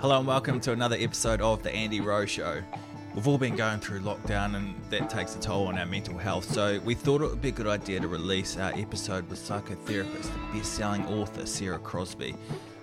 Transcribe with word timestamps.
Hello 0.00 0.16
and 0.16 0.28
welcome 0.28 0.60
to 0.60 0.70
another 0.70 0.94
episode 0.96 1.40
of 1.40 1.64
the 1.64 1.74
Andy 1.74 2.00
Rowe 2.00 2.24
Show. 2.24 2.62
We've 3.16 3.26
all 3.26 3.36
been 3.36 3.56
going 3.56 3.80
through 3.80 3.98
lockdown 3.98 4.54
and 4.54 4.76
that 4.90 5.10
takes 5.10 5.34
a 5.34 5.40
toll 5.40 5.66
on 5.66 5.76
our 5.76 5.86
mental 5.86 6.16
health, 6.16 6.44
so 6.44 6.78
we 6.84 6.94
thought 6.94 7.20
it 7.20 7.28
would 7.28 7.42
be 7.42 7.48
a 7.48 7.52
good 7.52 7.66
idea 7.66 7.98
to 7.98 8.06
release 8.06 8.56
our 8.56 8.70
episode 8.74 9.28
with 9.28 9.40
psychotherapist, 9.40 10.30
the 10.32 10.58
best-selling 10.58 11.04
author 11.06 11.44
Sarah 11.46 11.80
Crosby. 11.80 12.36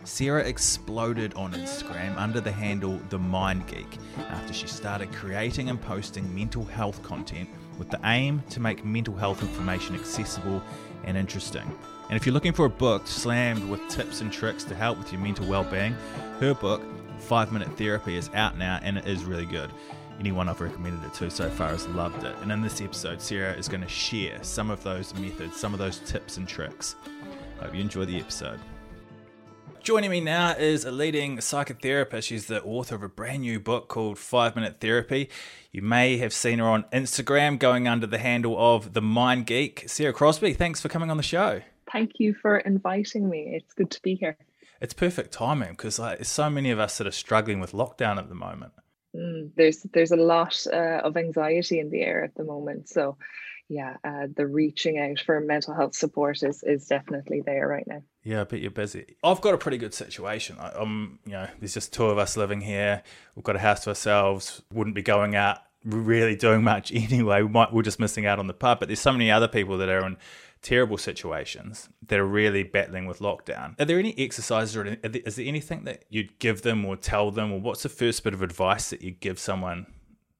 Sarah 0.03 0.43
exploded 0.43 1.33
on 1.35 1.53
Instagram 1.53 2.17
under 2.17 2.41
the 2.41 2.51
handle 2.51 2.99
The 3.07 3.17
Mind 3.17 3.65
Geek 3.65 3.97
after 4.17 4.51
she 4.51 4.67
started 4.67 5.13
creating 5.13 5.69
and 5.69 5.81
posting 5.81 6.35
mental 6.35 6.65
health 6.65 7.01
content 7.01 7.47
with 7.79 7.89
the 7.89 7.99
aim 8.03 8.43
to 8.49 8.59
make 8.59 8.83
mental 8.83 9.15
health 9.15 9.41
information 9.41 9.95
accessible 9.95 10.61
and 11.05 11.15
interesting. 11.15 11.63
And 12.09 12.17
if 12.17 12.25
you're 12.25 12.33
looking 12.33 12.53
for 12.53 12.65
a 12.65 12.69
book 12.69 13.07
slammed 13.07 13.69
with 13.69 13.87
tips 13.87 14.19
and 14.19 14.33
tricks 14.33 14.65
to 14.65 14.75
help 14.75 14.97
with 14.97 15.13
your 15.13 15.21
mental 15.21 15.47
well-being, 15.47 15.95
her 16.41 16.53
book, 16.53 16.81
5 17.25 17.51
Minute 17.51 17.75
Therapy, 17.75 18.17
is 18.17 18.29
out 18.35 18.57
now 18.57 18.79
and 18.83 18.97
it 18.99 19.07
is 19.07 19.23
really 19.23 19.47
good. 19.47 19.71
Anyone 20.19 20.47
I've 20.47 20.61
recommended 20.61 21.03
it 21.03 21.13
to 21.15 21.31
so 21.31 21.49
far 21.49 21.69
has 21.69 21.87
loved 21.87 22.23
it. 22.23 22.35
And 22.41 22.51
in 22.51 22.61
this 22.61 22.81
episode, 22.81 23.19
Sarah 23.19 23.53
is 23.53 23.67
going 23.67 23.81
to 23.81 23.89
share 23.89 24.37
some 24.43 24.69
of 24.69 24.83
those 24.83 25.13
methods, 25.15 25.57
some 25.57 25.73
of 25.73 25.79
those 25.79 25.99
tips 25.99 26.37
and 26.37 26.47
tricks. 26.47 26.95
I 27.59 27.65
Hope 27.65 27.75
you 27.75 27.81
enjoy 27.81 28.05
the 28.05 28.19
episode. 28.19 28.59
Joining 29.81 30.11
me 30.11 30.21
now 30.21 30.51
is 30.51 30.85
a 30.85 30.91
leading 30.91 31.37
psychotherapist. 31.37 32.23
She's 32.23 32.45
the 32.45 32.63
author 32.63 32.95
of 32.95 33.03
a 33.03 33.09
brand 33.09 33.41
new 33.41 33.59
book 33.59 33.87
called 33.87 34.17
Five 34.17 34.55
Minute 34.55 34.77
Therapy. 34.79 35.29
You 35.71 35.81
may 35.81 36.17
have 36.17 36.33
seen 36.33 36.59
her 36.59 36.65
on 36.65 36.83
Instagram 36.93 37.59
going 37.59 37.87
under 37.87 38.07
the 38.07 38.17
handle 38.19 38.55
of 38.57 38.93
The 38.93 39.01
Mind 39.01 39.47
Geek. 39.47 39.83
Sarah 39.87 40.13
Crosby, 40.13 40.53
thanks 40.53 40.81
for 40.81 40.89
coming 40.89 41.11
on 41.11 41.17
the 41.17 41.23
show. 41.23 41.61
Thank 41.91 42.13
you 42.19 42.33
for 42.33 42.57
inviting 42.57 43.29
me. 43.29 43.53
It's 43.55 43.73
good 43.73 43.91
to 43.91 44.01
be 44.01 44.15
here. 44.15 44.37
It's 44.81 44.93
perfect 44.93 45.31
timing 45.31 45.71
because 45.71 45.99
like, 45.99 46.17
there's 46.17 46.27
so 46.27 46.49
many 46.49 46.71
of 46.71 46.79
us 46.79 46.97
that 46.97 47.07
are 47.07 47.11
struggling 47.11 47.59
with 47.59 47.71
lockdown 47.71 48.17
at 48.17 48.29
the 48.29 48.35
moment. 48.35 48.73
Mm, 49.15 49.51
there's 49.55 49.83
there's 49.93 50.11
a 50.11 50.17
lot 50.17 50.65
uh, 50.71 51.01
of 51.03 51.15
anxiety 51.17 51.79
in 51.79 51.89
the 51.89 52.01
air 52.01 52.23
at 52.23 52.35
the 52.35 52.43
moment. 52.43 52.89
So, 52.89 53.17
yeah, 53.69 53.95
uh, 54.03 54.27
the 54.35 54.45
reaching 54.45 54.99
out 54.99 55.19
for 55.19 55.39
mental 55.39 55.73
health 55.73 55.95
support 55.95 56.43
is 56.43 56.63
is 56.63 56.87
definitely 56.87 57.41
there 57.41 57.67
right 57.67 57.87
now. 57.87 58.01
Yeah, 58.23 58.41
I 58.41 58.43
bet 58.43 58.59
you're 58.59 58.71
busy. 58.71 59.15
I've 59.23 59.41
got 59.41 59.53
a 59.53 59.57
pretty 59.57 59.77
good 59.77 59.93
situation. 59.93 60.57
I, 60.59 60.71
I'm, 60.71 61.19
you 61.25 61.33
know, 61.33 61.47
there's 61.59 61.73
just 61.73 61.93
two 61.93 62.05
of 62.05 62.17
us 62.17 62.35
living 62.35 62.61
here. 62.61 63.03
We've 63.35 63.43
got 63.43 63.55
a 63.55 63.59
house 63.59 63.83
to 63.83 63.89
ourselves. 63.89 64.61
Wouldn't 64.73 64.95
be 64.95 65.03
going 65.03 65.35
out 65.35 65.59
really 65.85 66.35
doing 66.35 66.63
much 66.63 66.91
anyway. 66.93 67.41
We 67.41 67.49
might 67.49 67.71
we're 67.71 67.83
just 67.83 67.99
missing 67.99 68.25
out 68.25 68.39
on 68.39 68.47
the 68.47 68.53
pub. 68.53 68.79
But 68.79 68.89
there's 68.89 68.99
so 68.99 69.11
many 69.11 69.31
other 69.31 69.47
people 69.47 69.77
that 69.77 69.89
are 69.89 70.05
in 70.05 70.17
terrible 70.65 70.97
situations 70.97 71.89
that 72.07 72.19
are 72.19 72.25
really 72.25 72.63
battling 72.63 73.05
with 73.05 73.19
lockdown. 73.19 73.79
Are 73.79 73.85
there 73.85 73.99
any 73.99 74.17
exercises 74.17 74.75
or 74.75 74.97
is 75.03 75.35
there 75.35 75.45
anything 75.45 75.83
that 75.83 76.05
you'd 76.09 76.39
give 76.39 76.63
them 76.63 76.83
or 76.83 76.95
tell 76.95 77.29
them, 77.29 77.51
or 77.51 77.59
what's 77.59 77.83
the 77.83 77.89
first 77.89 78.23
bit 78.23 78.33
of 78.33 78.41
advice 78.41 78.89
that 78.89 79.03
you 79.03 79.11
give 79.11 79.37
someone 79.37 79.85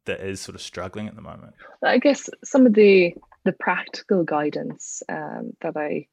that 0.06 0.22
is 0.22 0.42
sort 0.42 0.56
of 0.56 0.62
struggling 0.62 1.08
at 1.08 1.16
the 1.16 1.22
moment? 1.22 1.54
I 1.84 2.00
guess 2.00 2.28
some 2.44 2.66
of 2.66 2.74
the 2.74 3.14
the 3.44 3.52
practical 3.52 4.24
guidance 4.24 5.04
um, 5.10 5.52
that 5.62 5.78
I 5.78 6.08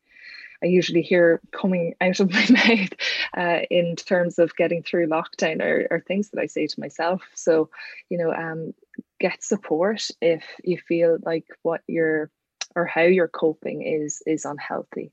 I 0.62 0.66
usually 0.66 1.00
hear 1.00 1.40
coming 1.50 1.94
out 2.02 2.20
of 2.20 2.30
my 2.30 2.46
mouth 2.50 2.92
uh, 3.34 3.62
in 3.70 3.96
terms 3.96 4.38
of 4.38 4.54
getting 4.56 4.82
through 4.82 5.08
lockdown 5.08 5.62
are, 5.62 5.88
are, 5.90 6.00
things 6.00 6.28
that 6.30 6.40
I 6.40 6.46
say 6.46 6.66
to 6.66 6.80
myself. 6.80 7.22
So, 7.34 7.70
you 8.10 8.18
know, 8.18 8.32
um, 8.32 8.74
get 9.18 9.42
support 9.42 10.06
if 10.20 10.44
you 10.62 10.78
feel 10.86 11.18
like 11.24 11.46
what 11.62 11.80
you're 11.88 12.30
or 12.74 12.86
how 12.86 13.02
you're 13.02 13.28
coping 13.28 13.82
is 13.82 14.22
is 14.26 14.44
unhealthy. 14.44 15.12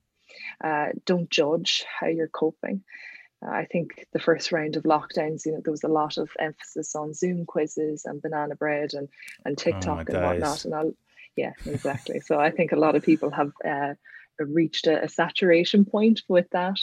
Uh, 0.63 0.87
don't 1.05 1.29
judge 1.29 1.85
how 1.99 2.07
you're 2.07 2.27
coping. 2.27 2.83
Uh, 3.45 3.51
I 3.51 3.65
think 3.65 4.05
the 4.11 4.19
first 4.19 4.51
round 4.51 4.75
of 4.75 4.83
lockdowns, 4.83 5.45
you 5.45 5.53
know, 5.53 5.61
there 5.63 5.71
was 5.71 5.83
a 5.83 5.87
lot 5.87 6.17
of 6.17 6.29
emphasis 6.39 6.95
on 6.95 7.13
Zoom 7.13 7.45
quizzes 7.45 8.05
and 8.05 8.21
banana 8.21 8.55
bread 8.55 8.93
and 8.93 9.07
and 9.45 9.57
Oh, 9.57 9.61
TikTok 9.61 10.09
and 10.09 10.21
whatnot. 10.23 10.65
And 10.65 10.75
I'll, 10.75 10.93
yeah, 11.35 11.53
exactly. 11.65 12.19
so 12.19 12.39
I 12.39 12.51
think 12.51 12.71
a 12.71 12.79
lot 12.79 12.95
of 12.95 13.03
people 13.03 13.31
have 13.31 13.51
uh, 13.65 13.93
reached 14.39 14.87
a, 14.87 15.03
a, 15.03 15.09
saturation 15.09 15.85
point 15.85 16.21
with 16.27 16.49
that. 16.51 16.77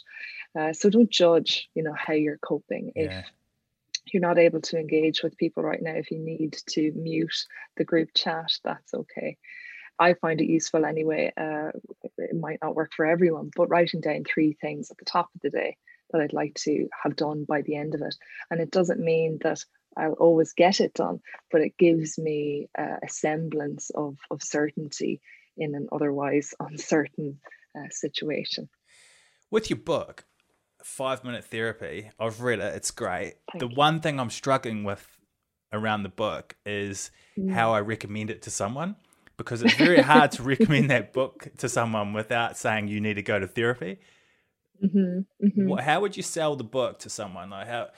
Uh, 0.58 0.72
so 0.72 0.88
don't 0.88 1.10
judge, 1.10 1.68
you 1.74 1.82
know, 1.82 1.94
how 1.94 2.14
you're 2.14 2.38
coping. 2.38 2.92
If 2.94 3.12
Yeah. 3.12 3.22
you're 4.12 4.22
not 4.22 4.38
able 4.38 4.60
to 4.62 4.78
engage 4.78 5.22
with 5.22 5.36
people 5.36 5.62
right 5.62 5.82
now, 5.82 5.94
if 5.94 6.10
you 6.10 6.18
need 6.18 6.56
to 6.70 6.92
mute 6.92 7.46
the 7.76 7.84
group 7.84 8.10
chat, 8.14 8.50
that's 8.64 8.94
okay. 8.94 9.36
I 9.98 10.14
find 10.14 10.40
it 10.40 10.48
useful 10.48 10.84
anyway. 10.84 11.32
Uh, 11.36 11.70
it 12.18 12.34
might 12.36 12.58
not 12.62 12.74
work 12.74 12.92
for 12.94 13.06
everyone, 13.06 13.50
but 13.54 13.68
writing 13.68 14.00
down 14.00 14.24
three 14.24 14.52
things 14.60 14.90
at 14.90 14.98
the 14.98 15.04
top 15.04 15.28
of 15.34 15.40
the 15.40 15.50
day 15.50 15.76
that 16.10 16.20
I'd 16.20 16.32
like 16.32 16.54
to 16.64 16.88
have 17.02 17.16
done 17.16 17.44
by 17.44 17.62
the 17.62 17.76
end 17.76 17.94
of 17.94 18.02
it. 18.02 18.14
And 18.50 18.60
it 18.60 18.70
doesn't 18.70 19.00
mean 19.00 19.38
that 19.42 19.64
I'll 19.96 20.12
always 20.12 20.52
get 20.52 20.80
it 20.80 20.94
done, 20.94 21.20
but 21.50 21.62
it 21.62 21.76
gives 21.78 22.18
me 22.18 22.68
uh, 22.78 22.96
a 23.02 23.08
semblance 23.08 23.90
of, 23.90 24.16
of 24.30 24.42
certainty 24.42 25.20
in 25.56 25.74
an 25.74 25.88
otherwise 25.90 26.54
uncertain 26.60 27.40
uh, 27.76 27.88
situation. 27.90 28.68
With 29.50 29.70
your 29.70 29.78
book, 29.78 30.24
Five 30.82 31.24
Minute 31.24 31.44
Therapy, 31.44 32.10
I've 32.18 32.42
read 32.42 32.58
it, 32.58 32.74
it's 32.74 32.90
great. 32.90 33.34
Thank 33.52 33.60
the 33.60 33.68
you. 33.68 33.74
one 33.74 34.00
thing 34.00 34.20
I'm 34.20 34.30
struggling 34.30 34.84
with 34.84 35.06
around 35.72 36.02
the 36.02 36.08
book 36.10 36.56
is 36.64 37.10
Mm. 37.38 37.52
how 37.52 37.74
I 37.74 37.80
recommend 37.80 38.30
it 38.30 38.40
to 38.42 38.50
someone 38.50 38.96
because 39.36 39.62
it's 39.62 39.74
very 39.74 40.00
hard 40.00 40.32
to 40.32 40.42
recommend 40.42 40.90
that 40.90 41.12
book 41.12 41.48
to 41.58 41.68
someone 41.68 42.12
without 42.12 42.56
saying 42.56 42.88
you 42.88 43.00
need 43.00 43.14
to 43.14 43.22
go 43.22 43.38
to 43.38 43.46
therapy. 43.46 43.98
hmm 44.80 45.20
hmm 45.40 45.68
What, 45.68 45.84
how 45.84 46.00
would 46.00 46.16
you 46.16 46.22
sell 46.22 46.56
the 46.56 46.64
book 46.64 46.98
to 47.00 47.10
someone? 47.10 47.50
Like 47.50 47.66
how 47.66 47.88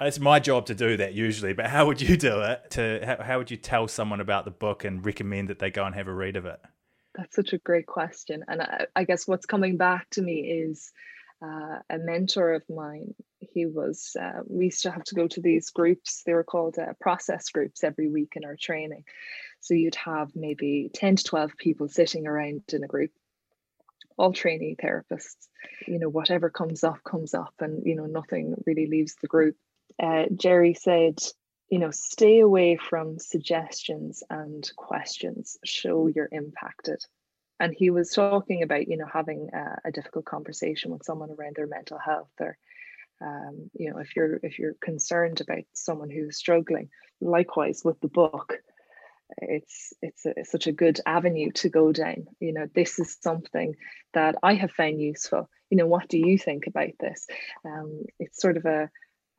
it's 0.00 0.20
my 0.20 0.38
job 0.38 0.66
to 0.66 0.74
do 0.74 0.96
that 0.96 1.14
usually, 1.14 1.52
but 1.52 1.66
how 1.66 1.86
would 1.86 2.00
you 2.00 2.16
do 2.16 2.40
it? 2.42 2.70
To 2.70 3.00
how, 3.04 3.24
how 3.24 3.38
would 3.38 3.50
you 3.50 3.56
tell 3.56 3.88
someone 3.88 4.20
about 4.20 4.44
the 4.44 4.50
book 4.50 4.84
and 4.84 5.04
recommend 5.04 5.48
that 5.48 5.58
they 5.58 5.70
go 5.70 5.84
and 5.84 5.94
have 5.94 6.08
a 6.08 6.14
read 6.14 6.36
of 6.36 6.46
it? 6.46 6.60
That's 7.14 7.34
such 7.34 7.52
a 7.52 7.58
great 7.58 7.86
question. 7.86 8.44
And 8.46 8.62
I, 8.62 8.86
I 8.94 9.04
guess 9.04 9.26
what's 9.26 9.46
coming 9.46 9.76
back 9.76 10.08
to 10.10 10.22
me 10.22 10.40
is 10.42 10.92
uh, 11.42 11.78
a 11.90 11.98
mentor 11.98 12.54
of 12.54 12.62
mine. 12.68 13.14
He 13.40 13.66
was, 13.66 14.16
uh, 14.20 14.40
we 14.46 14.66
used 14.66 14.82
to 14.82 14.90
have 14.90 15.04
to 15.04 15.14
go 15.14 15.28
to 15.28 15.40
these 15.40 15.70
groups, 15.70 16.22
they 16.24 16.34
were 16.34 16.44
called 16.44 16.78
uh, 16.78 16.92
process 17.00 17.48
groups 17.50 17.84
every 17.84 18.08
week 18.08 18.32
in 18.36 18.44
our 18.44 18.56
training. 18.56 19.04
So 19.60 19.74
you'd 19.74 19.94
have 19.96 20.34
maybe 20.34 20.90
10 20.94 21.16
to 21.16 21.24
12 21.24 21.56
people 21.56 21.88
sitting 21.88 22.26
around 22.26 22.62
in 22.72 22.84
a 22.84 22.88
group, 22.88 23.10
all 24.16 24.32
trainee 24.32 24.76
therapists. 24.82 25.48
You 25.86 25.98
know, 25.98 26.08
whatever 26.08 26.50
comes 26.50 26.84
up, 26.84 27.02
comes 27.04 27.34
up, 27.34 27.54
and, 27.60 27.84
you 27.86 27.96
know, 27.96 28.06
nothing 28.06 28.54
really 28.66 28.86
leaves 28.86 29.16
the 29.20 29.28
group. 29.28 29.56
Uh, 30.00 30.24
Jerry 30.34 30.74
said, 30.74 31.18
you 31.70 31.78
know, 31.78 31.90
stay 31.90 32.40
away 32.40 32.76
from 32.76 33.18
suggestions 33.18 34.22
and 34.30 34.70
questions. 34.76 35.58
Show 35.64 36.06
you're 36.08 36.28
impacted. 36.30 37.04
And 37.60 37.74
he 37.76 37.90
was 37.90 38.10
talking 38.10 38.62
about, 38.62 38.88
you 38.88 38.96
know, 38.96 39.06
having 39.12 39.50
a, 39.52 39.88
a 39.88 39.92
difficult 39.92 40.24
conversation 40.24 40.90
with 40.90 41.04
someone 41.04 41.30
around 41.30 41.56
their 41.56 41.66
mental 41.66 41.98
health, 41.98 42.30
or, 42.40 42.56
um, 43.20 43.70
you 43.74 43.90
know, 43.90 43.98
if 43.98 44.14
you're 44.14 44.38
if 44.42 44.58
you're 44.58 44.74
concerned 44.80 45.40
about 45.40 45.64
someone 45.72 46.10
who's 46.10 46.36
struggling. 46.36 46.88
Likewise 47.20 47.82
with 47.84 47.98
the 48.00 48.08
book, 48.08 48.58
it's 49.38 49.92
it's, 50.02 50.24
a, 50.24 50.34
it's 50.36 50.52
such 50.52 50.66
a 50.68 50.72
good 50.72 51.00
avenue 51.04 51.50
to 51.52 51.68
go 51.68 51.92
down. 51.92 52.26
You 52.38 52.52
know, 52.52 52.66
this 52.74 52.98
is 52.98 53.16
something 53.20 53.74
that 54.14 54.36
I 54.42 54.54
have 54.54 54.70
found 54.70 55.00
useful. 55.00 55.48
You 55.70 55.78
know, 55.78 55.86
what 55.86 56.08
do 56.08 56.18
you 56.18 56.38
think 56.38 56.66
about 56.66 56.92
this? 57.00 57.26
Um, 57.64 58.04
it's 58.18 58.40
sort 58.40 58.56
of 58.56 58.64
a 58.66 58.90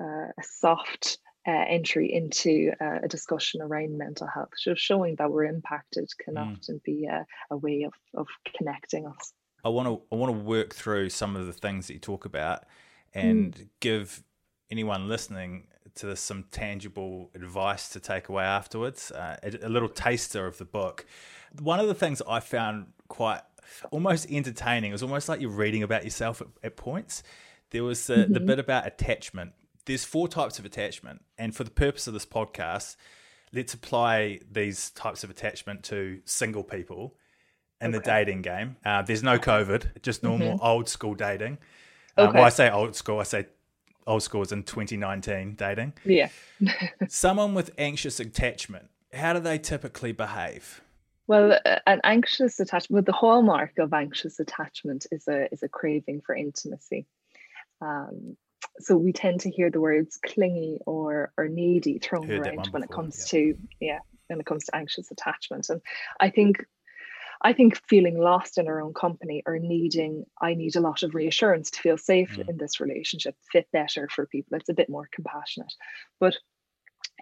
a 0.01 0.43
soft 0.43 1.17
uh, 1.47 1.65
entry 1.67 2.11
into 2.11 2.71
uh, 2.81 2.99
a 3.03 3.07
discussion 3.07 3.61
around 3.61 3.97
mental 3.97 4.27
health. 4.27 4.49
So 4.57 4.75
showing 4.75 5.15
that 5.15 5.31
we're 5.31 5.45
impacted 5.45 6.09
can 6.23 6.35
Mm. 6.35 6.53
often 6.53 6.81
be 6.83 7.05
a, 7.05 7.25
a 7.49 7.57
way 7.57 7.83
of, 7.83 7.93
of 8.13 8.27
connecting 8.57 9.07
us. 9.07 9.33
I 9.63 9.69
want 9.69 9.87
to 9.87 10.01
I 10.11 10.15
want 10.15 10.31
to 10.33 10.39
work 10.39 10.73
through 10.73 11.09
some 11.09 11.35
of 11.35 11.45
the 11.45 11.53
things 11.53 11.87
that 11.87 11.93
you 11.93 11.99
talk 11.99 12.25
about 12.25 12.65
and 13.13 13.69
give 13.79 14.23
anyone 14.71 15.09
listening 15.09 15.67
to 15.95 16.05
this 16.05 16.21
some 16.21 16.45
tangible 16.51 17.29
advice 17.35 17.89
to 17.89 17.99
take 17.99 18.29
away 18.29 18.43
afterwards. 18.43 19.11
Uh, 19.11 19.37
a, 19.43 19.67
a 19.67 19.69
little 19.69 19.89
taster 19.89 20.45
of 20.45 20.57
the 20.57 20.65
book. 20.65 21.05
One 21.59 21.79
of 21.79 21.87
the 21.87 21.95
things 21.95 22.21
I 22.27 22.39
found 22.39 22.93
quite 23.07 23.41
almost 23.91 24.29
entertaining. 24.31 24.91
It 24.91 24.93
was 24.93 25.03
almost 25.03 25.29
like 25.29 25.41
you're 25.41 25.49
reading 25.49 25.83
about 25.83 26.03
yourself 26.03 26.41
at, 26.41 26.47
at 26.63 26.77
points. 26.77 27.23
There 27.71 27.83
was 27.83 28.07
the, 28.07 28.15
mm-hmm. 28.15 28.33
the 28.33 28.39
bit 28.39 28.59
about 28.59 28.87
attachment. 28.87 29.53
There's 29.89 30.05
four 30.05 30.27
types 30.27 30.59
of 30.59 30.65
attachment, 30.65 31.25
and 31.35 31.55
for 31.55 31.63
the 31.63 31.71
purpose 31.71 32.05
of 32.05 32.13
this 32.13 32.23
podcast, 32.23 32.95
let's 33.51 33.73
apply 33.73 34.39
these 34.51 34.91
types 34.91 35.23
of 35.23 35.31
attachment 35.31 35.81
to 35.85 36.21
single 36.25 36.63
people 36.63 37.15
in 37.81 37.87
okay. 37.87 37.97
the 37.97 38.03
dating 38.03 38.43
game. 38.43 38.77
Uh, 38.85 39.01
there's 39.01 39.23
no 39.23 39.39
COVID, 39.39 40.03
just 40.03 40.21
normal 40.21 40.49
mm-hmm. 40.49 40.63
old 40.63 40.89
school 40.89 41.15
dating. 41.15 41.57
Uh, 42.15 42.21
okay. 42.21 42.33
Well, 42.35 42.43
I 42.43 42.49
say 42.49 42.69
old 42.69 42.95
school, 42.95 43.19
I 43.19 43.23
say 43.23 43.47
old 44.05 44.21
school 44.21 44.43
is 44.43 44.51
in 44.51 44.61
2019 44.61 45.55
dating. 45.55 45.93
Yeah. 46.05 46.29
Someone 47.07 47.55
with 47.55 47.71
anxious 47.79 48.19
attachment, 48.19 48.91
how 49.11 49.33
do 49.33 49.39
they 49.39 49.57
typically 49.57 50.11
behave? 50.11 50.81
Well, 51.25 51.57
an 51.87 51.99
anxious 52.03 52.59
attachment, 52.59 52.91
well, 52.91 53.01
the 53.01 53.11
hallmark 53.11 53.79
of 53.79 53.91
anxious 53.91 54.39
attachment 54.39 55.07
is 55.11 55.27
a 55.27 55.51
is 55.51 55.63
a 55.63 55.67
craving 55.67 56.21
for 56.21 56.35
intimacy. 56.35 57.07
Um, 57.81 58.37
so 58.79 58.95
we 58.97 59.13
tend 59.13 59.41
to 59.41 59.49
hear 59.49 59.69
the 59.69 59.81
words 59.81 60.17
clingy 60.25 60.79
or 60.85 61.31
or 61.37 61.47
needy 61.47 61.99
thrown 61.99 62.27
Heard 62.27 62.47
around 62.47 62.67
when 62.67 62.83
it 62.83 62.89
comes 62.89 63.31
yeah. 63.31 63.39
to 63.39 63.57
yeah 63.79 63.99
when 64.27 64.39
it 64.39 64.45
comes 64.45 64.65
to 64.65 64.75
anxious 64.75 65.11
attachment, 65.11 65.69
and 65.69 65.81
I 66.19 66.29
think 66.29 66.65
I 67.41 67.53
think 67.53 67.81
feeling 67.87 68.19
lost 68.19 68.57
in 68.57 68.67
our 68.67 68.81
own 68.81 68.93
company 68.93 69.43
or 69.45 69.59
needing, 69.59 70.25
I 70.41 70.55
need 70.55 70.75
a 70.75 70.81
lot 70.81 71.03
of 71.03 71.15
reassurance 71.15 71.71
to 71.71 71.79
feel 71.79 71.97
safe 71.97 72.35
mm. 72.35 72.49
in 72.49 72.57
this 72.57 72.81
relationship, 72.81 73.35
fit 73.51 73.67
better 73.71 74.09
for 74.13 74.25
people. 74.25 74.57
It's 74.57 74.69
a 74.69 74.73
bit 74.73 74.89
more 74.89 75.07
compassionate. 75.11 75.73
But 76.19 76.35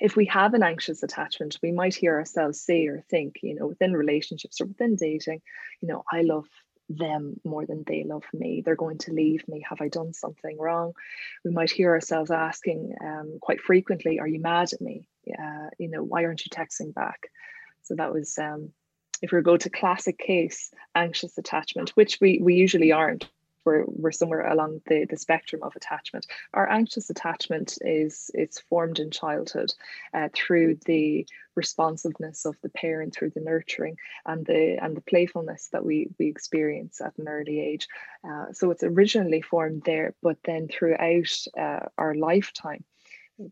if 0.01 0.15
we 0.15 0.25
have 0.25 0.55
an 0.55 0.63
anxious 0.63 1.03
attachment, 1.03 1.59
we 1.61 1.71
might 1.71 1.93
hear 1.93 2.15
ourselves 2.15 2.61
say 2.61 2.87
or 2.87 3.03
think, 3.09 3.35
you 3.43 3.55
know, 3.55 3.67
within 3.67 3.93
relationships 3.93 4.59
or 4.59 4.65
within 4.65 4.95
dating, 4.95 5.41
you 5.81 5.87
know, 5.87 6.03
I 6.11 6.21
love 6.21 6.45
them 6.89 7.39
more 7.43 7.65
than 7.65 7.83
they 7.85 8.03
love 8.03 8.23
me. 8.33 8.61
They're 8.63 8.75
going 8.75 8.97
to 8.99 9.13
leave 9.13 9.47
me. 9.47 9.65
Have 9.67 9.81
I 9.81 9.89
done 9.89 10.13
something 10.13 10.57
wrong? 10.57 10.93
We 11.43 11.51
might 11.51 11.71
hear 11.71 11.91
ourselves 11.91 12.31
asking 12.31 12.95
um, 13.03 13.37
quite 13.41 13.61
frequently, 13.61 14.19
Are 14.19 14.27
you 14.27 14.39
mad 14.39 14.73
at 14.73 14.81
me? 14.81 15.07
Uh, 15.27 15.69
you 15.77 15.89
know, 15.89 16.03
why 16.03 16.23
aren't 16.23 16.45
you 16.45 16.49
texting 16.49 16.93
back? 16.93 17.29
So 17.83 17.95
that 17.95 18.13
was 18.13 18.37
um, 18.37 18.71
if 19.21 19.31
we 19.31 19.41
go 19.41 19.57
to 19.57 19.69
classic 19.69 20.17
case 20.17 20.71
anxious 20.95 21.37
attachment, 21.37 21.91
which 21.91 22.19
we, 22.21 22.39
we 22.41 22.55
usually 22.55 22.91
aren't, 22.91 23.29
we're, 23.67 23.83
we're 23.85 24.11
somewhere 24.13 24.47
along 24.47 24.81
the, 24.87 25.05
the 25.09 25.17
spectrum 25.17 25.61
of 25.61 25.75
attachment. 25.75 26.25
Our 26.53 26.69
anxious 26.69 27.09
attachment 27.09 27.77
is 27.81 28.31
it's 28.33 28.59
formed 28.61 28.99
in 28.99 29.11
childhood 29.11 29.73
uh, 30.13 30.29
through 30.33 30.79
the 30.85 31.27
responsiveness 31.55 32.45
of 32.45 32.55
the 32.61 32.69
parent, 32.69 33.13
through 33.13 33.31
the 33.31 33.41
nurturing 33.41 33.97
and 34.25 34.45
the 34.45 34.77
and 34.81 34.95
the 34.95 35.01
playfulness 35.01 35.67
that 35.73 35.83
we 35.83 36.07
we 36.17 36.27
experience 36.27 37.01
at 37.01 37.17
an 37.17 37.27
early 37.27 37.59
age. 37.59 37.87
Uh, 38.27 38.45
so 38.53 38.71
it's 38.71 38.83
originally 38.83 39.41
formed 39.41 39.83
there, 39.85 40.13
but 40.23 40.37
then 40.45 40.69
throughout 40.69 41.33
uh, 41.59 41.85
our 41.97 42.15
lifetime, 42.15 42.85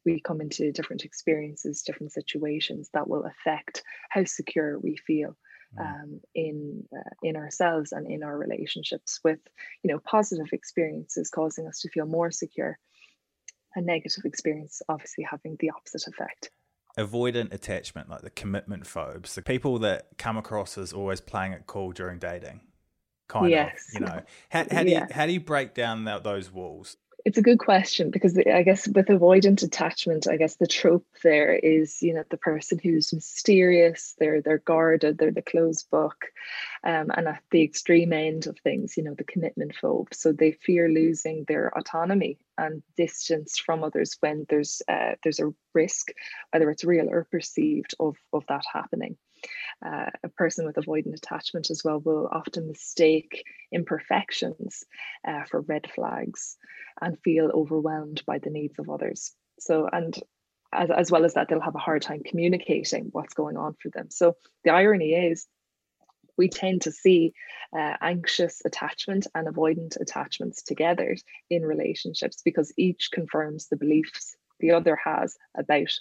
we 0.06 0.22
come 0.22 0.40
into 0.40 0.72
different 0.72 1.04
experiences, 1.04 1.82
different 1.82 2.14
situations 2.14 2.90
that 2.94 3.10
will 3.10 3.26
affect 3.26 3.84
how 4.10 4.24
secure 4.24 4.80
we 4.80 4.96
feel. 4.96 5.36
Mm. 5.78 5.86
um, 5.86 6.22
in 6.34 6.84
uh, 6.96 7.10
in 7.22 7.36
ourselves 7.36 7.92
and 7.92 8.10
in 8.10 8.24
our 8.24 8.38
relationships 8.38 9.20
with 9.24 9.40
you 9.84 9.92
know 9.92 10.00
positive 10.00 10.48
experiences 10.54 11.30
causing 11.30 11.68
us 11.68 11.82
to 11.82 11.90
feel 11.90 12.06
more 12.06 12.32
secure 12.32 12.78
a 13.76 13.82
negative 13.82 14.26
experience 14.26 14.82
obviously 14.88 15.26
having 15.30 15.58
the 15.60 15.72
opposite 15.72 16.08
effect 16.08 16.50
avoidant 16.98 17.54
attachment 17.54 18.10
like 18.10 18.22
the 18.22 18.30
commitment 18.30 18.88
phobes 18.88 19.36
the 19.36 19.42
people 19.42 19.80
that 19.80 20.08
come 20.18 20.38
across 20.38 20.78
as 20.78 20.94
always 20.94 21.20
playing 21.20 21.52
it 21.52 21.64
cool 21.66 21.92
during 21.92 22.20
dating 22.20 22.62
kind 23.28 23.50
yes. 23.50 23.90
of 23.90 24.00
you 24.00 24.06
know 24.06 24.22
how, 24.50 24.66
how 24.72 24.84
do 24.84 24.90
yeah. 24.90 25.08
you 25.10 25.14
how 25.14 25.26
do 25.26 25.34
you 25.34 25.40
break 25.40 25.74
down 25.74 26.06
that, 26.06 26.24
those 26.24 26.52
walls 26.52 26.96
it's 27.26 27.40
a 27.40 27.42
good 27.42 27.58
question 27.58 28.12
because 28.12 28.38
I 28.38 28.62
guess 28.62 28.88
with 28.88 29.08
avoidant 29.08 29.64
attachment, 29.64 30.28
I 30.28 30.38
guess 30.38 30.58
the 30.58 30.68
trope 30.68 31.08
there 31.24 31.56
is, 31.56 32.04
you 32.04 32.14
know, 32.14 32.24
the 32.30 32.38
person 32.38 32.80
who's 32.82 33.12
mysterious, 33.12 34.16
they're 34.20 34.42
they're 34.42 34.60
guarded, 34.60 35.18
they're 35.18 35.32
the 35.32 35.42
closed 35.42 35.90
book, 35.90 36.26
um, 36.84 37.10
and 37.18 37.28
at 37.28 37.42
the 37.50 37.64
extreme 37.64 38.14
end 38.14 38.46
of 38.46 38.60
things, 38.60 38.96
you 38.96 39.04
know, 39.04 39.16
the 39.16 39.24
commitment 39.24 39.74
phobe. 39.82 40.14
So 40.14 40.32
they 40.32 40.52
fear 40.52 40.88
losing 40.88 41.46
their 41.48 41.76
autonomy 41.76 42.38
and 42.60 42.84
distance 42.96 43.58
from 43.58 43.84
others 43.84 44.16
when 44.20 44.46
there's 44.48 44.84
uh, 44.88 45.16
there's 45.24 45.40
a 45.40 45.52
risk, 45.74 46.10
whether 46.52 46.70
it's 46.70 46.84
real 46.84 47.10
or 47.10 47.24
perceived, 47.32 47.96
of 48.00 48.18
of 48.34 48.44
that 48.50 48.66
happening. 48.72 49.18
Uh, 49.86 50.10
a 50.24 50.30
person 50.30 50.66
with 50.66 50.76
avoidant 50.76 51.16
attachment 51.16 51.70
as 51.70 51.84
well 51.84 52.00
will 52.00 52.30
often 52.32 52.68
mistake 52.68 53.44
imperfections 53.72 54.84
uh, 55.28 55.44
for 55.50 55.62
red 55.62 55.90
flags 55.94 56.58
and 57.02 57.20
feel 57.24 57.52
overwhelmed 57.54 58.24
by 58.26 58.40
the 58.40 58.50
needs 58.50 58.80
of 58.80 58.90
others. 58.90 59.34
So, 59.60 59.88
and 59.92 60.18
as, 60.74 60.90
as 60.92 61.12
well 61.12 61.26
as 61.26 61.34
that, 61.36 61.48
they'll 61.48 61.62
have 61.62 61.76
a 61.76 61.80
hard 61.80 62.02
time 62.02 62.22
communicating 62.26 63.10
what's 63.12 63.34
going 63.34 63.58
on 63.58 63.76
for 63.82 63.90
them. 63.90 64.10
So, 64.10 64.36
the 64.64 64.72
irony 64.72 65.14
is, 65.14 65.48
we 66.38 66.50
tend 66.50 66.82
to 66.82 66.92
see 66.92 67.34
uh, 67.78 67.96
anxious 68.02 68.62
attachment 68.66 69.28
and 69.34 69.48
avoidant 69.48 70.00
attachments 70.00 70.64
together 70.64 71.16
in 71.50 71.64
relationships 71.64 72.42
because 72.44 72.74
each 72.78 73.10
confirms 73.12 73.68
the 73.68 73.78
beliefs 73.78 74.36
the 74.60 74.72
other 74.72 74.98
has 75.04 75.38
about 75.58 75.92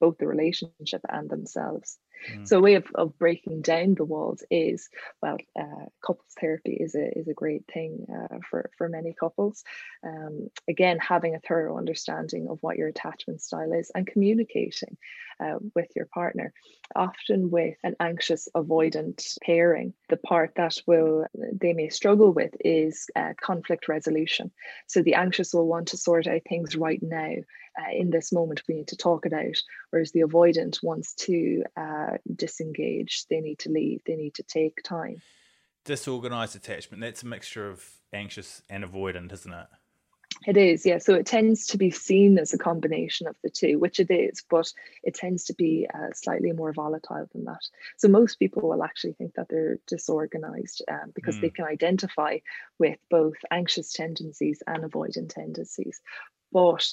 both 0.00 0.18
the 0.18 0.26
relationship 0.26 1.00
and 1.08 1.28
themselves. 1.28 1.98
Mm. 2.32 2.48
So 2.48 2.58
a 2.58 2.60
way 2.60 2.74
of, 2.74 2.86
of 2.94 3.18
breaking 3.18 3.62
down 3.62 3.94
the 3.94 4.04
walls 4.04 4.42
is 4.50 4.88
well, 5.22 5.38
uh, 5.58 5.86
couples 6.04 6.34
therapy 6.40 6.74
is 6.74 6.94
a 6.94 7.18
is 7.18 7.28
a 7.28 7.34
great 7.34 7.64
thing 7.72 8.06
uh, 8.12 8.38
for 8.48 8.70
for 8.76 8.88
many 8.88 9.14
couples. 9.18 9.64
Um, 10.04 10.48
again, 10.68 10.98
having 10.98 11.34
a 11.34 11.40
thorough 11.40 11.76
understanding 11.76 12.48
of 12.48 12.58
what 12.60 12.76
your 12.76 12.88
attachment 12.88 13.42
style 13.42 13.72
is 13.72 13.90
and 13.94 14.06
communicating 14.06 14.96
uh, 15.40 15.58
with 15.74 15.88
your 15.94 16.06
partner. 16.06 16.52
Often 16.94 17.50
with 17.50 17.76
an 17.84 17.96
anxious 18.00 18.48
avoidant 18.56 19.36
pairing, 19.42 19.92
the 20.08 20.16
part 20.16 20.52
that 20.56 20.76
will 20.86 21.26
they 21.52 21.72
may 21.72 21.88
struggle 21.90 22.32
with 22.32 22.54
is 22.60 23.08
uh, 23.14 23.34
conflict 23.40 23.88
resolution. 23.88 24.50
So 24.86 25.02
the 25.02 25.14
anxious 25.14 25.52
will 25.52 25.66
want 25.66 25.88
to 25.88 25.96
sort 25.96 26.26
out 26.26 26.42
things 26.48 26.76
right 26.76 27.02
now. 27.02 27.34
Uh, 27.78 27.92
in 27.92 28.10
this 28.10 28.32
moment, 28.32 28.62
we 28.66 28.74
need 28.74 28.88
to 28.88 28.96
talk 28.96 29.26
it 29.26 29.32
out, 29.32 29.56
whereas 29.90 30.10
the 30.12 30.22
avoidant 30.22 30.82
wants 30.82 31.14
to 31.14 31.62
uh, 31.76 32.07
disengage. 32.34 33.26
They 33.28 33.40
need 33.40 33.58
to 33.60 33.70
leave. 33.70 34.02
They 34.06 34.16
need 34.16 34.34
to 34.34 34.42
take 34.42 34.82
time. 34.82 35.22
Disorganized 35.84 36.56
attachment. 36.56 37.00
That's 37.00 37.22
a 37.22 37.26
mixture 37.26 37.68
of 37.68 37.84
anxious 38.12 38.62
and 38.68 38.84
avoidant, 38.84 39.32
isn't 39.32 39.52
it? 39.52 39.66
It 40.46 40.56
is, 40.56 40.86
yeah. 40.86 40.98
So 40.98 41.14
it 41.14 41.26
tends 41.26 41.66
to 41.68 41.78
be 41.78 41.90
seen 41.90 42.38
as 42.38 42.54
a 42.54 42.58
combination 42.58 43.26
of 43.26 43.36
the 43.42 43.50
two, 43.50 43.78
which 43.78 43.98
it 43.98 44.10
is, 44.10 44.42
but 44.48 44.72
it 45.02 45.14
tends 45.14 45.44
to 45.44 45.54
be 45.54 45.88
uh, 45.92 46.12
slightly 46.14 46.52
more 46.52 46.72
volatile 46.72 47.28
than 47.32 47.44
that. 47.44 47.62
So 47.96 48.08
most 48.08 48.38
people 48.38 48.68
will 48.68 48.84
actually 48.84 49.14
think 49.14 49.34
that 49.34 49.48
they're 49.48 49.78
disorganized 49.86 50.82
um, 50.88 51.12
because 51.14 51.36
mm. 51.36 51.40
they 51.40 51.48
hmm. 51.48 51.54
can 51.54 51.64
identify 51.64 52.38
with 52.78 52.98
both 53.10 53.36
anxious 53.50 53.92
tendencies 53.92 54.62
and 54.66 54.84
avoidant 54.84 55.34
tendencies. 55.34 56.00
But 56.52 56.86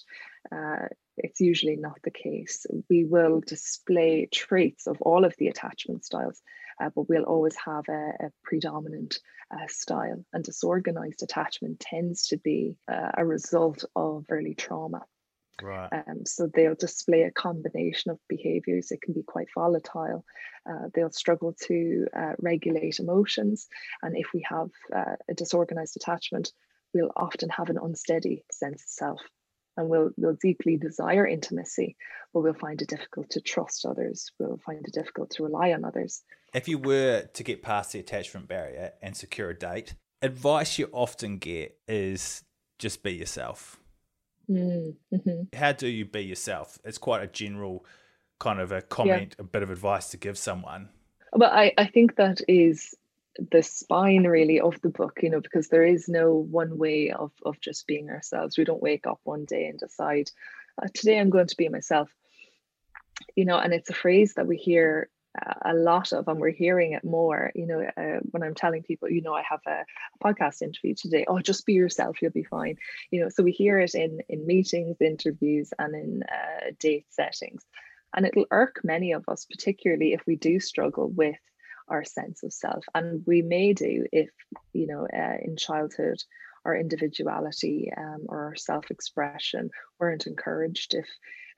uh, 0.51 0.87
it's 1.17 1.39
usually 1.39 1.75
not 1.75 1.99
the 2.03 2.11
case. 2.11 2.65
We 2.89 3.05
will 3.05 3.41
display 3.41 4.27
traits 4.31 4.87
of 4.87 5.01
all 5.01 5.25
of 5.25 5.35
the 5.37 5.47
attachment 5.47 6.05
styles, 6.05 6.41
uh, 6.81 6.89
but 6.93 7.07
we'll 7.07 7.23
always 7.23 7.55
have 7.65 7.85
a, 7.89 8.11
a 8.25 8.31
predominant 8.43 9.19
uh, 9.51 9.67
style. 9.67 10.25
And 10.33 10.43
disorganized 10.43 11.23
attachment 11.23 11.79
tends 11.79 12.27
to 12.27 12.37
be 12.37 12.77
uh, 12.91 13.11
a 13.17 13.25
result 13.25 13.85
of 13.95 14.25
early 14.29 14.55
trauma. 14.55 15.05
Right. 15.61 15.89
Um, 15.93 16.25
so 16.25 16.49
they'll 16.53 16.75
display 16.75 17.21
a 17.21 17.31
combination 17.31 18.11
of 18.11 18.19
behaviors. 18.27 18.91
It 18.91 19.01
can 19.01 19.13
be 19.13 19.23
quite 19.23 19.47
volatile. 19.55 20.25
Uh, 20.69 20.89
they'll 20.93 21.11
struggle 21.11 21.53
to 21.63 22.07
uh, 22.13 22.33
regulate 22.39 22.99
emotions. 22.99 23.67
And 24.01 24.17
if 24.17 24.33
we 24.33 24.45
have 24.49 24.69
uh, 24.93 25.15
a 25.29 25.33
disorganized 25.33 25.95
attachment, 25.95 26.51
we'll 26.93 27.11
often 27.15 27.49
have 27.49 27.69
an 27.69 27.79
unsteady 27.81 28.43
sense 28.51 28.83
of 28.83 28.89
self 28.89 29.21
and 29.77 29.89
we'll, 29.89 30.11
we'll 30.17 30.37
deeply 30.41 30.77
desire 30.77 31.25
intimacy, 31.25 31.95
but 32.33 32.41
we'll 32.41 32.53
find 32.53 32.81
it 32.81 32.87
difficult 32.87 33.29
to 33.31 33.41
trust 33.41 33.85
others. 33.85 34.31
We'll 34.39 34.59
find 34.65 34.85
it 34.85 34.93
difficult 34.93 35.31
to 35.31 35.43
rely 35.43 35.73
on 35.73 35.83
others. 35.83 36.23
If 36.53 36.67
you 36.67 36.77
were 36.77 37.23
to 37.33 37.43
get 37.43 37.61
past 37.61 37.91
the 37.91 37.99
attachment 37.99 38.47
barrier 38.47 38.93
and 39.01 39.15
secure 39.15 39.49
a 39.49 39.57
date, 39.57 39.95
advice 40.21 40.79
you 40.79 40.89
often 40.91 41.37
get 41.37 41.77
is 41.87 42.43
just 42.79 43.03
be 43.03 43.13
yourself. 43.13 43.79
Mm-hmm. 44.49 45.55
How 45.57 45.71
do 45.71 45.87
you 45.87 46.05
be 46.05 46.21
yourself? 46.21 46.79
It's 46.83 46.97
quite 46.97 47.23
a 47.23 47.27
general 47.27 47.85
kind 48.39 48.59
of 48.59 48.71
a 48.71 48.81
comment, 48.81 49.35
yeah. 49.37 49.43
a 49.43 49.47
bit 49.47 49.63
of 49.63 49.69
advice 49.69 50.09
to 50.09 50.17
give 50.17 50.37
someone. 50.37 50.89
But 51.31 51.51
I, 51.51 51.73
I 51.77 51.85
think 51.87 52.15
that 52.15 52.41
is 52.47 52.95
the 53.51 53.61
spine 53.61 54.25
really 54.25 54.59
of 54.59 54.79
the 54.81 54.89
book 54.89 55.19
you 55.21 55.29
know 55.29 55.41
because 55.41 55.67
there 55.67 55.85
is 55.85 56.07
no 56.07 56.33
one 56.33 56.77
way 56.77 57.11
of 57.11 57.31
of 57.45 57.59
just 57.59 57.85
being 57.87 58.09
ourselves 58.09 58.57
we 58.57 58.63
don't 58.63 58.81
wake 58.81 59.05
up 59.05 59.19
one 59.23 59.45
day 59.45 59.65
and 59.65 59.79
decide 59.79 60.29
uh, 60.81 60.87
today 60.93 61.19
i'm 61.19 61.29
going 61.29 61.47
to 61.47 61.57
be 61.57 61.67
myself 61.67 62.09
you 63.35 63.45
know 63.45 63.57
and 63.57 63.73
it's 63.73 63.89
a 63.89 63.93
phrase 63.93 64.33
that 64.35 64.47
we 64.47 64.57
hear 64.57 65.09
a 65.63 65.73
lot 65.73 66.13
of, 66.13 66.27
and 66.27 66.39
we're 66.39 66.49
hearing 66.49 66.93
it 66.93 67.03
more. 67.03 67.51
You 67.55 67.67
know, 67.67 67.81
uh, 67.97 68.19
when 68.31 68.43
I'm 68.43 68.55
telling 68.55 68.83
people, 68.83 69.09
you 69.09 69.21
know, 69.21 69.33
I 69.33 69.43
have 69.49 69.61
a, 69.67 69.83
a, 69.83 70.23
podcast 70.23 70.61
interview 70.61 70.95
today. 70.95 71.25
Oh, 71.27 71.39
just 71.39 71.65
be 71.65 71.73
yourself, 71.73 72.21
you'll 72.21 72.31
be 72.31 72.43
fine. 72.43 72.77
You 73.11 73.21
know, 73.21 73.29
so 73.29 73.43
we 73.43 73.51
hear 73.51 73.79
it 73.79 73.95
in 73.95 74.19
in 74.29 74.45
meetings, 74.45 74.97
interviews, 75.01 75.73
and 75.77 75.95
in 75.95 76.23
uh, 76.23 76.71
date 76.79 77.05
settings, 77.09 77.63
and 78.15 78.25
it'll 78.25 78.47
irk 78.51 78.81
many 78.83 79.11
of 79.11 79.27
us, 79.27 79.45
particularly 79.45 80.13
if 80.13 80.21
we 80.25 80.35
do 80.35 80.59
struggle 80.59 81.09
with 81.09 81.39
our 81.87 82.03
sense 82.03 82.43
of 82.43 82.53
self, 82.53 82.85
and 82.93 83.23
we 83.25 83.41
may 83.41 83.73
do 83.73 84.05
if 84.11 84.29
you 84.73 84.87
know 84.87 85.07
uh, 85.13 85.37
in 85.41 85.57
childhood 85.57 86.17
our 86.65 86.75
individuality 86.75 87.91
um, 87.95 88.25
or 88.27 88.45
our 88.45 88.55
self-expression 88.55 89.69
weren't 89.99 90.27
encouraged 90.27 90.95
if 90.95 91.07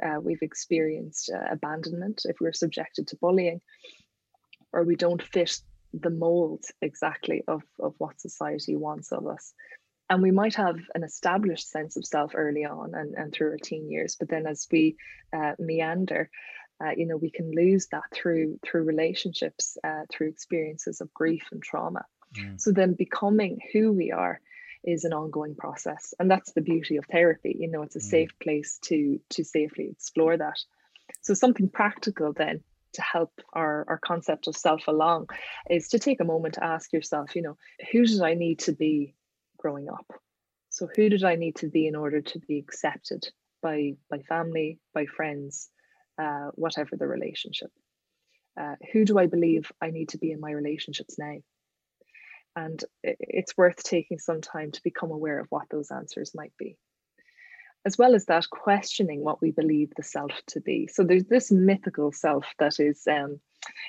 uh, 0.06 0.20
we've 0.22 0.42
experienced 0.42 1.32
uh, 1.34 1.52
abandonment, 1.52 2.24
if 2.26 2.36
we're 2.40 2.54
subjected 2.54 3.08
to 3.08 3.18
bullying, 3.18 3.62
or 4.74 4.84
we 4.84 4.96
don't 4.96 5.24
fit 5.24 5.60
the 5.94 6.10
mold 6.10 6.66
exactly 6.82 7.44
of, 7.48 7.64
of 7.80 7.96
what 7.98 8.20
society 8.20 8.76
wants 8.76 9.12
of 9.12 9.26
us. 9.26 9.54
And 10.10 10.22
we 10.22 10.32
might 10.32 10.56
have 10.56 10.78
an 10.94 11.04
established 11.04 11.70
sense 11.70 11.98
of 11.98 12.06
self 12.06 12.32
early 12.36 12.66
on 12.66 12.94
and, 12.94 13.16
and 13.16 13.34
through 13.34 13.52
our 13.52 13.58
teen 13.58 13.90
years, 13.90 14.16
but 14.20 14.30
then 14.30 14.46
as 14.46 14.68
we 14.72 14.98
uh, 15.34 15.54
meander, 15.58 16.30
uh, 16.84 16.92
you 16.96 17.08
know, 17.08 17.18
we 17.18 17.32
can 17.32 17.52
lose 17.52 17.88
that 17.88 18.04
through 18.14 18.60
through 18.64 18.84
relationships, 18.84 19.78
uh, 19.84 20.04
through 20.12 20.30
experiences 20.30 21.02
of 21.02 21.14
grief 21.14 21.44
and 21.52 21.62
trauma. 21.62 22.06
Mm. 22.38 22.60
So 22.60 22.72
then 22.72 22.94
becoming 22.94 23.60
who 23.74 23.92
we 23.92 24.12
are 24.12 24.40
is 24.84 25.04
an 25.04 25.14
ongoing 25.14 25.56
process 25.56 26.14
and 26.20 26.30
that's 26.30 26.54
the 26.54 26.62
beauty 26.62 26.98
of 26.98 27.06
therapy 27.06 27.56
you 27.60 27.70
know 27.70 27.82
it's 27.82 27.96
a 27.96 28.00
mm. 28.00 28.10
safe 28.10 28.32
place 28.40 28.80
to 28.82 29.20
to 29.30 29.44
safely 29.44 29.90
explore 29.92 30.38
that 30.38 30.58
so 31.22 31.34
something 31.34 31.68
practical 31.68 32.32
then 32.32 32.62
to 32.94 33.02
help 33.02 33.42
our, 33.54 33.86
our 33.88 34.00
concept 34.00 34.48
of 34.48 34.56
self 34.56 34.88
along 34.88 35.28
is 35.70 35.90
to 35.90 36.00
take 36.00 36.20
a 36.22 36.26
moment 36.26 36.54
to 36.56 36.64
ask 36.64 36.94
yourself 36.94 37.36
you 37.36 37.42
know 37.42 37.58
who 37.92 38.06
did 38.06 38.22
i 38.22 38.34
need 38.34 38.60
to 38.60 38.72
be 38.72 39.14
growing 39.58 39.90
up 39.90 40.14
so 40.70 40.88
who 40.96 41.10
did 41.10 41.24
i 41.24 41.36
need 41.36 41.56
to 41.56 41.68
be 41.68 41.88
in 41.88 41.96
order 41.96 42.22
to 42.22 42.40
be 42.40 42.58
accepted 42.60 43.28
by 43.62 43.94
by 44.10 44.20
family 44.20 44.80
by 44.94 45.06
friends 45.06 45.70
uh, 46.18 46.50
whatever 46.56 46.96
the 46.96 47.08
relationship 47.08 47.72
uh, 48.60 48.76
who 48.92 49.06
do 49.06 49.18
i 49.18 49.26
believe 49.28 49.72
i 49.82 49.92
need 49.92 50.10
to 50.10 50.18
be 50.18 50.32
in 50.32 50.40
my 50.40 50.52
relationships 50.52 51.18
now 51.18 51.36
and 52.58 52.84
it's 53.04 53.56
worth 53.56 53.84
taking 53.84 54.18
some 54.18 54.42
time 54.42 54.72
to 54.72 54.84
become 54.84 55.12
aware 55.12 55.40
of 55.40 55.48
what 55.50 55.70
those 55.70 55.92
answers 55.92 56.34
might 56.34 56.54
be. 56.58 56.76
As 57.86 57.98
well 57.98 58.16
as 58.16 58.26
that, 58.26 58.50
questioning 58.50 59.24
what 59.24 59.42
we 59.42 59.52
believe 59.52 59.94
the 59.96 60.04
self 60.04 60.32
to 60.48 60.60
be. 60.60 60.88
So 60.88 61.04
there's 61.04 61.26
this 61.26 61.52
mythical 61.52 62.12
self 62.12 62.46
that 62.58 62.80
is, 62.80 63.04
um, 63.08 63.40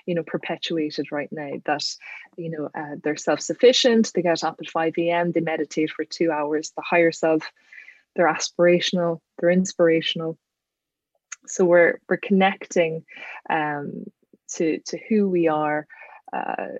you 0.06 0.14
know, 0.14 0.22
perpetuated 0.22 1.10
right 1.10 1.30
now. 1.32 1.52
That 1.64 1.82
you 2.36 2.50
know 2.50 2.68
uh, 2.78 2.96
they're 3.02 3.16
self-sufficient. 3.16 4.12
They 4.14 4.22
get 4.22 4.44
up 4.44 4.58
at 4.60 4.68
five 4.68 4.92
a.m. 4.98 5.32
They 5.32 5.40
meditate 5.40 5.90
for 5.90 6.04
two 6.04 6.30
hours. 6.30 6.72
The 6.76 6.82
higher 6.82 7.10
self, 7.10 7.50
they're 8.14 8.32
aspirational. 8.32 9.20
They're 9.38 9.50
inspirational. 9.50 10.38
So 11.48 11.64
we're 11.64 12.00
we're 12.08 12.18
connecting 12.18 13.04
um, 13.50 14.04
to 14.54 14.78
to 14.86 14.98
who 15.08 15.28
we 15.28 15.48
are. 15.48 15.86
Uh, 16.32 16.76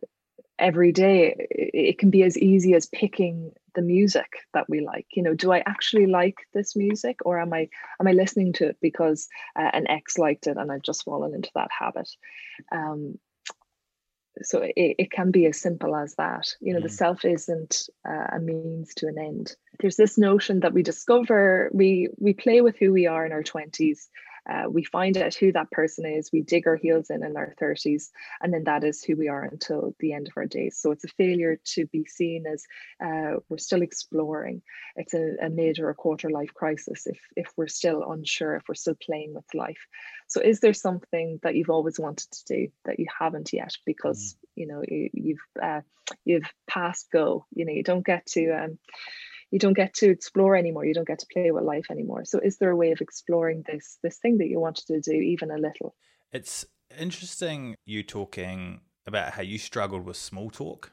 every 0.59 0.93
day 0.93 1.35
it 1.51 1.99
can 1.99 2.11
be 2.11 2.23
as 2.23 2.37
easy 2.37 2.75
as 2.75 2.87
picking 2.87 3.53
the 3.75 3.83
music 3.83 4.27
that 4.55 4.69
we 4.69 4.81
like 4.81 5.07
you 5.13 5.23
know 5.23 5.35
do 5.35 5.53
i 5.53 5.63
actually 5.67 6.07
like 6.07 6.37
this 6.53 6.75
music 6.75 7.17
or 7.25 7.41
am 7.41 7.53
i 7.53 7.69
am 8.01 8.09
i 8.09 8.13
listening 8.13 8.53
to 8.53 8.67
it 8.67 8.77
because 8.83 9.29
uh, 9.57 9.71
an 9.73 9.89
ex 9.89 10.19
liked 10.19 10.47
it 10.47 10.57
and 10.57 10.73
i've 10.73 10.83
just 10.83 11.05
fallen 11.05 11.35
into 11.35 11.51
that 11.55 11.71
habit 11.77 12.09
um, 12.73 13.17
so 14.43 14.61
it, 14.63 14.73
it 14.77 15.11
can 15.11 15.31
be 15.31 15.47
as 15.47 15.61
simple 15.61 15.95
as 15.95 16.15
that 16.17 16.49
you 16.61 16.73
know 16.73 16.81
mm. 16.81 16.85
the 16.85 16.89
self 16.89 17.25
isn't 17.25 17.89
uh, 18.09 18.27
a 18.33 18.41
means 18.41 18.95
to 18.95 19.07
an 19.07 19.19
end 19.19 19.55
there's 19.81 19.97
this 19.97 20.19
notion 20.19 20.61
that 20.61 20.73
we 20.73 20.83
discover 20.83 21.71
we 21.73 22.09
we 22.19 22.33
play 22.33 22.61
with 22.61 22.77
who 22.79 22.93
we 22.93 23.07
are 23.07 23.25
in 23.25 23.33
our 23.33 23.43
20s 23.43 24.09
uh, 24.49 24.65
we 24.71 24.85
find 24.85 25.17
out 25.17 25.35
who 25.35 25.53
that 25.53 25.71
person 25.71 26.07
is, 26.07 26.31
we 26.33 26.43
dig 26.43 26.67
our 26.67 26.77
heels 26.77 27.11
in 27.11 27.23
in 27.23 27.37
our 27.37 27.55
30s, 27.61 28.11
and 28.41 28.53
then 28.53 28.65
that 28.65 28.85
is 28.85 29.03
who 29.03 29.17
we 29.17 29.29
are 29.29 29.45
until 29.45 29.95
the 30.01 30.13
end 30.13 30.29
of 30.29 30.35
our 30.37 30.47
days. 30.47 30.79
So 30.79 30.91
it's 30.91 31.05
a 31.05 31.09
failure 31.09 31.61
to 31.75 31.87
be 31.87 32.05
seen 32.07 32.45
as 32.47 32.65
uh, 33.05 33.41
we're 33.49 33.59
still 33.59 33.83
exploring. 33.83 34.63
It's 34.97 35.15
a, 35.15 35.37
a 35.43 35.51
mid 35.51 35.79
or 35.79 35.91
a 35.91 35.95
quarter 35.95 36.31
life 36.31 36.55
crisis 36.55 37.07
if, 37.07 37.19
if 37.37 37.53
we're 37.57 37.69
still 37.69 38.11
unsure, 38.11 38.57
if 38.57 38.63
we're 38.69 38.75
still 38.75 38.97
playing 39.01 39.35
with 39.35 39.45
life. 39.55 39.87
So 40.29 40.41
is 40.41 40.61
there 40.61 40.75
something 40.75 41.41
that 41.43 41.55
you've 41.55 41.71
always 41.71 41.99
wanted 41.99 42.31
to 42.31 42.45
do 42.47 42.69
that 42.85 42.99
you 42.99 43.07
haven't 43.19 43.53
yet 43.53 43.73
because 43.85 44.35
mm. 44.35 44.47
you 44.57 44.67
know 44.67 44.83
you, 44.89 45.37
have 45.61 45.79
uh, 45.79 45.81
you've 46.25 46.51
passed 46.67 47.09
go? 47.13 47.47
You 47.55 47.65
know 47.65 47.73
you 47.73 47.83
don't 47.83 48.05
get 48.05 48.27
to 48.27 48.51
um, 48.51 48.79
you 49.51 49.59
don't 49.59 49.75
get 49.75 49.95
to 49.95 50.11
explore 50.11 50.57
anymore 50.57 50.85
you 50.85 50.95
don't 50.95 51.07
get 51.07 51.19
to 51.19 51.27
play 51.33 51.51
with 51.51 51.65
life 51.65 51.87
anymore 51.91 52.25
so 52.25 52.39
is 52.39 52.59
there 52.59 52.71
a 52.71 52.77
way 52.77 52.91
of 52.93 53.01
exploring 53.01 53.65
this 53.67 53.99
this 54.03 54.19
thing 54.19 54.39
that 54.39 54.49
you 54.49 54.61
wanted 54.61 54.87
to 54.87 55.01
do 55.01 55.13
even 55.13 55.51
a 55.51 55.57
little 55.57 55.95
it's 56.33 56.65
interesting 56.99 57.77
you 57.85 58.03
talking 58.03 58.81
about 59.07 59.33
how 59.33 59.43
you 59.43 59.59
struggled 59.59 60.05
with 60.05 60.17
small 60.17 60.51
talk 60.51 60.93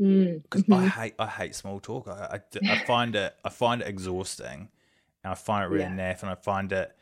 because 0.00 0.62
mm, 0.62 0.68
mm-hmm. 0.68 0.72
I 0.72 0.88
hate 0.88 1.14
I 1.18 1.26
hate 1.26 1.54
small 1.54 1.78
talk. 1.78 2.08
I, 2.08 2.38
I, 2.38 2.72
I, 2.72 2.78
find 2.86 3.14
it 3.14 3.34
I 3.44 3.50
find 3.50 3.82
it 3.82 3.86
exhausting, 3.86 4.70
and 5.22 5.30
I 5.30 5.34
find 5.34 5.64
it 5.64 5.68
really 5.68 5.84
yeah. 5.84 6.14
naff, 6.14 6.22
and 6.22 6.30
I 6.30 6.36
find 6.36 6.72
it 6.72 6.96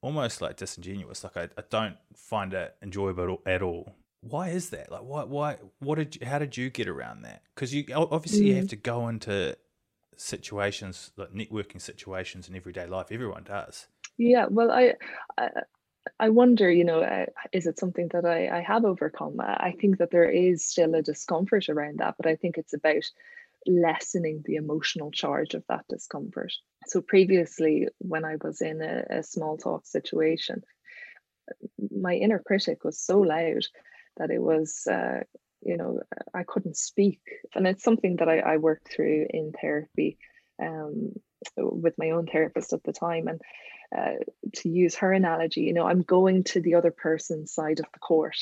almost 0.00 0.42
like 0.42 0.56
disingenuous. 0.56 1.22
Like 1.22 1.36
I, 1.36 1.44
I 1.56 1.62
don't 1.70 1.96
find 2.16 2.52
it 2.52 2.74
enjoyable 2.82 3.40
at 3.46 3.62
all. 3.62 3.94
Why 4.22 4.48
is 4.48 4.70
that? 4.70 4.90
Like 4.90 5.02
why 5.02 5.22
why 5.22 5.56
what 5.78 5.98
did 5.98 6.16
you, 6.16 6.26
how 6.26 6.40
did 6.40 6.56
you 6.56 6.68
get 6.68 6.88
around 6.88 7.22
that? 7.22 7.42
Because 7.54 7.72
you 7.72 7.84
obviously 7.94 8.40
mm. 8.40 8.46
you 8.46 8.54
have 8.56 8.64
mm. 8.64 8.70
to 8.70 8.76
go 8.76 9.06
into 9.06 9.56
situations, 10.16 11.12
like 11.16 11.32
networking 11.32 11.80
situations 11.80 12.48
in 12.48 12.56
everyday 12.56 12.86
life. 12.86 13.06
Everyone 13.10 13.44
does. 13.44 13.86
Yeah, 14.18 14.46
well, 14.50 14.70
I, 14.70 14.94
I, 15.38 15.48
I 16.20 16.28
wonder, 16.28 16.70
you 16.70 16.84
know, 16.84 17.00
uh, 17.02 17.26
is 17.52 17.66
it 17.66 17.78
something 17.78 18.08
that 18.12 18.24
I, 18.24 18.58
I 18.58 18.60
have 18.60 18.84
overcome? 18.84 19.36
I 19.40 19.74
think 19.80 19.98
that 19.98 20.10
there 20.10 20.30
is 20.30 20.64
still 20.64 20.94
a 20.94 21.02
discomfort 21.02 21.68
around 21.68 21.98
that, 21.98 22.16
but 22.16 22.26
I 22.26 22.36
think 22.36 22.58
it's 22.58 22.74
about 22.74 23.04
lessening 23.66 24.42
the 24.44 24.56
emotional 24.56 25.10
charge 25.10 25.54
of 25.54 25.64
that 25.68 25.84
discomfort. 25.88 26.52
So 26.86 27.00
previously, 27.00 27.88
when 27.98 28.24
I 28.24 28.36
was 28.42 28.60
in 28.60 28.82
a, 28.82 29.04
a 29.18 29.22
small 29.22 29.56
talk 29.56 29.86
situation, 29.86 30.62
my 31.90 32.14
inner 32.14 32.40
critic 32.44 32.84
was 32.84 33.00
so 33.00 33.20
loud 33.20 33.64
that 34.16 34.30
it 34.30 34.42
was 34.42 34.86
uh, 34.90 35.20
you 35.64 35.76
know 35.76 36.00
i 36.34 36.42
couldn't 36.42 36.76
speak. 36.76 37.20
And 37.54 37.66
it's 37.66 37.84
something 37.84 38.16
that 38.16 38.28
i, 38.28 38.38
I 38.38 38.56
worked 38.58 38.92
through 38.92 39.26
in 39.30 39.52
therapy 39.60 40.18
um, 40.60 41.12
with 41.56 41.98
my 41.98 42.10
own 42.10 42.26
therapist 42.26 42.72
at 42.72 42.84
the 42.84 42.92
time. 42.92 43.28
And 43.28 43.40
uh, 43.96 44.16
to 44.54 44.70
use 44.70 44.94
her 44.94 45.12
analogy 45.12 45.60
you 45.60 45.74
know 45.74 45.86
i'm 45.86 46.00
going 46.00 46.44
to 46.44 46.62
the 46.62 46.76
other 46.76 46.90
person's 46.90 47.52
side 47.52 47.78
of 47.78 47.84
the 47.92 47.98
court 47.98 48.36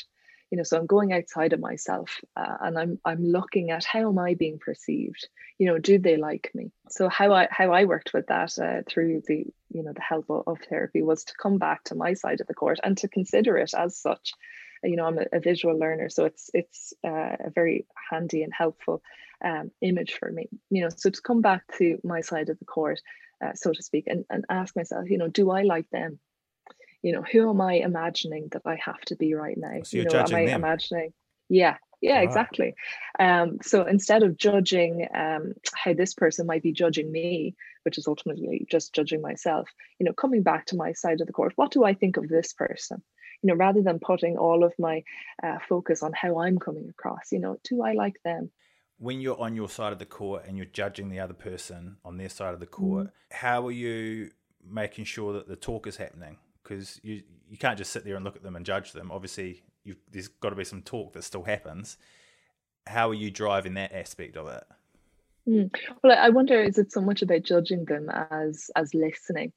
you 0.49 0.57
know 0.57 0.63
so 0.63 0.77
i'm 0.77 0.85
going 0.85 1.11
outside 1.11 1.53
of 1.53 1.59
myself 1.59 2.21
uh, 2.37 2.57
and 2.61 2.77
i'm 2.77 2.99
i'm 3.03 3.23
looking 3.23 3.71
at 3.71 3.83
how 3.83 4.07
am 4.09 4.19
i 4.19 4.33
being 4.33 4.59
perceived? 4.59 5.27
You 5.57 5.67
know 5.67 5.77
do 5.77 5.97
they 5.97 6.17
like 6.17 6.51
me? 6.53 6.71
So 6.89 7.09
how 7.09 7.33
i 7.33 7.47
how 7.51 7.71
i 7.71 7.85
worked 7.85 8.13
with 8.13 8.27
that 8.27 8.57
uh, 8.59 8.83
through 8.87 9.23
the 9.27 9.45
you 9.69 9.83
know 9.83 9.93
the 9.93 10.01
help 10.01 10.29
of, 10.29 10.43
of 10.47 10.59
therapy 10.69 11.01
was 11.01 11.23
to 11.25 11.33
come 11.41 11.57
back 11.57 11.83
to 11.85 11.95
my 11.95 12.13
side 12.13 12.41
of 12.41 12.47
the 12.47 12.53
court 12.53 12.79
and 12.83 12.97
to 12.99 13.07
consider 13.07 13.57
it 13.57 13.73
as 13.73 13.97
such 13.97 14.33
you 14.83 14.95
know 14.95 15.05
i'm 15.05 15.19
a, 15.19 15.25
a 15.33 15.39
visual 15.39 15.77
learner 15.77 16.09
so 16.09 16.25
it's 16.25 16.49
it's 16.53 16.93
uh, 17.05 17.35
a 17.45 17.49
very 17.53 17.85
handy 18.09 18.43
and 18.43 18.53
helpful 18.53 19.01
um, 19.43 19.71
image 19.81 20.13
for 20.13 20.31
me 20.31 20.47
you 20.69 20.81
know 20.81 20.89
so 20.95 21.09
to 21.09 21.21
come 21.21 21.41
back 21.41 21.63
to 21.77 21.99
my 22.03 22.21
side 22.21 22.49
of 22.49 22.59
the 22.59 22.65
court 22.65 23.01
uh, 23.43 23.53
so 23.53 23.71
to 23.71 23.81
speak 23.81 24.05
and, 24.07 24.25
and 24.29 24.45
ask 24.49 24.75
myself 24.75 25.09
you 25.09 25.17
know 25.17 25.27
do 25.27 25.49
i 25.49 25.63
like 25.63 25.89
them 25.89 26.19
you 27.01 27.11
know 27.11 27.23
who 27.23 27.49
am 27.49 27.61
i 27.61 27.73
imagining 27.73 28.47
that 28.51 28.61
i 28.65 28.75
have 28.83 29.01
to 29.01 29.15
be 29.15 29.33
right 29.33 29.57
now 29.57 29.81
so 29.83 29.97
you 29.97 30.03
know 30.03 30.19
am 30.19 30.35
i 30.35 30.45
them. 30.45 30.55
imagining 30.55 31.13
yeah 31.49 31.77
yeah 32.01 32.17
wow. 32.17 32.23
exactly 32.23 32.73
um, 33.19 33.57
so 33.61 33.85
instead 33.85 34.23
of 34.23 34.37
judging 34.37 35.07
um, 35.13 35.53
how 35.75 35.93
this 35.93 36.13
person 36.13 36.45
might 36.45 36.63
be 36.63 36.71
judging 36.71 37.11
me 37.11 37.55
which 37.83 37.97
is 37.97 38.07
ultimately 38.07 38.65
just 38.69 38.93
judging 38.93 39.21
myself 39.21 39.69
you 39.99 40.05
know 40.05 40.13
coming 40.13 40.43
back 40.43 40.67
to 40.67 40.75
my 40.75 40.93
side 40.93 41.21
of 41.21 41.27
the 41.27 41.33
court 41.33 41.53
what 41.55 41.71
do 41.71 41.83
i 41.83 41.93
think 41.93 42.17
of 42.17 42.27
this 42.27 42.53
person 42.53 43.01
you 43.41 43.47
know 43.47 43.55
rather 43.55 43.81
than 43.81 43.99
putting 43.99 44.37
all 44.37 44.63
of 44.63 44.73
my 44.77 45.03
uh, 45.43 45.57
focus 45.67 46.03
on 46.03 46.11
how 46.13 46.39
i'm 46.39 46.57
coming 46.59 46.87
across 46.89 47.31
you 47.31 47.39
know 47.39 47.57
do 47.63 47.81
i 47.81 47.93
like 47.93 48.21
them? 48.23 48.51
When 48.97 49.19
you're 49.19 49.39
on 49.39 49.55
your 49.55 49.67
side 49.67 49.93
of 49.93 49.97
the 49.97 50.05
court 50.05 50.43
and 50.47 50.55
you're 50.55 50.67
judging 50.67 51.09
the 51.09 51.19
other 51.19 51.33
person 51.33 51.97
on 52.05 52.17
their 52.17 52.29
side 52.29 52.53
of 52.53 52.59
the 52.59 52.67
court 52.67 53.07
mm. 53.07 53.11
how 53.31 53.65
are 53.65 53.71
you 53.71 54.29
making 54.69 55.05
sure 55.05 55.33
that 55.33 55.47
the 55.47 55.55
talk 55.55 55.87
is 55.87 55.97
happening? 55.97 56.37
Because 56.63 56.99
you 57.03 57.23
you 57.49 57.57
can't 57.57 57.77
just 57.77 57.91
sit 57.91 58.05
there 58.05 58.15
and 58.15 58.23
look 58.23 58.35
at 58.35 58.43
them 58.43 58.55
and 58.55 58.65
judge 58.65 58.93
them. 58.93 59.11
Obviously 59.11 59.63
there's 60.11 60.27
got 60.27 60.51
to 60.51 60.55
be 60.55 60.63
some 60.63 60.81
talk 60.81 61.13
that 61.13 61.23
still 61.23 61.43
happens. 61.43 61.97
How 62.87 63.09
are 63.09 63.15
you 63.15 63.31
driving 63.31 63.73
that 63.75 63.93
aspect 63.93 64.37
of 64.37 64.47
it? 64.47 64.63
Mm. 65.47 65.73
well 66.03 66.15
i 66.15 66.29
wonder 66.29 66.61
is 66.61 66.77
it 66.77 66.91
so 66.91 67.01
much 67.01 67.23
about 67.23 67.41
judging 67.41 67.85
them 67.85 68.11
as 68.11 68.69
as 68.75 68.93
listening 68.93 69.51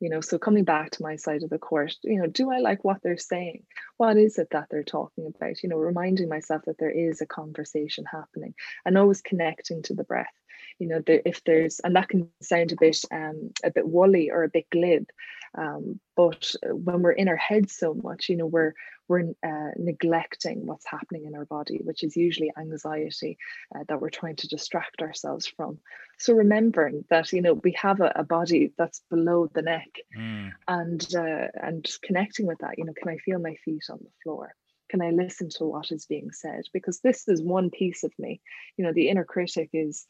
you 0.00 0.10
know 0.10 0.20
so 0.20 0.38
coming 0.38 0.64
back 0.64 0.90
to 0.90 1.02
my 1.02 1.16
side 1.16 1.42
of 1.42 1.50
the 1.50 1.58
court 1.58 1.94
you 2.02 2.18
know 2.20 2.26
do 2.26 2.50
i 2.50 2.58
like 2.58 2.84
what 2.84 3.02
they're 3.02 3.16
saying? 3.16 3.62
What 3.96 4.16
is 4.16 4.38
it 4.38 4.48
that 4.50 4.66
they're 4.70 4.82
talking 4.82 5.26
about? 5.26 5.62
You 5.62 5.68
know 5.68 5.76
reminding 5.76 6.28
myself 6.28 6.62
that 6.66 6.78
there 6.78 6.90
is 6.90 7.20
a 7.20 7.26
conversation 7.26 8.04
happening 8.04 8.54
and 8.84 8.98
always 8.98 9.22
connecting 9.22 9.82
to 9.82 9.94
the 9.94 10.04
breath. 10.04 10.32
You 10.78 10.88
know 10.88 11.00
there, 11.06 11.22
if 11.24 11.42
there's 11.44 11.80
and 11.80 11.96
that 11.96 12.08
can 12.08 12.28
sound 12.42 12.72
a 12.72 12.76
bit 12.76 12.98
um 13.10 13.50
a 13.64 13.70
bit 13.70 13.88
woolly 13.88 14.30
or 14.30 14.42
a 14.44 14.48
bit 14.48 14.68
glib 14.70 15.06
um, 15.56 15.98
but 16.16 16.52
when 16.64 17.02
we're 17.02 17.12
in 17.12 17.28
our 17.28 17.36
head 17.36 17.70
so 17.70 17.94
much 17.94 18.28
you 18.28 18.36
know 18.36 18.46
we're 18.46 18.74
we're 19.08 19.22
uh, 19.46 19.70
neglecting 19.76 20.66
what's 20.66 20.86
happening 20.86 21.26
in 21.26 21.34
our 21.34 21.44
body 21.44 21.80
which 21.84 22.02
is 22.02 22.16
usually 22.16 22.52
anxiety 22.58 23.38
uh, 23.74 23.80
that 23.88 24.00
we're 24.00 24.10
trying 24.10 24.36
to 24.36 24.48
distract 24.48 25.00
ourselves 25.00 25.46
from. 25.46 25.78
So 26.18 26.32
remembering 26.34 27.04
that 27.10 27.32
you 27.32 27.42
know 27.42 27.54
we 27.54 27.72
have 27.72 28.00
a, 28.00 28.12
a 28.16 28.24
body 28.24 28.72
that's 28.78 29.02
below 29.10 29.48
the 29.52 29.62
neck 29.62 29.88
mm. 30.16 30.52
and 30.68 31.06
uh, 31.14 31.48
and 31.54 31.86
connecting 32.02 32.46
with 32.46 32.58
that 32.58 32.78
you 32.78 32.84
know 32.84 32.94
can 32.96 33.10
i 33.10 33.16
feel 33.18 33.38
my 33.38 33.54
feet 33.64 33.84
on 33.90 33.98
the 34.02 34.10
floor? 34.22 34.54
Can 34.88 35.02
i 35.02 35.10
listen 35.10 35.48
to 35.50 35.64
what 35.64 35.90
is 35.90 36.06
being 36.06 36.30
said? 36.32 36.62
Because 36.72 37.00
this 37.00 37.28
is 37.28 37.42
one 37.42 37.70
piece 37.70 38.02
of 38.04 38.12
me. 38.18 38.40
You 38.76 38.84
know 38.84 38.92
the 38.92 39.08
inner 39.08 39.24
critic 39.24 39.70
is 39.72 40.06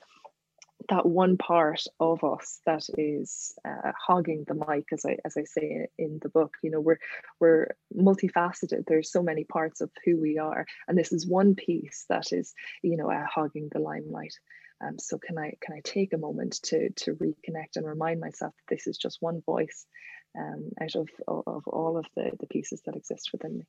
that 0.88 1.06
one 1.06 1.36
part 1.36 1.82
of 2.00 2.22
us 2.22 2.60
that 2.66 2.86
is 2.96 3.54
uh, 3.64 3.92
hogging 4.06 4.44
the 4.46 4.54
mic, 4.54 4.86
as 4.92 5.04
I 5.04 5.16
as 5.24 5.36
I 5.36 5.44
say 5.44 5.88
in 5.98 6.18
the 6.22 6.28
book. 6.28 6.54
You 6.62 6.70
know, 6.70 6.80
we're 6.80 6.98
we're 7.40 7.76
multifaceted. 7.96 8.84
There's 8.86 9.10
so 9.10 9.22
many 9.22 9.44
parts 9.44 9.80
of 9.80 9.90
who 10.04 10.20
we 10.20 10.38
are, 10.38 10.66
and 10.86 10.96
this 10.96 11.12
is 11.12 11.26
one 11.26 11.54
piece 11.54 12.04
that 12.08 12.32
is, 12.32 12.54
you 12.82 12.96
know, 12.96 13.10
uh, 13.10 13.26
hogging 13.26 13.68
the 13.72 13.80
limelight. 13.80 14.34
Um, 14.80 14.98
so 14.98 15.18
can 15.18 15.38
I 15.38 15.54
can 15.60 15.74
I 15.74 15.80
take 15.82 16.12
a 16.12 16.18
moment 16.18 16.60
to 16.64 16.90
to 16.90 17.14
reconnect 17.14 17.76
and 17.76 17.86
remind 17.86 18.20
myself 18.20 18.54
that 18.56 18.74
this 18.74 18.86
is 18.86 18.98
just 18.98 19.18
one 19.20 19.42
voice 19.44 19.86
um, 20.38 20.70
out 20.80 20.94
of, 20.94 21.08
of, 21.26 21.66
all 21.66 21.96
of 21.96 22.06
the 22.14 22.30
the 22.38 22.46
pieces 22.46 22.82
that 22.84 22.96
exist 22.96 23.30
within 23.32 23.58
me. 23.58 23.66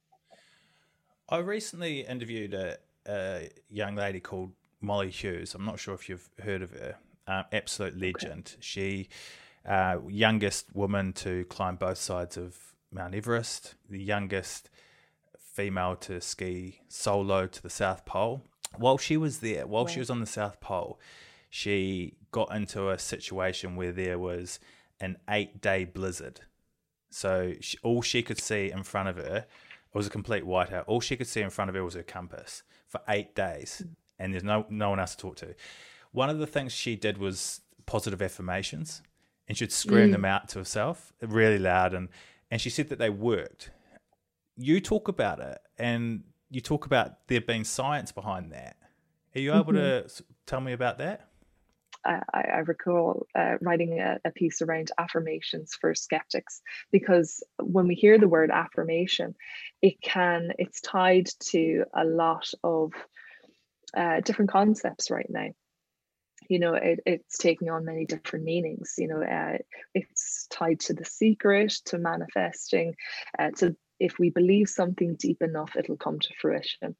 I 1.29 1.37
recently 1.39 2.01
interviewed 2.01 2.53
a, 2.53 2.77
a 3.05 3.49
young 3.69 3.95
lady 3.95 4.19
called 4.19 4.51
Mollie 4.81 5.09
Hughes. 5.09 5.55
I'm 5.55 5.65
not 5.65 5.79
sure 5.79 5.93
if 5.93 6.09
you've 6.09 6.29
heard 6.43 6.61
of 6.61 6.71
her. 6.71 6.95
Um, 7.27 7.43
absolute 7.51 7.99
legend. 7.99 8.51
Okay. 8.53 8.57
She, 8.61 9.09
uh, 9.67 9.97
youngest 10.07 10.73
woman 10.73 11.13
to 11.13 11.43
climb 11.45 11.75
both 11.75 11.97
sides 11.97 12.37
of 12.37 12.55
Mount 12.91 13.13
Everest, 13.13 13.75
the 13.89 14.01
youngest 14.01 14.69
female 15.37 15.95
to 15.95 16.21
ski 16.21 16.79
solo 16.87 17.47
to 17.47 17.61
the 17.61 17.69
South 17.69 18.05
Pole. 18.05 18.43
While 18.77 18.97
she 18.97 19.17
was 19.17 19.39
there, 19.39 19.67
while 19.67 19.83
wow. 19.83 19.89
she 19.89 19.99
was 19.99 20.09
on 20.09 20.19
the 20.19 20.25
South 20.25 20.61
Pole, 20.61 20.99
she 21.49 22.15
got 22.31 22.53
into 22.55 22.89
a 22.89 22.99
situation 22.99 23.75
where 23.75 23.91
there 23.91 24.19
was 24.19 24.59
an 24.99 25.17
eight 25.29 25.61
day 25.61 25.83
blizzard. 25.83 26.41
So 27.09 27.53
she, 27.59 27.77
all 27.83 28.01
she 28.01 28.21
could 28.21 28.39
see 28.39 28.71
in 28.71 28.83
front 28.83 29.09
of 29.09 29.17
her 29.17 29.45
was 29.93 30.07
a 30.07 30.11
complete 30.11 30.43
whiteout. 30.43 30.83
All 30.87 31.01
she 31.01 31.17
could 31.17 31.27
see 31.27 31.41
in 31.41 31.49
front 31.49 31.69
of 31.69 31.75
her 31.75 31.83
was 31.83 31.95
her 31.95 32.03
compass 32.03 32.63
for 32.87 33.01
eight 33.09 33.35
days. 33.35 33.83
And 34.19 34.33
there's 34.33 34.43
no 34.43 34.65
no 34.69 34.89
one 34.89 34.99
else 34.99 35.15
to 35.15 35.21
talk 35.21 35.35
to. 35.37 35.55
One 36.11 36.29
of 36.29 36.39
the 36.39 36.47
things 36.47 36.71
she 36.73 36.95
did 36.95 37.17
was 37.17 37.61
positive 37.85 38.21
affirmations, 38.21 39.01
and 39.47 39.57
she'd 39.57 39.71
scream 39.71 40.09
mm. 40.09 40.13
them 40.13 40.25
out 40.25 40.49
to 40.49 40.59
herself 40.59 41.13
really 41.21 41.59
loud, 41.59 41.93
and 41.93 42.09
and 42.49 42.61
she 42.61 42.69
said 42.69 42.89
that 42.89 42.99
they 42.99 43.09
worked. 43.09 43.71
You 44.55 44.79
talk 44.81 45.07
about 45.07 45.39
it, 45.39 45.59
and 45.77 46.23
you 46.49 46.61
talk 46.61 46.85
about 46.85 47.27
there 47.27 47.41
being 47.41 47.63
science 47.63 48.11
behind 48.11 48.51
that. 48.51 48.77
Are 49.35 49.39
you 49.39 49.53
able 49.53 49.73
mm-hmm. 49.73 50.07
to 50.07 50.23
tell 50.45 50.61
me 50.61 50.73
about 50.73 50.97
that? 50.97 51.27
I, 52.05 52.21
I 52.33 52.57
recall 52.59 53.27
uh, 53.35 53.55
writing 53.61 53.99
a, 53.99 54.17
a, 54.23 54.31
piece 54.31 54.61
around 54.61 54.91
affirmations 54.97 55.75
for 55.79 55.93
skeptics 55.93 56.61
because 56.91 57.43
when 57.59 57.87
we 57.87 57.95
hear 57.95 58.17
the 58.17 58.27
word 58.27 58.49
affirmation, 58.49 59.35
it 59.81 60.01
can 60.01 60.51
it's 60.57 60.79
tied 60.79 61.27
to 61.51 61.83
a 61.93 62.05
lot 62.05 62.49
of 62.63 62.93
uh, 63.97 64.21
different 64.21 64.51
concepts 64.51 65.11
right 65.11 65.29
now. 65.29 65.49
You 66.49 66.59
know 66.59 66.75
it, 66.75 66.99
it's 67.05 67.37
taking 67.37 67.69
on 67.69 67.83
many 67.83 68.05
different 68.05 68.45
meanings 68.45 68.93
you 68.97 69.07
know 69.07 69.21
uh, 69.21 69.57
it's 69.93 70.47
tied 70.49 70.79
to 70.81 70.93
the 70.93 71.03
secret 71.03 71.73
to 71.85 71.97
manifesting 71.97 72.93
uh, 73.37 73.49
to 73.57 73.75
if 73.99 74.19
we 74.19 74.29
believe 74.29 74.69
something 74.69 75.15
deep 75.19 75.41
enough 75.41 75.75
it'll 75.75 75.97
come 75.97 76.19
to 76.19 76.33
fruition. 76.39 76.95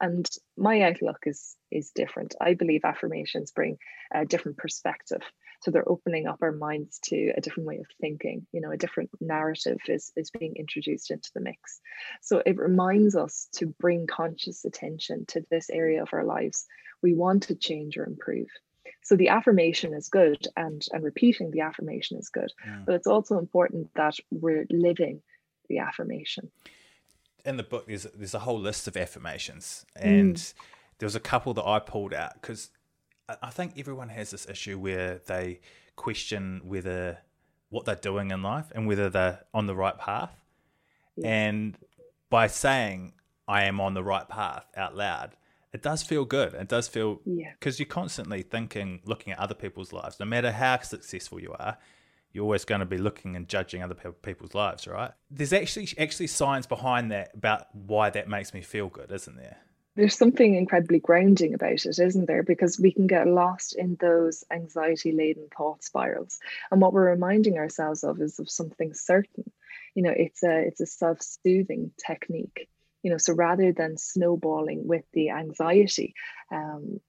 And 0.00 0.28
my 0.56 0.82
outlook 0.82 1.18
is 1.26 1.56
is 1.70 1.92
different. 1.94 2.34
I 2.40 2.54
believe 2.54 2.82
affirmations 2.84 3.52
bring 3.52 3.78
a 4.12 4.24
different 4.26 4.58
perspective 4.58 5.22
so 5.62 5.70
they're 5.70 5.88
opening 5.88 6.26
up 6.26 6.38
our 6.42 6.52
minds 6.52 6.98
to 7.04 7.32
a 7.36 7.40
different 7.40 7.68
way 7.68 7.78
of 7.78 7.86
thinking 8.00 8.46
you 8.52 8.60
know 8.60 8.72
a 8.72 8.76
different 8.76 9.10
narrative 9.20 9.78
is 9.86 10.12
is 10.16 10.30
being 10.30 10.54
introduced 10.56 11.10
into 11.10 11.30
the 11.34 11.40
mix. 11.40 11.80
So 12.20 12.42
it 12.44 12.58
reminds 12.58 13.14
us 13.16 13.48
to 13.54 13.66
bring 13.66 14.06
conscious 14.06 14.64
attention 14.64 15.24
to 15.28 15.44
this 15.50 15.70
area 15.70 16.02
of 16.02 16.08
our 16.12 16.24
lives. 16.24 16.66
We 17.02 17.14
want 17.14 17.44
to 17.44 17.54
change 17.54 17.96
or 17.96 18.04
improve. 18.04 18.48
So 19.04 19.16
the 19.16 19.28
affirmation 19.28 19.94
is 19.94 20.08
good 20.08 20.46
and 20.56 20.84
and 20.92 21.04
repeating 21.04 21.50
the 21.50 21.60
affirmation 21.60 22.18
is 22.18 22.28
good. 22.28 22.52
Yeah. 22.64 22.82
but 22.84 22.94
it's 22.96 23.06
also 23.06 23.38
important 23.38 23.90
that 23.94 24.16
we're 24.30 24.66
living 24.70 25.22
the 25.68 25.78
affirmation. 25.78 26.50
In 27.44 27.56
the 27.56 27.62
book 27.62 27.86
there's 27.86 28.06
there's 28.14 28.34
a 28.34 28.40
whole 28.40 28.58
list 28.58 28.88
of 28.88 28.96
affirmations. 28.96 29.86
And 29.94 30.34
mm. 30.34 30.54
there 30.98 31.06
was 31.06 31.16
a 31.16 31.20
couple 31.20 31.54
that 31.54 31.66
i 31.66 31.78
pulled 31.78 32.14
out 32.14 32.34
because 32.34 32.70
I 33.28 33.50
think 33.50 33.74
everyone 33.78 34.08
has 34.10 34.30
this 34.30 34.48
issue 34.48 34.78
where 34.78 35.20
they 35.26 35.60
question 35.96 36.60
whether 36.64 37.18
what 37.70 37.84
they're 37.84 37.94
doing 37.94 38.30
in 38.30 38.42
life 38.42 38.70
and 38.74 38.86
whether 38.86 39.08
they're 39.08 39.40
on 39.54 39.66
the 39.66 39.74
right 39.74 39.96
path. 39.98 40.34
Yeah. 41.16 41.28
And 41.28 41.78
by 42.30 42.46
saying 42.46 43.14
I 43.48 43.64
am 43.64 43.80
on 43.80 43.94
the 43.94 44.02
right 44.02 44.28
path 44.28 44.66
out 44.76 44.96
loud, 44.96 45.36
it 45.72 45.82
does 45.82 46.02
feel 46.02 46.24
good. 46.24 46.52
It 46.54 46.68
does 46.68 46.88
feel 46.88 47.20
because 47.24 47.78
yeah. 47.78 47.84
you're 47.84 47.92
constantly 47.92 48.42
thinking, 48.42 49.00
looking 49.04 49.32
at 49.32 49.38
other 49.38 49.54
people's 49.54 49.92
lives. 49.92 50.20
No 50.20 50.26
matter 50.26 50.52
how 50.52 50.80
successful 50.80 51.40
you 51.40 51.54
are, 51.58 51.78
you're 52.32 52.44
always 52.44 52.64
going 52.64 52.80
to 52.80 52.86
be 52.86 52.98
looking 52.98 53.36
and 53.36 53.48
judging 53.48 53.82
other 53.82 53.94
people's 53.94 54.54
lives, 54.54 54.86
right? 54.86 55.12
There's 55.30 55.52
actually 55.52 55.88
actually 55.98 56.26
science 56.26 56.66
behind 56.66 57.10
that 57.10 57.30
about 57.34 57.74
why 57.74 58.10
that 58.10 58.28
makes 58.28 58.52
me 58.52 58.60
feel 58.60 58.88
good, 58.88 59.10
isn't 59.10 59.36
there? 59.36 59.58
There's 59.94 60.16
something 60.16 60.54
incredibly 60.54 61.00
grounding 61.00 61.54
about 61.54 61.84
it, 61.84 61.98
isn't 61.98 62.26
there? 62.26 62.42
Because 62.42 62.80
we 62.80 62.92
can 62.92 63.06
get 63.06 63.26
lost 63.26 63.76
in 63.76 63.96
those 64.00 64.44
anxiety 64.50 65.12
laden 65.12 65.48
thought 65.56 65.84
spirals. 65.84 66.38
And 66.70 66.80
what 66.80 66.92
we're 66.92 67.10
reminding 67.10 67.58
ourselves 67.58 68.02
of 68.02 68.20
is 68.20 68.38
of 68.38 68.50
something 68.50 68.94
certain. 68.94 69.50
You 69.94 70.02
know, 70.04 70.14
it's 70.14 70.42
a 70.42 70.66
it's 70.66 70.80
a 70.80 70.86
self-soothing 70.86 71.92
technique. 72.06 72.68
You 73.02 73.10
know, 73.10 73.18
so 73.18 73.34
rather 73.34 73.72
than 73.72 73.98
snowballing 73.98 74.86
with 74.86 75.04
the 75.12 75.30
anxiety, 75.30 76.14
um, 76.50 77.00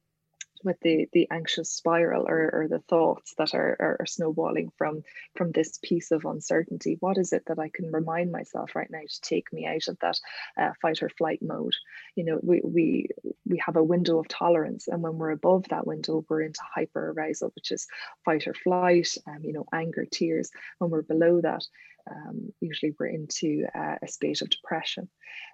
with 0.64 0.80
the 0.82 1.08
the 1.14 1.28
anxious 1.32 1.72
spiral 1.72 2.26
or, 2.28 2.50
or 2.54 2.68
the 2.68 2.80
thoughts 2.80 3.34
that 3.38 3.54
are, 3.54 3.76
are, 3.80 3.98
are 4.02 4.06
snowballing 4.06 4.72
from 4.78 5.04
from 5.36 5.52
this 5.52 5.80
piece 5.82 6.12
of 6.12 6.26
uncertainty 6.26 6.98
what 7.00 7.18
is 7.18 7.34
it 7.34 7.44
that 7.48 7.60
i 7.60 7.70
can 7.70 7.92
remind 7.92 8.32
myself 8.32 8.76
right 8.76 8.90
now 8.92 9.02
to 9.08 9.22
take 9.22 9.52
me 9.52 9.66
out 9.66 9.88
of 9.88 9.98
that 10.00 10.20
uh, 10.58 10.72
fight 10.82 11.02
or 11.02 11.10
flight 11.10 11.40
mode? 11.42 11.74
You 12.16 12.26
know 12.26 12.40
we 12.42 12.62
we 12.64 13.10
we 13.46 13.62
have 13.66 13.76
a 13.76 13.84
window 13.84 14.20
of 14.20 14.28
tolerance 14.28 14.88
and 14.88 15.02
when 15.02 15.18
we're 15.18 15.32
above 15.32 15.66
that 15.70 15.88
window 15.88 16.26
we're 16.30 16.42
into 16.42 16.62
hyper 16.76 17.12
arousal 17.12 17.52
which 17.56 17.72
is 17.72 17.88
fight 18.26 18.48
or 18.48 18.54
flight 18.54 19.10
um, 19.28 19.40
you 19.44 19.54
know 19.54 19.66
anger 19.74 20.06
tears. 20.06 20.52
When 20.78 20.90
we're 20.90 21.02
below 21.02 21.42
that 21.42 21.64
um, 22.10 22.54
usually 22.60 22.94
we're 23.00 23.08
into 23.08 23.66
uh, 23.74 23.96
a 24.02 24.08
state 24.08 24.42
of 24.42 24.50
depression. 24.50 25.10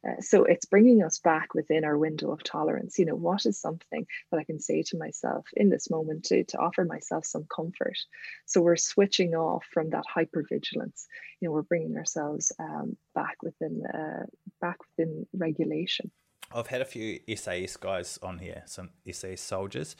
Uh, 0.07 0.19
so 0.21 0.45
it's 0.45 0.65
bringing 0.65 1.03
us 1.03 1.19
back 1.19 1.53
within 1.53 1.83
our 1.83 1.97
window 1.97 2.31
of 2.31 2.43
tolerance. 2.43 2.97
You 2.97 3.05
know, 3.05 3.15
what 3.15 3.45
is 3.45 3.59
something 3.59 4.05
that 4.31 4.37
I 4.37 4.43
can 4.43 4.59
say 4.59 4.83
to 4.83 4.97
myself 4.97 5.45
in 5.55 5.69
this 5.69 5.89
moment 5.89 6.25
to, 6.25 6.43
to 6.45 6.57
offer 6.57 6.85
myself 6.85 7.25
some 7.25 7.45
comfort? 7.53 7.97
So 8.45 8.61
we're 8.61 8.77
switching 8.77 9.35
off 9.35 9.65
from 9.71 9.89
that 9.91 10.05
hypervigilance. 10.13 11.05
You 11.39 11.47
know, 11.47 11.51
we're 11.51 11.61
bringing 11.61 11.97
ourselves 11.97 12.51
um, 12.59 12.97
back 13.13 13.37
within 13.43 13.85
uh, 13.85 14.25
back 14.61 14.77
within 14.89 15.27
regulation. 15.33 16.11
I've 16.53 16.67
had 16.67 16.81
a 16.81 16.85
few 16.85 17.19
SAS 17.35 17.77
guys 17.77 18.17
on 18.23 18.39
here, 18.39 18.63
some 18.65 18.89
SAS 19.11 19.39
soldiers. 19.41 19.95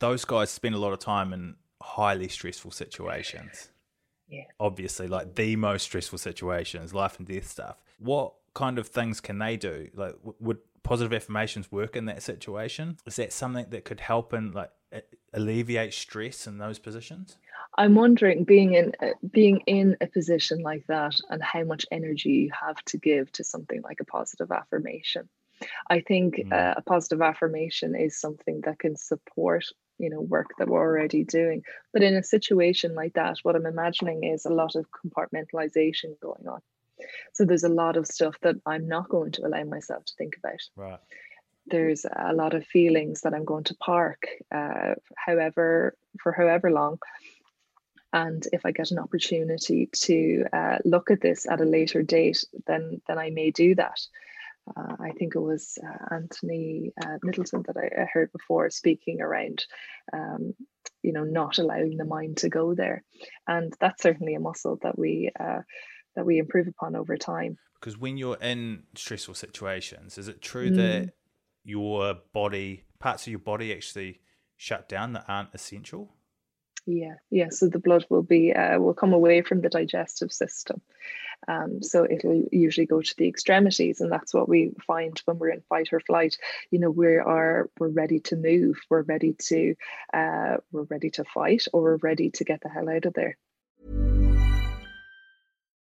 Those 0.00 0.24
guys 0.24 0.50
spend 0.50 0.74
a 0.74 0.78
lot 0.78 0.92
of 0.92 0.98
time 0.98 1.32
in 1.32 1.54
highly 1.80 2.28
stressful 2.28 2.72
situations 2.72 3.71
yeah. 4.28 4.44
obviously 4.60 5.06
like 5.06 5.34
the 5.34 5.56
most 5.56 5.84
stressful 5.84 6.18
situations, 6.18 6.94
life 6.94 7.18
and 7.18 7.26
death 7.26 7.48
stuff. 7.48 7.76
What 7.98 8.34
kind 8.54 8.78
of 8.78 8.88
things 8.88 9.20
can 9.20 9.38
they 9.38 9.56
do? 9.56 9.88
Like, 9.94 10.14
w- 10.18 10.34
would 10.40 10.58
positive 10.82 11.12
affirmations 11.12 11.70
work 11.70 11.96
in 11.96 12.06
that 12.06 12.22
situation? 12.22 12.98
Is 13.06 13.16
that 13.16 13.32
something 13.32 13.66
that 13.70 13.84
could 13.84 14.00
help 14.00 14.32
and 14.32 14.54
like 14.54 14.70
alleviate 15.32 15.94
stress 15.94 16.46
in 16.46 16.58
those 16.58 16.78
positions? 16.78 17.36
I'm 17.78 17.94
wondering, 17.94 18.44
being 18.44 18.74
in 18.74 18.92
uh, 19.00 19.14
being 19.30 19.60
in 19.66 19.96
a 20.00 20.06
position 20.06 20.60
like 20.60 20.86
that, 20.88 21.18
and 21.30 21.42
how 21.42 21.64
much 21.64 21.86
energy 21.90 22.30
you 22.30 22.50
have 22.58 22.82
to 22.86 22.98
give 22.98 23.32
to 23.32 23.44
something 23.44 23.80
like 23.82 24.00
a 24.00 24.04
positive 24.04 24.50
affirmation. 24.50 25.28
I 25.88 26.00
think 26.00 26.36
mm. 26.36 26.52
uh, 26.52 26.74
a 26.76 26.82
positive 26.82 27.22
affirmation 27.22 27.94
is 27.94 28.20
something 28.20 28.60
that 28.62 28.78
can 28.78 28.96
support 28.96 29.64
you 29.98 30.10
know 30.10 30.20
work 30.20 30.48
that 30.58 30.68
we're 30.68 30.80
already 30.80 31.24
doing. 31.24 31.62
But 31.92 32.02
in 32.02 32.14
a 32.14 32.22
situation 32.22 32.94
like 32.94 33.14
that 33.14 33.38
what 33.42 33.56
i'm 33.56 33.66
imagining 33.66 34.24
is 34.24 34.44
a 34.44 34.50
lot 34.50 34.74
of 34.74 34.86
compartmentalization 34.90 36.18
going 36.20 36.46
on. 36.48 36.60
So 37.32 37.44
there's 37.44 37.64
a 37.64 37.68
lot 37.68 37.96
of 37.96 38.06
stuff 38.06 38.36
that 38.42 38.56
i'm 38.66 38.88
not 38.88 39.08
going 39.08 39.32
to 39.32 39.46
allow 39.46 39.64
myself 39.64 40.04
to 40.04 40.12
think 40.18 40.36
about. 40.36 40.60
Right. 40.76 41.00
There's 41.66 42.04
a 42.04 42.32
lot 42.32 42.54
of 42.54 42.66
feelings 42.66 43.20
that 43.22 43.34
i'm 43.34 43.44
going 43.44 43.64
to 43.64 43.74
park 43.76 44.26
uh, 44.50 44.94
however 45.16 45.96
for 46.20 46.32
however 46.32 46.70
long. 46.70 46.98
And 48.12 48.46
if 48.52 48.66
i 48.66 48.72
get 48.72 48.90
an 48.90 48.98
opportunity 48.98 49.88
to 49.92 50.44
uh, 50.52 50.78
look 50.84 51.10
at 51.10 51.20
this 51.20 51.46
at 51.46 51.60
a 51.60 51.64
later 51.64 52.02
date 52.02 52.44
then 52.66 53.00
then 53.06 53.18
i 53.18 53.30
may 53.30 53.50
do 53.50 53.74
that 53.74 54.00
uh, 54.76 54.96
I 55.00 55.10
think 55.18 55.34
it 55.34 55.40
was 55.40 55.76
uh, 55.82 56.14
Anthony 56.14 56.92
uh, 57.04 57.18
Middleton 57.22 57.64
that 57.66 57.76
I, 57.76 58.02
I, 58.02 58.06
heard 58.12 58.30
before 58.32 58.70
speaking 58.70 59.20
around, 59.20 59.64
um, 60.12 60.54
you 61.02 61.12
know, 61.12 61.24
not 61.24 61.58
allowing 61.58 61.96
the 61.96 62.04
mind 62.04 62.38
to 62.38 62.48
go 62.48 62.74
there, 62.74 63.02
and 63.46 63.72
that's 63.80 64.02
certainly 64.02 64.34
a 64.34 64.40
muscle 64.40 64.78
that 64.82 64.96
we 64.96 65.30
uh, 65.38 65.60
that 66.14 66.24
we 66.24 66.38
improve 66.38 66.68
upon 66.68 66.94
over 66.94 67.16
time. 67.16 67.56
Because 67.80 67.98
when 67.98 68.16
you're 68.16 68.36
in 68.36 68.84
stressful 68.94 69.34
situations, 69.34 70.16
is 70.16 70.28
it 70.28 70.40
true 70.40 70.70
mm. 70.70 70.76
that 70.76 71.14
your 71.64 72.14
body, 72.32 72.84
parts 73.00 73.26
of 73.26 73.32
your 73.32 73.40
body, 73.40 73.72
actually 73.72 74.20
shut 74.56 74.88
down 74.88 75.14
that 75.14 75.24
aren't 75.26 75.52
essential? 75.54 76.14
Yeah, 76.86 77.14
yeah. 77.30 77.48
So 77.50 77.68
the 77.68 77.78
blood 77.78 78.06
will 78.10 78.24
be 78.24 78.52
uh, 78.52 78.78
will 78.80 78.94
come 78.94 79.12
away 79.12 79.42
from 79.42 79.60
the 79.60 79.68
digestive 79.68 80.32
system. 80.32 80.80
Um, 81.48 81.82
so 81.82 82.04
it'll 82.08 82.44
usually 82.52 82.86
go 82.86 83.02
to 83.02 83.14
the 83.16 83.28
extremities, 83.28 84.00
and 84.00 84.10
that's 84.10 84.34
what 84.34 84.48
we 84.48 84.72
find 84.86 85.20
when 85.24 85.38
we're 85.38 85.50
in 85.50 85.62
fight 85.68 85.88
or 85.92 86.00
flight. 86.00 86.36
You 86.70 86.80
know, 86.80 86.90
we 86.90 87.16
are 87.18 87.70
we're 87.78 87.88
ready 87.88 88.20
to 88.20 88.36
move, 88.36 88.80
we're 88.90 89.02
ready 89.02 89.34
to 89.48 89.74
uh, 90.12 90.56
we're 90.72 90.84
ready 90.84 91.10
to 91.10 91.24
fight, 91.24 91.66
or 91.72 91.82
we're 91.82 91.96
ready 91.98 92.30
to 92.30 92.44
get 92.44 92.60
the 92.62 92.68
hell 92.68 92.88
out 92.90 93.06
of 93.06 93.14
there. 93.14 93.38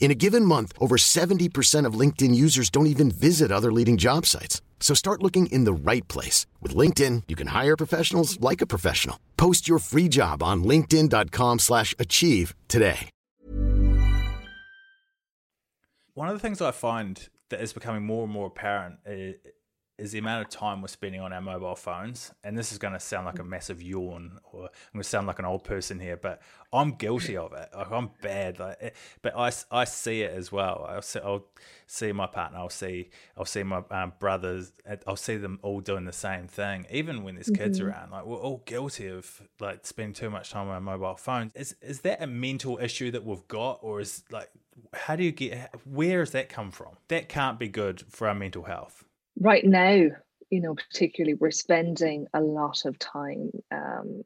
In 0.00 0.10
a 0.10 0.14
given 0.14 0.46
month, 0.46 0.72
over 0.80 0.96
70% 0.96 1.86
of 1.86 1.94
LinkedIn 1.94 2.34
users 2.34 2.70
don't 2.70 2.88
even 2.88 3.10
visit 3.12 3.52
other 3.52 3.70
leading 3.70 3.98
job 3.98 4.26
sites. 4.26 4.60
So 4.80 4.94
start 4.94 5.22
looking 5.22 5.46
in 5.46 5.64
the 5.64 5.72
right 5.72 6.08
place. 6.08 6.46
With 6.60 6.74
LinkedIn, 6.74 7.24
you 7.28 7.36
can 7.36 7.48
hire 7.48 7.76
professionals 7.76 8.40
like 8.40 8.60
a 8.60 8.66
professional. 8.66 9.20
Post 9.36 9.68
your 9.68 9.78
free 9.78 10.08
job 10.08 10.42
on 10.42 10.64
linkedin.com 10.64 11.58
slash 11.60 11.94
achieve 11.98 12.54
today. 12.66 13.10
One 16.14 16.28
of 16.28 16.34
the 16.34 16.40
things 16.40 16.60
I 16.60 16.72
find 16.72 17.28
that 17.50 17.60
is 17.60 17.72
becoming 17.72 18.04
more 18.04 18.24
and 18.24 18.32
more 18.32 18.46
apparent 18.46 18.96
is 20.00 20.12
the 20.12 20.18
amount 20.18 20.42
of 20.42 20.48
time 20.48 20.80
we're 20.80 20.88
spending 20.88 21.20
on 21.20 21.32
our 21.32 21.42
mobile 21.42 21.76
phones. 21.76 22.32
And 22.42 22.56
this 22.56 22.72
is 22.72 22.78
going 22.78 22.94
to 22.94 23.00
sound 23.00 23.26
like 23.26 23.38
a 23.38 23.44
massive 23.44 23.82
yawn, 23.82 24.38
or 24.50 24.62
I'm 24.62 24.94
going 24.94 25.02
to 25.02 25.08
sound 25.08 25.26
like 25.26 25.38
an 25.38 25.44
old 25.44 25.62
person 25.62 26.00
here, 26.00 26.16
but 26.16 26.40
I'm 26.72 26.92
guilty 26.92 27.36
of 27.36 27.52
it. 27.52 27.68
Like, 27.76 27.90
I'm 27.92 28.10
bad, 28.22 28.58
like, 28.58 28.78
eh, 28.80 28.90
but 29.20 29.36
I, 29.36 29.52
I 29.70 29.84
see 29.84 30.22
it 30.22 30.32
as 30.32 30.50
well. 30.50 30.86
I'll 30.88 31.02
see, 31.02 31.20
I'll 31.20 31.44
see 31.86 32.12
my 32.12 32.26
partner. 32.26 32.58
I'll 32.58 32.70
see 32.70 33.10
I'll 33.36 33.44
see 33.44 33.62
my 33.62 33.82
um, 33.90 34.14
brothers. 34.18 34.72
I'll 35.06 35.16
see 35.16 35.36
them 35.36 35.58
all 35.62 35.80
doing 35.80 36.06
the 36.06 36.12
same 36.12 36.46
thing. 36.46 36.86
Even 36.90 37.22
when 37.22 37.34
there's 37.34 37.50
kids 37.50 37.78
mm-hmm. 37.78 37.88
around, 37.88 38.10
like 38.12 38.24
we're 38.24 38.38
all 38.38 38.62
guilty 38.64 39.08
of 39.08 39.42
like 39.60 39.86
spending 39.86 40.14
too 40.14 40.30
much 40.30 40.50
time 40.50 40.68
on 40.68 40.74
our 40.74 40.80
mobile 40.80 41.16
phones. 41.16 41.52
Is 41.54 41.76
is 41.82 42.00
that 42.00 42.22
a 42.22 42.26
mental 42.26 42.78
issue 42.78 43.10
that 43.10 43.24
we've 43.24 43.46
got, 43.48 43.80
or 43.82 44.00
is 44.00 44.22
like 44.30 44.50
how 44.94 45.16
do 45.16 45.24
you 45.24 45.32
get 45.32 45.74
where 45.84 46.20
does 46.20 46.30
that 46.30 46.48
come 46.48 46.70
from? 46.70 46.96
That 47.08 47.28
can't 47.28 47.58
be 47.58 47.68
good 47.68 48.04
for 48.08 48.28
our 48.28 48.34
mental 48.34 48.62
health 48.62 49.04
right 49.40 49.64
now, 49.64 50.08
you 50.50 50.60
know, 50.60 50.74
particularly, 50.74 51.34
we're 51.34 51.50
spending 51.50 52.26
a 52.34 52.40
lot 52.40 52.84
of 52.84 52.98
time 52.98 53.50
um, 53.72 54.22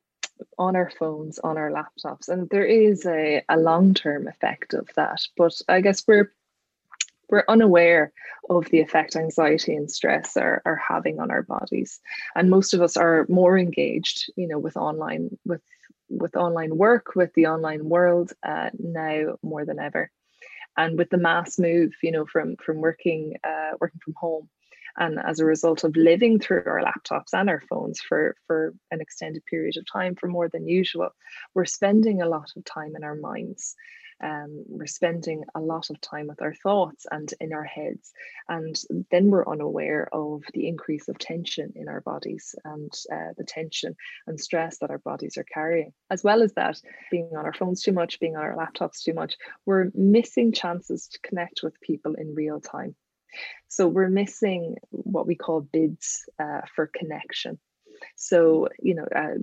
on 0.59 0.77
our 0.77 0.91
phones, 0.91 1.39
on 1.39 1.57
our 1.57 1.71
laptops, 1.71 2.29
and 2.29 2.49
there 2.51 2.67
is 2.67 3.07
a, 3.07 3.43
a 3.49 3.57
long 3.57 3.95
term 3.95 4.27
effect 4.27 4.75
of 4.75 4.89
that. 4.97 5.27
But 5.37 5.61
I 5.69 5.81
guess 5.81 6.05
we're 6.07 6.33
we're 7.29 7.45
unaware 7.49 8.13
of 8.51 8.69
the 8.71 8.81
effect 8.81 9.17
anxiety 9.17 9.75
and 9.75 9.91
stress 9.91 10.37
are, 10.37 10.61
are 10.65 10.77
having 10.77 11.21
on 11.21 11.31
our 11.31 11.43
bodies 11.43 12.01
and 12.35 12.51
most 12.51 12.75
of 12.75 12.83
us 12.83 12.97
are 12.97 13.27
more 13.29 13.59
engaged 13.59 14.31
you 14.37 14.47
know 14.47 14.59
with 14.59 14.77
online 14.77 15.37
with 15.45 15.63
with 16.11 16.37
online 16.37 16.77
work 16.77 17.15
with 17.17 17.33
the 17.35 17.47
online 17.47 17.89
world 17.89 18.33
uh, 18.47 18.69
now 18.79 19.37
more 19.43 19.65
than 19.65 19.79
ever 19.79 20.11
and 20.77 20.99
with 20.99 21.09
the 21.11 21.17
mass 21.17 21.59
move 21.59 21.95
you 22.03 22.13
know 22.13 22.27
from 22.27 22.57
from 22.57 22.81
working 22.81 23.35
uh, 23.43 23.71
working 23.81 24.01
from 24.05 24.15
home 24.15 24.49
and 24.97 25.19
as 25.19 25.41
a 25.41 25.45
result 25.45 25.85
of 25.85 25.97
living 25.97 26.39
through 26.39 26.63
our 26.67 26.83
laptops 26.83 27.33
and 27.33 27.51
our 27.51 27.61
phones 27.61 28.01
for, 28.01 28.37
for 28.47 28.75
an 28.91 29.01
extended 29.01 29.45
period 29.47 29.77
of 29.77 29.85
time, 29.91 30.15
for 30.15 30.29
more 30.29 30.49
than 30.49 30.69
usual, 30.69 31.11
we're 31.55 31.65
spending 31.65 32.23
a 32.23 32.29
lot 32.29 32.51
of 32.57 32.65
time 32.65 32.95
in 32.97 33.05
our 33.05 33.17
minds. 33.17 33.75
Um, 34.23 34.65
we're 34.69 34.87
spending 34.87 35.43
a 35.57 35.61
lot 35.61 35.91
of 35.91 36.01
time 36.01 36.29
with 36.29 36.41
our 36.41 36.55
thoughts 36.55 37.05
and 37.11 37.33
in 37.41 37.53
our 37.53 37.65
heads. 37.65 38.13
And 38.49 38.77
then 39.11 39.29
we're 39.29 39.47
unaware 39.47 40.09
of 40.13 40.45
the 40.55 40.69
increase 40.69 41.09
of 41.09 41.19
tension 41.19 41.73
in 41.75 41.89
our 41.89 42.01
bodies 42.01 42.55
and 42.65 42.93
uh, 43.13 43.33
the 43.37 43.45
tension 43.45 43.97
and 44.29 44.41
stress 44.41 44.79
that 44.79 44.91
our 44.91 44.99
bodies 44.99 45.37
are 45.37 45.45
carrying. 45.45 45.93
As 46.11 46.23
well 46.23 46.43
as 46.43 46.53
that, 46.55 46.81
being 47.11 47.31
on 47.37 47.45
our 47.45 47.53
phones 47.53 47.83
too 47.83 47.93
much, 47.93 48.21
being 48.21 48.37
on 48.37 48.43
our 48.43 48.57
laptops 48.57 49.03
too 49.03 49.15
much, 49.15 49.37
we're 49.67 49.91
missing 49.95 50.53
chances 50.53 51.09
to 51.09 51.19
connect 51.21 51.63
with 51.65 51.81
people 51.81 52.15
in 52.15 52.37
real 52.37 52.61
time. 52.61 52.95
So 53.69 53.89
we're 53.89 54.09
missing 54.09 54.77
what 54.91 55.27
we 55.27 55.35
call 55.35 55.61
bids 55.61 56.29
uh, 56.39 56.63
for 56.75 56.87
connection. 56.87 57.59
So, 58.17 58.69
you 58.81 58.95
know, 58.95 59.07
uh, 59.15 59.39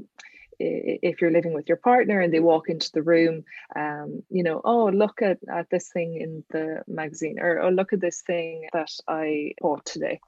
if 0.64 1.22
you're 1.22 1.32
living 1.32 1.54
with 1.54 1.68
your 1.68 1.78
partner 1.78 2.22
and 2.22 2.32
they 2.32 2.40
walk 2.40 2.70
into 2.70 2.92
the 2.94 3.02
room, 3.02 3.44
um, 3.76 4.22
you 4.30 4.44
know, 4.44 4.62
oh, 4.64 4.86
look 4.86 5.22
at, 5.22 5.40
at 5.52 5.70
this 5.70 5.90
thing 5.92 6.18
in 6.22 6.44
the 6.52 6.84
magazine, 6.88 7.40
or 7.40 7.60
oh, 7.62 7.70
look 7.70 7.94
at 7.94 8.02
this 8.02 8.22
thing 8.22 8.68
that 8.74 8.90
I 9.08 9.54
bought 9.60 9.86
today. 9.86 10.20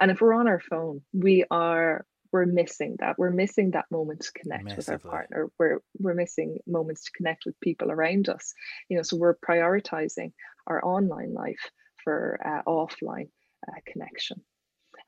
And 0.00 0.10
if 0.10 0.20
we're 0.20 0.34
on 0.34 0.48
our 0.48 0.60
phone, 0.60 1.02
we 1.12 1.44
are 1.50 2.06
we're 2.32 2.46
missing 2.46 2.96
that. 2.98 3.16
We're 3.16 3.30
missing 3.30 3.72
that 3.72 3.84
moment 3.92 4.22
to 4.22 4.32
connect 4.32 4.64
Massively. 4.64 4.94
with 4.94 5.04
our 5.04 5.10
partner. 5.10 5.50
We're 5.58 5.80
we're 5.98 6.14
missing 6.14 6.58
moments 6.66 7.04
to 7.04 7.12
connect 7.12 7.44
with 7.46 7.58
people 7.60 7.92
around 7.92 8.28
us. 8.28 8.54
You 8.88 8.96
know, 8.96 9.02
so 9.02 9.16
we're 9.16 9.36
prioritizing 9.36 10.32
our 10.66 10.84
online 10.84 11.32
life 11.32 11.70
for 12.04 12.38
uh, 12.44 12.62
offline 12.70 13.28
uh, 13.66 13.80
connection. 13.86 14.42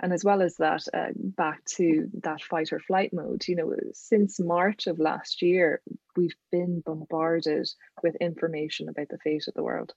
And 0.00 0.12
as 0.12 0.24
well 0.24 0.42
as 0.42 0.56
that, 0.56 0.82
uh, 0.92 1.08
back 1.14 1.64
to 1.76 2.10
that 2.22 2.42
fight 2.42 2.72
or 2.72 2.80
flight 2.80 3.12
mode, 3.14 3.46
you 3.48 3.56
know, 3.56 3.72
since 3.92 4.38
March 4.38 4.86
of 4.86 4.98
last 4.98 5.40
year, 5.40 5.80
we've 6.16 6.36
been 6.52 6.82
bombarded 6.84 7.68
with 8.02 8.14
information 8.16 8.88
about 8.88 9.08
the 9.08 9.18
fate 9.18 9.48
of 9.48 9.54
the 9.54 9.62
world. 9.62 9.94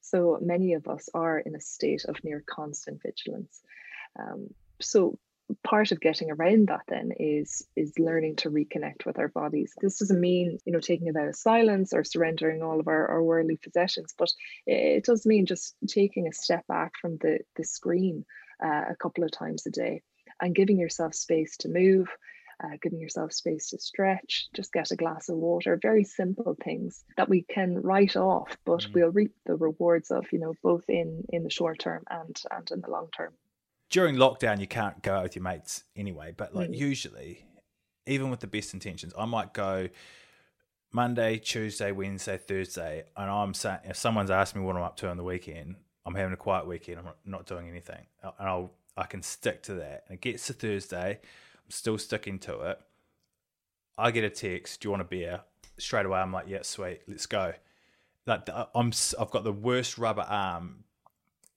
So 0.00 0.38
many 0.40 0.74
of 0.74 0.86
us 0.88 1.08
are 1.12 1.38
in 1.38 1.54
a 1.54 1.60
state 1.60 2.04
of 2.06 2.22
near 2.24 2.42
constant 2.46 3.02
vigilance. 3.02 3.60
Um, 4.18 4.48
so 4.80 5.18
part 5.62 5.92
of 5.92 6.00
getting 6.00 6.30
around 6.30 6.68
that 6.68 6.80
then 6.88 7.10
is 7.18 7.66
is 7.76 7.98
learning 7.98 8.36
to 8.36 8.50
reconnect 8.50 9.04
with 9.04 9.18
our 9.18 9.28
bodies 9.28 9.74
this 9.80 9.98
doesn't 9.98 10.20
mean 10.20 10.58
you 10.64 10.72
know 10.72 10.80
taking 10.80 11.08
a 11.08 11.12
vow 11.12 11.28
of 11.28 11.36
silence 11.36 11.92
or 11.92 12.02
surrendering 12.02 12.62
all 12.62 12.80
of 12.80 12.88
our, 12.88 13.08
our 13.08 13.22
worldly 13.22 13.56
possessions 13.56 14.14
but 14.18 14.30
it 14.66 15.04
does 15.04 15.26
mean 15.26 15.44
just 15.44 15.74
taking 15.86 16.26
a 16.26 16.32
step 16.32 16.66
back 16.66 16.92
from 17.00 17.18
the 17.18 17.38
the 17.56 17.64
screen 17.64 18.24
uh, 18.64 18.84
a 18.90 18.96
couple 18.96 19.24
of 19.24 19.30
times 19.30 19.66
a 19.66 19.70
day 19.70 20.02
and 20.40 20.54
giving 20.54 20.78
yourself 20.78 21.14
space 21.14 21.56
to 21.58 21.68
move 21.68 22.08
uh, 22.62 22.76
giving 22.82 23.00
yourself 23.00 23.32
space 23.32 23.70
to 23.70 23.78
stretch, 23.78 24.46
just 24.54 24.72
get 24.72 24.90
a 24.90 24.96
glass 24.96 25.28
of 25.28 25.36
water, 25.36 25.78
very 25.80 26.04
simple 26.04 26.56
things 26.62 27.04
that 27.16 27.28
we 27.28 27.42
can 27.42 27.80
write 27.80 28.16
off, 28.16 28.56
but 28.64 28.80
mm. 28.80 28.94
we'll 28.94 29.10
reap 29.10 29.34
the 29.46 29.56
rewards 29.56 30.10
of, 30.10 30.26
you 30.32 30.38
know, 30.38 30.54
both 30.62 30.84
in 30.88 31.24
in 31.30 31.42
the 31.42 31.50
short 31.50 31.78
term 31.78 32.04
and 32.08 32.40
and 32.50 32.70
in 32.70 32.80
the 32.80 32.90
long 32.90 33.08
term. 33.16 33.32
During 33.90 34.16
lockdown 34.16 34.60
you 34.60 34.66
can't 34.66 35.02
go 35.02 35.14
out 35.16 35.22
with 35.24 35.36
your 35.36 35.42
mates 35.42 35.84
anyway, 35.96 36.32
but 36.36 36.54
like 36.54 36.70
Mm. 36.70 36.76
usually, 36.78 37.46
even 38.06 38.30
with 38.30 38.40
the 38.40 38.46
best 38.46 38.74
intentions, 38.74 39.12
I 39.16 39.24
might 39.24 39.52
go 39.54 39.88
Monday, 40.92 41.38
Tuesday, 41.38 41.90
Wednesday, 41.92 42.36
Thursday, 42.38 43.04
and 43.16 43.30
I'm 43.30 43.54
saying 43.54 43.80
if 43.84 43.96
someone's 43.96 44.30
asked 44.30 44.54
me 44.54 44.62
what 44.62 44.76
I'm 44.76 44.82
up 44.82 44.96
to 44.98 45.08
on 45.08 45.16
the 45.16 45.24
weekend, 45.24 45.76
I'm 46.06 46.14
having 46.14 46.32
a 46.32 46.36
quiet 46.36 46.66
weekend. 46.66 46.98
I'm 47.00 47.12
not 47.24 47.46
doing 47.46 47.68
anything, 47.68 48.06
and 48.22 48.32
I'll 48.38 48.72
I 48.96 49.04
can 49.06 49.22
stick 49.22 49.62
to 49.64 49.74
that. 49.74 50.04
And 50.06 50.14
it 50.16 50.20
gets 50.20 50.46
to 50.46 50.52
Thursday, 50.52 51.18
I'm 51.20 51.70
still 51.70 51.98
sticking 51.98 52.38
to 52.40 52.60
it. 52.60 52.80
I 53.98 54.10
get 54.12 54.22
a 54.24 54.30
text, 54.30 54.80
"Do 54.80 54.86
you 54.86 54.90
want 54.90 55.02
a 55.02 55.06
beer?" 55.06 55.40
Straight 55.78 56.06
away, 56.06 56.20
I'm 56.20 56.32
like, 56.32 56.46
"Yeah, 56.48 56.62
sweet, 56.62 57.00
let's 57.08 57.26
go." 57.26 57.54
Like 58.26 58.48
I'm, 58.74 58.92
I've 59.18 59.30
got 59.30 59.44
the 59.44 59.52
worst 59.52 59.98
rubber 59.98 60.22
arm 60.22 60.84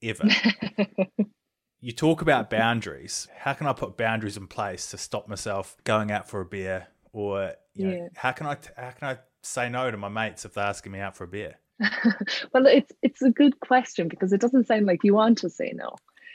ever. 0.02 0.24
you 1.80 1.92
talk 1.92 2.22
about 2.22 2.50
boundaries. 2.50 3.28
How 3.38 3.52
can 3.54 3.66
I 3.66 3.72
put 3.72 3.96
boundaries 3.96 4.36
in 4.36 4.46
place 4.46 4.90
to 4.90 4.98
stop 4.98 5.28
myself 5.28 5.76
going 5.84 6.10
out 6.10 6.28
for 6.28 6.40
a 6.40 6.44
beer, 6.44 6.88
or 7.12 7.52
you 7.74 7.86
know, 7.86 7.92
Yeah. 7.94 8.08
how 8.16 8.32
can 8.32 8.46
I 8.46 8.56
how 8.76 8.90
can 8.90 9.08
I 9.08 9.18
say 9.42 9.68
no 9.68 9.90
to 9.90 9.96
my 9.96 10.08
mates 10.08 10.44
if 10.44 10.54
they're 10.54 10.64
asking 10.64 10.92
me 10.92 11.00
out 11.00 11.16
for 11.16 11.24
a 11.24 11.28
beer? 11.28 11.56
well, 12.52 12.66
it's 12.66 12.92
it's 13.02 13.22
a 13.22 13.30
good 13.30 13.60
question 13.60 14.08
because 14.08 14.32
it 14.32 14.40
doesn't 14.40 14.66
sound 14.66 14.86
like 14.86 15.04
you 15.04 15.14
want 15.14 15.38
to 15.38 15.50
say 15.50 15.72
no. 15.74 15.94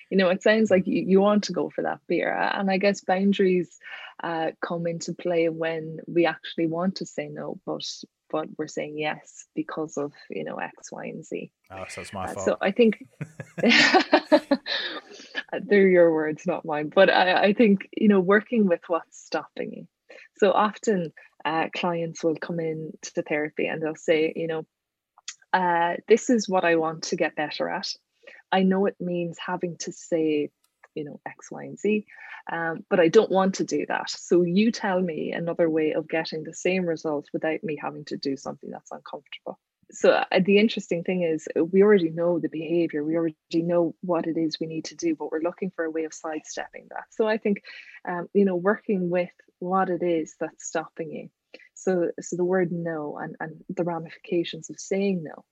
You 0.09 0.17
know, 0.17 0.29
it 0.29 0.43
sounds 0.43 0.69
like 0.69 0.85
you, 0.85 1.03
you 1.07 1.19
want 1.21 1.43
to 1.45 1.53
go 1.53 1.69
for 1.71 1.81
that 1.81 1.99
beer. 2.07 2.31
And 2.33 2.69
I 2.69 2.77
guess 2.77 3.01
boundaries 3.03 3.79
uh, 4.23 4.51
come 4.61 4.85
into 4.85 5.11
play 5.13 5.49
when 5.49 5.97
we 6.07 6.25
actually 6.27 6.67
want 6.67 6.95
to 6.97 7.05
say 7.05 7.27
no, 7.29 7.59
but 7.65 7.83
but 8.29 8.47
we're 8.57 8.67
saying 8.67 8.97
yes 8.97 9.45
because 9.55 9.97
of 9.97 10.13
you 10.29 10.43
know 10.43 10.55
X, 10.57 10.91
Y, 10.91 11.05
and 11.05 11.25
Z. 11.25 11.51
Oh, 11.71 11.83
so 11.89 12.01
it's 12.01 12.13
my 12.13 12.25
Uh, 12.25 12.33
fault. 12.33 12.45
so 12.45 12.57
I 12.61 12.71
think 12.71 13.03
they're 15.61 15.87
your 15.87 16.13
words, 16.13 16.45
not 16.45 16.65
mine. 16.65 16.91
But 16.93 17.09
I, 17.09 17.43
I 17.45 17.53
think 17.53 17.87
you 17.95 18.07
know 18.07 18.19
working 18.19 18.67
with 18.67 18.81
what's 18.87 19.23
stopping 19.25 19.73
you. 19.73 19.87
So 20.37 20.51
often 20.51 21.13
uh, 21.45 21.67
clients 21.75 22.23
will 22.23 22.35
come 22.35 22.59
in 22.59 22.91
to 23.01 23.21
therapy 23.21 23.67
and 23.67 23.81
they'll 23.81 23.95
say, 23.95 24.33
you 24.35 24.47
know, 24.47 24.65
uh, 25.51 25.95
this 26.07 26.29
is 26.29 26.49
what 26.49 26.65
I 26.65 26.75
want 26.75 27.03
to 27.03 27.15
get 27.15 27.35
better 27.35 27.69
at. 27.69 27.87
I 28.51 28.63
know 28.63 28.85
it 28.85 28.95
means 28.99 29.37
having 29.45 29.77
to 29.79 29.91
say, 29.91 30.49
you 30.95 31.03
know, 31.03 31.19
X, 31.25 31.51
Y, 31.51 31.63
and 31.63 31.79
Z, 31.79 32.05
um, 32.51 32.85
but 32.89 32.99
I 32.99 33.07
don't 33.07 33.31
want 33.31 33.55
to 33.55 33.63
do 33.63 33.85
that. 33.87 34.09
So 34.09 34.43
you 34.43 34.71
tell 34.71 34.99
me 35.01 35.31
another 35.31 35.69
way 35.69 35.93
of 35.93 36.07
getting 36.07 36.43
the 36.43 36.53
same 36.53 36.85
result 36.85 37.27
without 37.33 37.63
me 37.63 37.77
having 37.81 38.05
to 38.05 38.17
do 38.17 38.37
something 38.37 38.69
that's 38.69 38.91
uncomfortable. 38.91 39.59
So 39.91 40.11
uh, 40.11 40.25
the 40.43 40.57
interesting 40.57 41.03
thing 41.03 41.23
is 41.23 41.47
uh, 41.57 41.63
we 41.63 41.83
already 41.83 42.09
know 42.09 42.39
the 42.39 42.49
behavior, 42.49 43.03
we 43.03 43.15
already 43.15 43.35
know 43.53 43.95
what 44.01 44.27
it 44.27 44.37
is 44.37 44.59
we 44.59 44.67
need 44.67 44.85
to 44.85 44.95
do, 44.95 45.15
but 45.15 45.31
we're 45.31 45.41
looking 45.41 45.71
for 45.75 45.85
a 45.85 45.91
way 45.91 46.05
of 46.05 46.13
sidestepping 46.13 46.87
that. 46.89 47.05
So 47.11 47.27
I 47.27 47.37
think, 47.37 47.63
um, 48.07 48.27
you 48.33 48.45
know, 48.45 48.55
working 48.55 49.09
with 49.09 49.31
what 49.59 49.89
it 49.89 50.03
is 50.03 50.35
that's 50.39 50.65
stopping 50.65 51.11
you. 51.11 51.29
So, 51.75 52.11
so 52.19 52.35
the 52.35 52.45
word 52.45 52.71
no 52.71 53.17
and, 53.21 53.35
and 53.39 53.63
the 53.69 53.83
ramifications 53.83 54.69
of 54.69 54.79
saying 54.79 55.23
no 55.23 55.43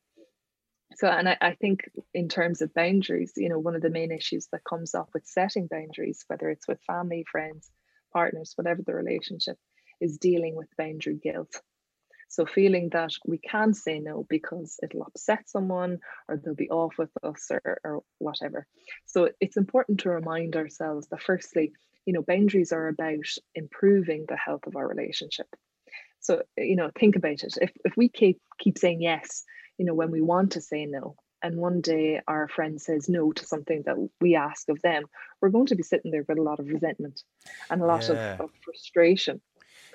so 0.96 1.08
and 1.08 1.30
I, 1.30 1.38
I 1.42 1.56
think 1.56 1.90
in 2.14 2.28
terms 2.28 2.62
of 2.62 2.74
boundaries 2.74 3.34
you 3.38 3.50
know 3.50 3.60
one 3.60 3.76
of 3.76 3.82
the 3.82 3.90
main 3.90 4.12
issues 4.12 4.48
that 4.52 4.64
comes 4.64 4.94
up 4.94 5.10
with 5.14 5.26
setting 5.26 5.68
boundaries 5.68 6.24
whether 6.28 6.50
it's 6.50 6.68
with 6.68 6.82
family 6.82 7.26
friends 7.30 7.70
partners 8.14 8.54
whatever 8.56 8.82
the 8.86 8.94
relationship 8.94 9.58
is 10.00 10.18
dealing 10.18 10.56
with 10.56 10.68
boundary 10.78 11.20
guilt 11.22 11.62
so 12.32 12.46
feeling 12.46 12.90
that 12.94 13.12
we 13.28 13.38
can 13.38 13.74
say 13.74 14.00
no 14.00 14.26
because 14.30 14.80
it'll 14.82 15.04
upset 15.04 15.50
someone 15.50 16.00
or 16.30 16.38
they'll 16.38 16.56
be 16.56 16.70
off 16.70 16.98
with 16.98 17.12
us 17.22 17.52
or, 17.52 17.80
or 17.84 18.04
whatever. 18.20 18.66
So 19.06 19.30
it's 19.42 19.58
important 19.58 20.00
to 20.02 20.10
remind 20.10 20.56
ourselves 20.56 21.08
that 21.10 21.22
firstly 21.22 21.74
you 22.06 22.14
know 22.14 22.24
boundaries 22.24 22.72
are 22.72 22.88
about 22.88 23.28
improving 23.54 24.26
the 24.28 24.38
health 24.38 24.66
of 24.66 24.76
our 24.78 24.88
relationship. 24.88 25.48
So 26.22 26.44
you 26.58 26.76
know 26.78 26.90
think 26.98 27.16
about 27.18 27.44
it. 27.44 27.58
If, 27.62 27.72
if 27.86 27.98
we 27.98 28.08
keep 28.10 28.40
keep 28.58 28.78
saying 28.78 29.02
yes 29.02 29.44
you 29.78 29.86
know 29.86 29.94
when 29.94 30.12
we 30.12 30.22
want 30.22 30.52
to 30.54 30.62
say 30.62 30.86
no 30.86 31.16
and 31.44 31.58
one 31.58 31.82
day 31.82 32.22
our 32.28 32.48
friend 32.48 32.80
says 32.82 33.10
no 33.10 33.32
to 33.32 33.46
something 33.46 33.84
that 33.86 33.98
we 34.20 34.36
ask 34.36 34.70
of 34.70 34.82
them 34.82 35.04
we're 35.42 35.50
going 35.50 35.66
to 35.68 35.76
be 35.76 35.84
sitting 35.84 36.12
there 36.12 36.24
with 36.28 36.38
a 36.38 36.42
lot 36.42 36.60
of 36.60 36.68
resentment 36.68 37.24
and 37.70 37.82
a 37.82 37.86
lot 37.86 38.08
Yeah. 38.08 38.16
of, 38.16 38.20
of 38.40 38.50
frustration 38.64 39.42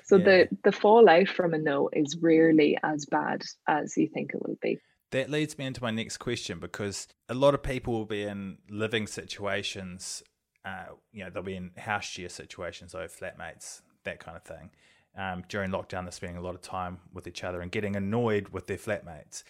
so 0.07 0.17
Yeah. 0.17 0.25
the 0.25 0.57
the 0.63 0.71
fallout 0.71 1.27
from 1.27 1.53
a 1.53 1.57
no 1.57 1.89
is 1.93 2.17
rarely 2.21 2.77
as 2.83 3.05
bad 3.05 3.43
as 3.67 3.95
you 3.97 4.07
think 4.07 4.31
it 4.33 4.41
will 4.45 4.57
be 4.61 4.79
That 5.11 5.29
leads 5.29 5.57
me 5.57 5.65
into 5.65 5.81
my 5.81 5.91
next 5.91 6.17
question 6.17 6.59
because 6.59 7.07
a 7.29 7.33
lot 7.33 7.53
of 7.53 7.61
people 7.63 7.93
will 7.93 8.05
be 8.05 8.23
in 8.23 8.57
living 8.69 9.07
situations, 9.07 10.21
uh, 10.65 10.87
you 11.13 11.23
know, 11.23 11.29
they'll 11.29 11.43
be 11.43 11.55
in 11.55 11.71
house 11.77 12.03
share 12.05 12.27
situations, 12.29 12.91
so 12.91 12.99
flatmates, 13.07 13.81
that 14.03 14.19
kind 14.19 14.35
of 14.35 14.43
thing. 14.43 14.69
Um, 15.15 15.43
during 15.47 15.71
lockdown, 15.71 16.03
they're 16.03 16.11
spending 16.11 16.37
a 16.37 16.41
lot 16.41 16.55
of 16.55 16.61
time 16.61 16.99
with 17.13 17.25
each 17.25 17.43
other 17.43 17.61
and 17.61 17.71
getting 17.71 17.95
annoyed 17.95 18.49
with 18.49 18.67
their 18.67 18.77
flatmates. 18.77 19.43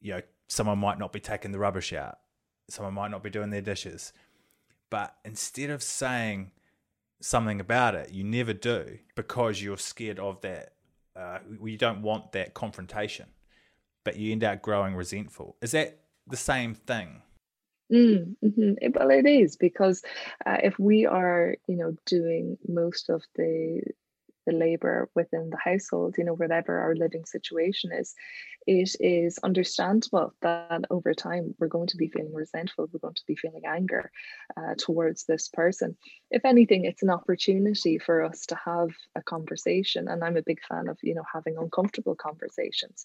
You 0.00 0.14
know, 0.14 0.20
someone 0.48 0.78
might 0.78 0.98
not 0.98 1.12
be 1.12 1.20
taking 1.20 1.52
the 1.52 1.58
rubbish 1.58 1.92
out, 1.92 2.18
someone 2.68 2.94
might 2.94 3.10
not 3.10 3.22
be 3.22 3.30
doing 3.30 3.50
their 3.50 3.60
dishes. 3.62 4.12
But 4.90 5.14
instead 5.24 5.70
of 5.70 5.82
saying 5.82 6.50
something 7.22 7.60
about 7.60 7.94
it, 7.94 8.10
you 8.12 8.24
never 8.24 8.52
do 8.52 8.98
because 9.14 9.62
you're 9.62 9.78
scared 9.78 10.18
of 10.18 10.40
that. 10.42 10.74
Uh, 11.14 11.38
you 11.62 11.76
don't 11.76 12.00
want 12.02 12.32
that 12.32 12.54
confrontation 12.54 13.26
but 14.04 14.16
you 14.16 14.32
end 14.32 14.44
up 14.44 14.62
growing 14.62 14.94
resentful. 14.94 15.56
Is 15.60 15.72
that 15.72 15.98
the 16.26 16.36
same 16.36 16.74
thing? 16.74 17.22
Mm, 17.92 18.36
mhm. 18.42 18.94
Well, 18.94 19.10
it 19.10 19.26
is 19.26 19.56
because 19.56 20.02
uh, 20.46 20.58
if 20.62 20.78
we 20.78 21.04
are, 21.04 21.56
you 21.66 21.76
know, 21.76 21.94
doing 22.06 22.56
most 22.66 23.10
of 23.10 23.22
the 23.36 23.82
the 24.46 24.52
labor 24.52 25.08
within 25.14 25.50
the 25.50 25.58
household, 25.62 26.16
you 26.18 26.24
know, 26.24 26.34
whatever 26.34 26.78
our 26.80 26.94
living 26.94 27.24
situation 27.24 27.92
is, 27.92 28.14
it 28.66 28.94
is 29.00 29.38
understandable 29.38 30.32
that 30.42 30.84
over 30.90 31.14
time 31.14 31.54
we're 31.58 31.66
going 31.66 31.88
to 31.88 31.96
be 31.96 32.08
feeling 32.08 32.34
resentful, 32.34 32.88
we're 32.92 33.00
going 33.00 33.14
to 33.14 33.26
be 33.26 33.34
feeling 33.34 33.62
anger 33.66 34.10
uh, 34.56 34.74
towards 34.78 35.24
this 35.24 35.48
person. 35.48 35.96
If 36.30 36.44
anything, 36.44 36.84
it's 36.84 37.02
an 37.02 37.10
opportunity 37.10 37.98
for 37.98 38.22
us 38.22 38.46
to 38.46 38.58
have 38.64 38.90
a 39.16 39.22
conversation, 39.22 40.08
and 40.08 40.22
I'm 40.22 40.36
a 40.36 40.42
big 40.42 40.60
fan 40.68 40.88
of, 40.88 40.98
you 41.02 41.14
know, 41.14 41.24
having 41.32 41.56
uncomfortable 41.58 42.14
conversations, 42.14 43.04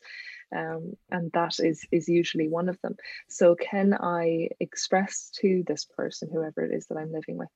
um, 0.55 0.93
and 1.09 1.31
that 1.33 1.59
is 1.59 1.85
is 1.91 2.07
usually 2.07 2.47
one 2.47 2.69
of 2.69 2.79
them. 2.81 2.95
So, 3.27 3.55
can 3.55 3.95
I 3.99 4.49
express 4.59 5.31
to 5.41 5.63
this 5.65 5.85
person, 5.85 6.29
whoever 6.31 6.63
it 6.63 6.73
is 6.73 6.85
that 6.87 6.97
I'm 6.97 7.11
living 7.11 7.37
with, 7.37 7.49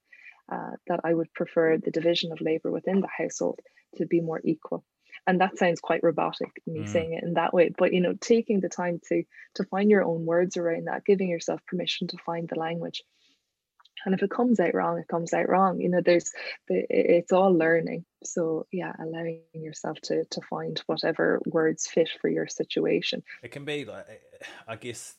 uh, 0.52 0.72
that 0.88 1.00
I 1.04 1.14
would 1.14 1.34
prefer 1.34 1.78
the 1.78 1.92
division 1.92 2.32
of 2.32 2.42
labor 2.42 2.72
within 2.72 3.02
the 3.02 3.08
household 3.08 3.60
to 3.96 4.06
be 4.06 4.22
more 4.22 4.42
equal? 4.44 4.84
And 5.28 5.40
that 5.42 5.58
sounds 5.58 5.80
quite 5.82 6.04
robotic, 6.04 6.50
me 6.66 6.84
Mm. 6.84 6.90
saying 6.90 7.14
it 7.14 7.24
in 7.24 7.34
that 7.36 7.54
way. 7.54 7.70
But 7.78 7.94
you 7.94 8.02
know, 8.02 8.14
taking 8.20 8.60
the 8.60 8.70
time 8.70 9.00
to 9.10 9.24
to 9.56 9.64
find 9.66 9.90
your 9.90 10.04
own 10.04 10.26
words 10.26 10.58
around 10.58 10.86
that, 10.86 11.06
giving 11.06 11.30
yourself 11.30 11.66
permission 11.66 12.08
to 12.08 12.18
find 12.18 12.48
the 12.50 12.60
language. 12.60 13.04
And 14.06 14.16
if 14.16 14.24
it 14.24 14.32
comes 14.32 14.60
out 14.60 14.74
wrong, 14.74 14.98
it 14.98 15.08
comes 15.08 15.34
out 15.34 15.48
wrong. 15.48 15.80
You 15.80 15.90
know, 15.90 16.02
there's 16.04 16.32
the 16.68 16.86
it's 16.90 17.32
all 17.32 17.54
learning. 17.54 18.06
So 18.24 18.66
yeah, 18.72 18.94
allowing 19.00 19.42
yourself 19.54 20.00
to 20.06 20.26
to 20.26 20.42
find 20.50 20.82
whatever 20.88 21.40
words 21.46 21.88
fit 21.88 22.10
for 22.20 22.30
your 22.30 22.48
situation. 22.48 23.24
It 23.44 23.52
can 23.52 23.66
be 23.66 23.86
like, 23.86 24.08
I 24.68 24.76
guess, 24.76 25.16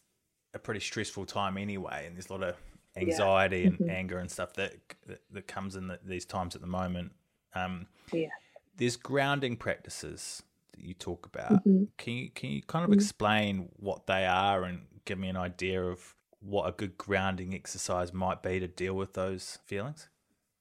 a 0.55 0.59
pretty 0.59 0.81
stressful 0.81 1.27
time 1.27 1.59
anyway, 1.59 2.05
and 2.07 2.16
there's 2.16 2.29
a 2.29 2.33
lot 2.33 2.42
of 2.42 2.57
anxiety 2.97 3.65
and 3.67 3.81
Mhm. 3.81 3.89
anger 3.89 4.19
and 4.19 4.31
stuff 4.31 4.55
that 4.55 4.75
that, 5.07 5.23
that 5.31 5.47
comes 5.47 5.77
in 5.77 5.89
the, 5.89 5.99
these 6.05 6.25
times 6.25 6.55
at 6.55 6.61
the 6.61 6.67
moment. 6.67 7.13
Um, 7.55 7.87
Yeah. 8.13 8.29
there's 8.77 8.97
grounding 8.97 9.57
practices 9.57 10.43
that 10.73 10.83
you 10.85 10.95
talk 10.95 11.27
about. 11.27 11.65
Mhm. 11.65 11.93
Can 11.99 12.15
you 12.15 12.31
can 12.31 12.51
you 12.51 12.63
kind 12.63 12.85
of 12.85 12.93
Mhm. 12.93 12.93
explain 12.93 13.71
what 13.77 14.07
they 14.07 14.27
are 14.27 14.65
and 14.65 14.87
give 15.05 15.19
me 15.19 15.29
an 15.29 15.37
idea 15.37 15.83
of 15.85 16.15
what 16.41 16.69
a 16.69 16.73
good 16.73 16.99
grounding 16.99 17.55
exercise 17.55 18.13
might 18.13 18.43
be 18.43 18.59
to 18.61 18.69
deal 18.69 18.95
with 18.95 19.15
those 19.15 19.59
feelings? 19.67 20.09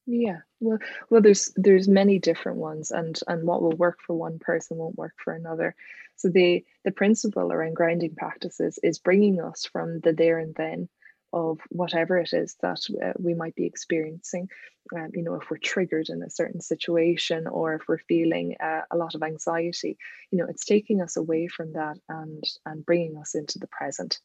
Yeah, 0.07 0.39
well, 0.59 0.79
well, 1.09 1.21
there's 1.21 1.51
there's 1.55 1.87
many 1.87 2.19
different 2.19 2.57
ones, 2.57 2.91
and 2.91 3.19
and 3.27 3.45
what 3.47 3.61
will 3.61 3.75
work 3.77 3.99
for 4.01 4.15
one 4.15 4.39
person 4.39 4.77
won't 4.77 4.97
work 4.97 5.13
for 5.23 5.33
another. 5.33 5.75
So 6.15 6.29
the 6.29 6.65
the 6.83 6.91
principle 6.91 7.51
around 7.53 7.75
grounding 7.75 8.15
practices 8.15 8.79
is 8.83 8.99
bringing 8.99 9.39
us 9.39 9.65
from 9.65 9.99
the 9.99 10.11
there 10.13 10.39
and 10.39 10.55
then 10.55 10.89
of 11.33 11.59
whatever 11.69 12.17
it 12.17 12.33
is 12.33 12.55
that 12.61 12.81
uh, 13.03 13.13
we 13.17 13.33
might 13.33 13.55
be 13.55 13.65
experiencing. 13.65 14.49
Um, 14.95 15.09
you 15.13 15.23
know, 15.23 15.35
if 15.35 15.49
we're 15.49 15.57
triggered 15.57 16.09
in 16.09 16.21
a 16.23 16.29
certain 16.29 16.61
situation, 16.61 17.47
or 17.47 17.75
if 17.75 17.83
we're 17.87 17.99
feeling 17.99 18.55
uh, 18.59 18.81
a 18.89 18.97
lot 18.97 19.15
of 19.15 19.23
anxiety, 19.23 19.97
you 20.31 20.37
know, 20.39 20.47
it's 20.49 20.65
taking 20.65 21.01
us 21.01 21.17
away 21.17 21.47
from 21.47 21.73
that 21.73 21.97
and 22.09 22.43
and 22.65 22.85
bringing 22.85 23.17
us 23.17 23.35
into 23.35 23.59
the 23.59 23.67
present. 23.67 24.19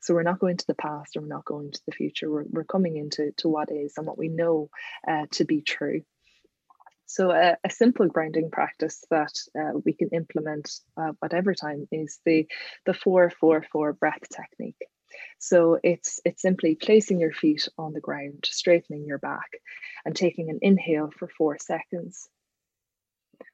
So 0.00 0.14
we're 0.14 0.22
not 0.22 0.38
going 0.38 0.56
to 0.56 0.66
the 0.66 0.74
past 0.74 1.16
and 1.16 1.24
we're 1.24 1.34
not 1.34 1.44
going 1.44 1.72
to 1.72 1.80
the 1.86 1.92
future. 1.92 2.30
We're, 2.30 2.44
we're 2.50 2.64
coming 2.64 2.96
into 2.96 3.32
to 3.38 3.48
what 3.48 3.70
is 3.70 3.94
and 3.96 4.06
what 4.06 4.18
we 4.18 4.28
know 4.28 4.70
uh, 5.06 5.26
to 5.32 5.44
be 5.44 5.62
true. 5.62 6.02
So 7.06 7.32
a, 7.32 7.56
a 7.64 7.70
simple 7.70 8.06
grounding 8.06 8.50
practice 8.50 9.04
that 9.10 9.32
uh, 9.58 9.78
we 9.84 9.94
can 9.94 10.10
implement 10.10 10.70
uh, 10.96 11.12
whatever 11.18 11.54
time 11.54 11.88
is 11.90 12.20
the 12.24 12.46
the 12.86 12.94
four 12.94 13.30
four 13.30 13.64
four 13.72 13.92
breath 13.92 14.28
technique. 14.30 14.80
So 15.38 15.78
it's 15.82 16.20
it's 16.24 16.42
simply 16.42 16.74
placing 16.74 17.20
your 17.20 17.32
feet 17.32 17.68
on 17.78 17.92
the 17.92 18.00
ground, 18.00 18.48
straightening 18.50 19.06
your 19.06 19.18
back, 19.18 19.50
and 20.04 20.14
taking 20.14 20.50
an 20.50 20.58
inhale 20.62 21.10
for 21.10 21.28
four 21.28 21.58
seconds, 21.58 22.28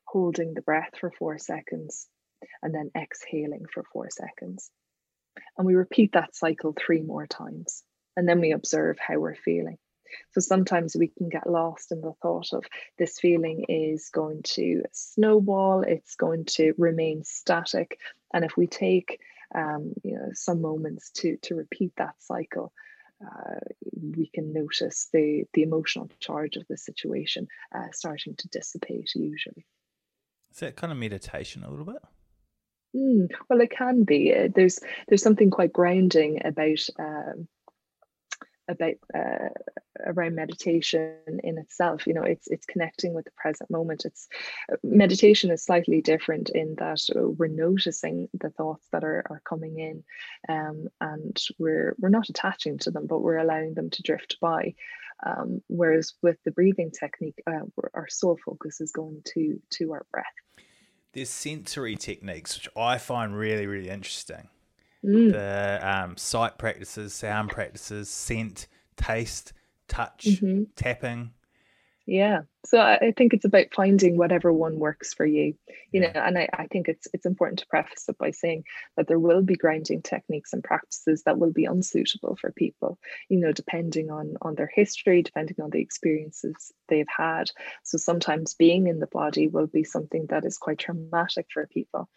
holding 0.04 0.54
the 0.54 0.62
breath 0.62 0.92
for 1.00 1.10
four 1.10 1.38
seconds, 1.38 2.08
and 2.62 2.74
then 2.74 2.90
exhaling 2.96 3.66
for 3.72 3.84
four 3.92 4.08
seconds. 4.10 4.70
And 5.58 5.66
we 5.66 5.74
repeat 5.74 6.12
that 6.12 6.34
cycle 6.34 6.74
three 6.76 7.02
more 7.02 7.26
times. 7.26 7.82
And 8.16 8.28
then 8.28 8.40
we 8.40 8.52
observe 8.52 8.98
how 8.98 9.18
we're 9.18 9.34
feeling. 9.34 9.78
So 10.32 10.40
sometimes 10.40 10.96
we 10.96 11.08
can 11.08 11.28
get 11.28 11.48
lost 11.48 11.92
in 11.92 12.00
the 12.00 12.14
thought 12.22 12.52
of 12.52 12.64
this 12.98 13.18
feeling 13.18 13.64
is 13.68 14.08
going 14.10 14.42
to 14.44 14.84
snowball, 14.92 15.82
it's 15.82 16.14
going 16.14 16.44
to 16.56 16.72
remain 16.78 17.24
static. 17.24 17.98
And 18.32 18.44
if 18.44 18.56
we 18.56 18.66
take 18.66 19.20
um, 19.54 19.92
you 20.02 20.16
know 20.16 20.30
some 20.32 20.60
moments 20.60 21.10
to 21.10 21.36
to 21.42 21.54
repeat 21.54 21.92
that 21.96 22.14
cycle, 22.18 22.72
uh, 23.24 23.60
we 24.14 24.30
can 24.32 24.52
notice 24.52 25.08
the 25.12 25.44
the 25.54 25.62
emotional 25.62 26.08
charge 26.20 26.56
of 26.56 26.66
the 26.68 26.76
situation 26.76 27.48
uh, 27.74 27.88
starting 27.92 28.34
to 28.36 28.48
dissipate 28.48 29.14
usually. 29.14 29.66
Is 30.52 30.60
that 30.60 30.76
kind 30.76 30.92
of 30.92 30.98
meditation 30.98 31.64
a 31.64 31.70
little 31.70 31.84
bit? 31.84 32.02
Mm, 32.94 33.30
well, 33.48 33.60
it 33.60 33.70
can 33.70 34.04
be. 34.04 34.34
Uh, 34.34 34.48
there's 34.54 34.80
there's 35.08 35.22
something 35.22 35.50
quite 35.50 35.72
grounding 35.72 36.40
about 36.44 36.86
um, 36.98 37.48
about 38.68 38.94
uh, 39.14 39.48
around 40.04 40.34
meditation 40.34 41.40
in 41.42 41.58
itself 41.58 42.06
you 42.06 42.14
know 42.14 42.22
it's 42.22 42.48
it's 42.48 42.66
connecting 42.66 43.14
with 43.14 43.24
the 43.24 43.30
present 43.36 43.70
moment. 43.70 44.04
It's 44.04 44.28
meditation 44.82 45.50
is 45.50 45.64
slightly 45.64 46.00
different 46.00 46.50
in 46.50 46.74
that 46.76 47.00
we're 47.14 47.46
noticing 47.48 48.28
the 48.34 48.50
thoughts 48.50 48.86
that 48.92 49.04
are, 49.04 49.24
are 49.30 49.42
coming 49.44 49.78
in 49.78 50.04
um, 50.48 50.88
and 51.00 51.36
we're 51.58 51.94
we're 51.98 52.08
not 52.08 52.28
attaching 52.28 52.78
to 52.78 52.90
them 52.90 53.06
but 53.06 53.20
we're 53.20 53.38
allowing 53.38 53.74
them 53.74 53.90
to 53.90 54.02
drift 54.02 54.38
by. 54.40 54.74
Um, 55.24 55.62
whereas 55.68 56.12
with 56.22 56.36
the 56.44 56.50
breathing 56.50 56.90
technique 56.90 57.42
uh, 57.46 57.60
our 57.94 58.08
sole 58.08 58.38
focus 58.44 58.80
is 58.80 58.92
going 58.92 59.22
to 59.34 59.60
to 59.70 59.92
our 59.92 60.06
breath. 60.12 60.24
There's 61.14 61.30
sensory 61.30 61.96
techniques 61.96 62.56
which 62.56 62.68
i 62.76 62.98
find 62.98 63.34
really 63.34 63.66
really 63.66 63.88
interesting 63.88 64.50
mm. 65.04 65.32
the 65.32 65.80
um, 65.82 66.16
sight 66.16 66.58
practices, 66.58 67.14
sound 67.14 67.50
practices, 67.50 68.08
scent, 68.08 68.66
taste, 68.96 69.52
touch, 69.88 70.26
mm-hmm. 70.26 70.64
tapping. 70.74 71.32
Yeah. 72.06 72.42
So 72.64 72.80
I 72.80 73.12
think 73.16 73.34
it's 73.34 73.44
about 73.44 73.74
finding 73.74 74.16
whatever 74.16 74.52
one 74.52 74.78
works 74.78 75.12
for 75.12 75.26
you. 75.26 75.54
You 75.90 76.02
know, 76.02 76.12
and 76.14 76.38
I, 76.38 76.48
I 76.52 76.66
think 76.68 76.88
it's 76.88 77.08
it's 77.12 77.26
important 77.26 77.58
to 77.60 77.66
preface 77.66 78.08
it 78.08 78.16
by 78.16 78.30
saying 78.30 78.62
that 78.96 79.08
there 79.08 79.18
will 79.18 79.42
be 79.42 79.56
grounding 79.56 80.02
techniques 80.02 80.52
and 80.52 80.62
practices 80.62 81.24
that 81.24 81.38
will 81.38 81.52
be 81.52 81.64
unsuitable 81.64 82.36
for 82.40 82.52
people, 82.52 82.98
you 83.28 83.40
know, 83.40 83.50
depending 83.50 84.10
on 84.10 84.36
on 84.40 84.54
their 84.54 84.70
history, 84.72 85.22
depending 85.22 85.56
on 85.60 85.70
the 85.70 85.80
experiences 85.80 86.72
they've 86.88 87.08
had. 87.14 87.50
So 87.82 87.98
sometimes 87.98 88.54
being 88.54 88.86
in 88.86 89.00
the 89.00 89.08
body 89.08 89.48
will 89.48 89.66
be 89.66 89.82
something 89.82 90.26
that 90.28 90.44
is 90.44 90.58
quite 90.58 90.78
traumatic 90.78 91.46
for 91.52 91.66
people. 91.66 92.08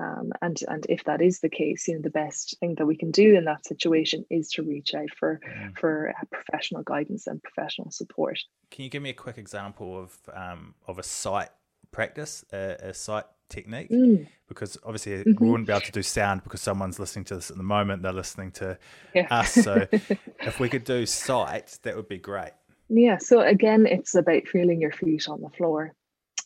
Um, 0.00 0.32
and 0.40 0.58
and 0.68 0.86
if 0.88 1.04
that 1.04 1.20
is 1.20 1.40
the 1.40 1.48
case, 1.48 1.86
you 1.86 1.94
know, 1.94 2.00
the 2.00 2.10
best 2.10 2.58
thing 2.58 2.74
that 2.76 2.86
we 2.86 2.96
can 2.96 3.10
do 3.10 3.34
in 3.34 3.44
that 3.44 3.66
situation 3.66 4.24
is 4.30 4.48
to 4.52 4.62
reach 4.62 4.94
out 4.94 5.10
for 5.18 5.40
mm. 5.46 5.78
for 5.78 6.14
uh, 6.18 6.24
professional 6.32 6.82
guidance 6.82 7.26
and 7.26 7.42
professional 7.42 7.90
support. 7.90 8.38
Can 8.70 8.84
you 8.84 8.90
give 8.90 9.02
me 9.02 9.10
a 9.10 9.14
quick 9.14 9.36
example 9.36 9.98
of 9.98 10.16
um, 10.32 10.74
of 10.86 10.98
a 10.98 11.02
sight 11.02 11.50
practice, 11.92 12.44
a, 12.52 12.76
a 12.80 12.94
sight 12.94 13.24
technique? 13.50 13.90
Mm. 13.90 14.26
Because 14.48 14.78
obviously 14.84 15.12
mm-hmm. 15.12 15.44
we 15.44 15.50
wouldn't 15.50 15.66
be 15.66 15.72
able 15.72 15.82
to 15.82 15.92
do 15.92 16.02
sound 16.02 16.44
because 16.44 16.62
someone's 16.62 16.98
listening 16.98 17.26
to 17.26 17.34
this 17.34 17.50
at 17.50 17.58
the 17.58 17.62
moment. 17.62 18.02
They're 18.02 18.12
listening 18.12 18.52
to 18.52 18.78
yeah. 19.14 19.26
us. 19.30 19.52
So 19.52 19.86
if 19.92 20.60
we 20.60 20.70
could 20.70 20.84
do 20.84 21.04
sight, 21.04 21.78
that 21.82 21.94
would 21.94 22.08
be 22.08 22.18
great. 22.18 22.52
Yeah. 22.88 23.18
So 23.18 23.40
again, 23.40 23.86
it's 23.86 24.14
about 24.14 24.48
feeling 24.48 24.80
your 24.80 24.92
feet 24.92 25.28
on 25.28 25.42
the 25.42 25.50
floor, 25.50 25.94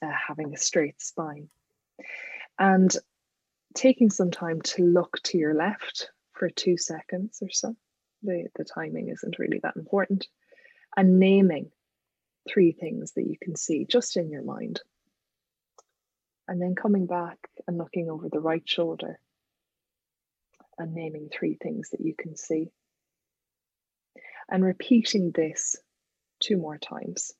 uh, 0.03 0.11
having 0.29 0.53
a 0.53 0.59
straight 0.59 1.01
spine. 1.01 1.49
And 2.59 2.95
taking 3.75 4.11
some 4.11 4.31
time 4.31 4.61
to 4.63 4.85
look 4.85 5.19
to 5.25 5.39
your 5.39 5.55
left 5.55 6.11
for 6.33 6.49
two 6.49 6.77
seconds 6.77 7.39
or 7.43 7.51
so. 7.51 7.77
The, 8.23 8.47
the 8.57 8.65
timing 8.65 9.09
isn't 9.09 9.39
really 9.39 9.61
that 9.63 9.77
important. 9.77 10.27
And 10.97 11.19
naming 11.19 11.71
three 12.49 12.73
things 12.73 13.13
that 13.13 13.27
you 13.27 13.37
can 13.41 13.57
see 13.57 13.85
just 13.85 14.17
in 14.17 14.31
your 14.31 14.43
mind. 14.43 14.81
And 16.47 16.61
then 16.61 16.75
coming 16.75 17.07
back 17.07 17.39
and 17.67 17.79
looking 17.79 18.11
over 18.11 18.29
the 18.29 18.41
right 18.41 18.67
shoulder 18.69 19.19
and 20.79 20.95
naming 20.95 21.29
three 21.33 21.57
things 21.61 21.91
that 21.91 22.01
you 22.01 22.15
can 22.17 22.37
see. 22.37 22.71
And 24.51 24.63
repeating 24.63 25.31
this 25.31 25.77
two 26.41 26.57
more 26.57 26.79
times. 26.79 27.33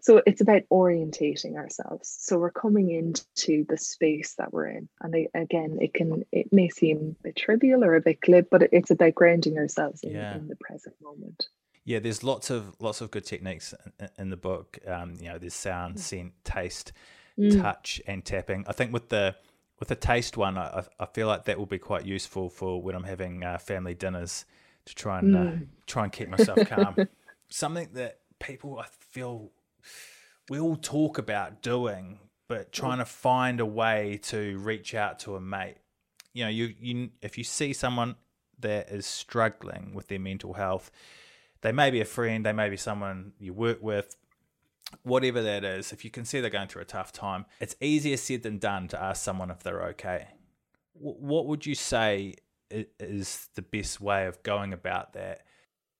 So 0.00 0.22
it's 0.26 0.40
about 0.40 0.62
orientating 0.70 1.56
ourselves. 1.56 2.14
So 2.20 2.38
we're 2.38 2.50
coming 2.50 2.90
into 2.90 3.64
the 3.68 3.78
space 3.78 4.34
that 4.38 4.52
we're 4.52 4.68
in. 4.68 4.88
And 5.00 5.28
again, 5.34 5.78
it 5.80 5.94
can, 5.94 6.24
it 6.32 6.52
may 6.52 6.68
seem 6.68 7.16
a 7.20 7.22
bit 7.24 7.36
trivial 7.36 7.84
or 7.84 7.94
a 7.94 8.00
bit 8.00 8.20
glib, 8.20 8.48
but 8.50 8.62
it's 8.72 8.90
about 8.90 9.14
grounding 9.14 9.58
ourselves 9.58 10.02
in, 10.02 10.12
yeah. 10.12 10.36
in 10.36 10.48
the 10.48 10.56
present 10.56 10.96
moment. 11.02 11.48
Yeah, 11.84 11.98
there's 11.98 12.22
lots 12.22 12.50
of 12.50 12.76
lots 12.78 13.00
of 13.00 13.10
good 13.10 13.24
techniques 13.24 13.74
in, 13.98 14.08
in 14.18 14.30
the 14.30 14.36
book. 14.36 14.78
Um, 14.86 15.16
you 15.20 15.28
know, 15.28 15.38
there's 15.38 15.54
sound, 15.54 15.96
mm. 15.96 15.98
scent, 15.98 16.32
taste, 16.44 16.92
mm. 17.36 17.60
touch, 17.60 18.00
and 18.06 18.24
tapping. 18.24 18.64
I 18.68 18.72
think 18.72 18.92
with 18.92 19.08
the 19.08 19.34
with 19.80 19.88
the 19.88 19.96
taste 19.96 20.36
one, 20.36 20.58
I, 20.58 20.84
I 21.00 21.06
feel 21.06 21.26
like 21.26 21.46
that 21.46 21.58
will 21.58 21.66
be 21.66 21.78
quite 21.78 22.06
useful 22.06 22.48
for 22.50 22.80
when 22.80 22.94
I'm 22.94 23.02
having 23.02 23.42
uh, 23.42 23.58
family 23.58 23.94
dinners 23.94 24.44
to 24.84 24.94
try 24.94 25.18
and 25.18 25.34
uh, 25.34 25.38
mm. 25.40 25.62
uh, 25.62 25.64
try 25.86 26.04
and 26.04 26.12
keep 26.12 26.28
myself 26.28 26.68
calm. 26.68 26.94
Something 27.48 27.88
that 27.94 28.20
people 28.38 28.78
I 28.78 28.86
feel 29.10 29.50
we 30.48 30.58
all 30.58 30.76
talk 30.76 31.18
about 31.18 31.62
doing, 31.62 32.18
but 32.48 32.72
trying 32.72 32.98
to 32.98 33.04
find 33.04 33.60
a 33.60 33.66
way 33.66 34.18
to 34.24 34.58
reach 34.58 34.94
out 34.94 35.18
to 35.20 35.36
a 35.36 35.40
mate. 35.40 35.76
You 36.34 36.44
know, 36.44 36.50
you 36.50 36.74
you 36.78 37.10
if 37.20 37.38
you 37.38 37.44
see 37.44 37.72
someone 37.72 38.16
that 38.60 38.90
is 38.90 39.06
struggling 39.06 39.92
with 39.94 40.08
their 40.08 40.20
mental 40.20 40.54
health, 40.54 40.90
they 41.62 41.72
may 41.72 41.90
be 41.90 42.00
a 42.00 42.04
friend, 42.04 42.44
they 42.44 42.52
may 42.52 42.68
be 42.68 42.76
someone 42.76 43.32
you 43.38 43.52
work 43.52 43.82
with, 43.82 44.16
whatever 45.02 45.42
that 45.42 45.64
is. 45.64 45.92
If 45.92 46.04
you 46.04 46.10
can 46.10 46.24
see 46.24 46.40
they're 46.40 46.50
going 46.50 46.68
through 46.68 46.82
a 46.82 46.86
tough 46.86 47.12
time, 47.12 47.46
it's 47.60 47.76
easier 47.80 48.16
said 48.16 48.42
than 48.42 48.58
done 48.58 48.88
to 48.88 49.02
ask 49.02 49.22
someone 49.22 49.50
if 49.50 49.62
they're 49.62 49.82
okay. 49.88 50.28
What 50.94 51.46
would 51.46 51.66
you 51.66 51.74
say 51.74 52.36
is 52.70 53.48
the 53.54 53.62
best 53.62 54.00
way 54.00 54.26
of 54.26 54.42
going 54.42 54.72
about 54.72 55.14
that? 55.14 55.42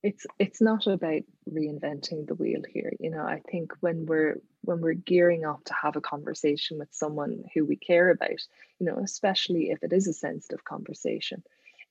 It's 0.02 0.26
it's 0.38 0.60
not 0.60 0.86
about 0.86 1.22
reinventing 1.50 2.26
the 2.26 2.34
wheel 2.34 2.62
here 2.68 2.92
you 2.98 3.10
know 3.10 3.22
i 3.22 3.40
think 3.50 3.72
when 3.80 4.06
we're 4.06 4.40
when 4.62 4.80
we're 4.80 4.94
gearing 4.94 5.44
up 5.44 5.62
to 5.64 5.74
have 5.74 5.96
a 5.96 6.00
conversation 6.00 6.78
with 6.78 6.88
someone 6.92 7.44
who 7.54 7.64
we 7.64 7.76
care 7.76 8.10
about 8.10 8.40
you 8.78 8.86
know 8.86 8.98
especially 9.02 9.70
if 9.70 9.82
it 9.82 9.92
is 9.92 10.08
a 10.08 10.12
sensitive 10.12 10.64
conversation 10.64 11.42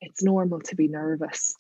it's 0.02 0.24
normal 0.24 0.60
to 0.60 0.76
be 0.76 0.88
nervous 0.88 1.56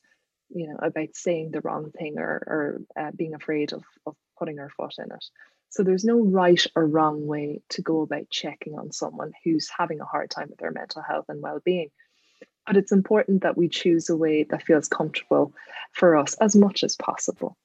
you 0.53 0.67
know 0.67 0.77
about 0.81 1.15
saying 1.15 1.51
the 1.51 1.61
wrong 1.61 1.91
thing 1.91 2.17
or 2.17 2.43
or 2.47 2.81
uh, 2.99 3.11
being 3.15 3.33
afraid 3.33 3.73
of 3.73 3.83
of 4.05 4.15
putting 4.41 4.59
our 4.59 4.69
foot 4.69 4.95
in 4.97 5.05
it. 5.05 5.25
So 5.69 5.83
there's 5.83 6.03
no 6.03 6.19
right 6.19 6.65
or 6.75 6.85
wrong 6.85 7.27
way 7.27 7.61
to 7.69 7.81
go 7.81 8.01
about 8.01 8.29
checking 8.29 8.77
on 8.77 8.91
someone 8.91 9.33
who's 9.43 9.69
having 9.69 10.01
a 10.01 10.05
hard 10.05 10.31
time 10.31 10.49
with 10.49 10.57
their 10.57 10.71
mental 10.71 11.03
health 11.03 11.25
and 11.29 11.41
well-being 11.41 11.91
but 12.65 12.77
it's 12.77 12.91
important 12.91 13.43
that 13.43 13.57
we 13.57 13.67
choose 13.67 14.09
a 14.09 14.15
way 14.15 14.43
that 14.43 14.63
feels 14.63 14.87
comfortable 14.87 15.53
for 15.93 16.15
us 16.15 16.35
as 16.35 16.55
much 16.55 16.83
as 16.83 16.95
possible. 16.95 17.57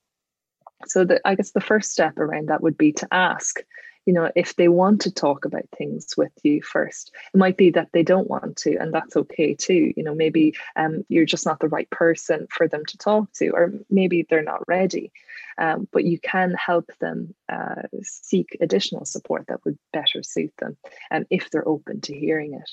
So 0.87 1.05
that 1.05 1.23
I 1.25 1.35
guess 1.35 1.53
the 1.53 1.61
first 1.61 1.93
step 1.93 2.19
around 2.19 2.49
that 2.49 2.63
would 2.63 2.77
be 2.77 2.93
to 2.93 3.09
ask, 3.11 3.61
you 4.05 4.13
know, 4.13 4.31
if 4.37 4.55
they 4.57 4.69
want 4.69 5.01
to 5.03 5.11
talk 5.13 5.45
about 5.45 5.65
things 5.77 6.15
with 6.17 6.33
you 6.43 6.63
first. 6.63 7.13
It 7.35 7.39
might 7.39 7.57
be 7.57 7.71
that 7.71 7.89
they 7.93 8.03
don't 8.03 8.29
want 8.29 8.57
to, 8.59 8.77
and 8.77 8.93
that's 8.93 9.17
okay 9.17 9.55
too. 9.55 9.93
You 9.97 10.05
know, 10.05 10.15
maybe 10.15 10.55
um, 10.77 11.05
you're 11.09 11.25
just 11.25 11.47
not 11.47 11.61
the 11.61 11.69
right 11.69 11.91
person 11.91 12.47
for 12.51 12.69
them 12.69 12.85
to 12.87 12.99
talk 12.99 13.33
to, 13.35 13.51
or 13.51 13.73
maybe 13.91 14.27
they're 14.29 14.43
not 14.43 14.69
ready. 14.69 15.13
Um, 15.59 15.89
but 15.93 16.05
you 16.05 16.21
can 16.21 16.55
help 16.55 16.91
them 17.01 17.35
uh, 17.49 17.83
seek 18.03 18.57
additional 18.61 19.07
support 19.07 19.47
that 19.49 19.65
would 19.65 19.79
better 19.93 20.23
suit 20.23 20.53
them, 20.59 20.77
and 21.11 21.23
um, 21.23 21.27
if 21.31 21.51
they're 21.51 21.67
open 21.67 22.01
to 22.03 22.17
hearing 22.17 22.55
it. 22.55 22.71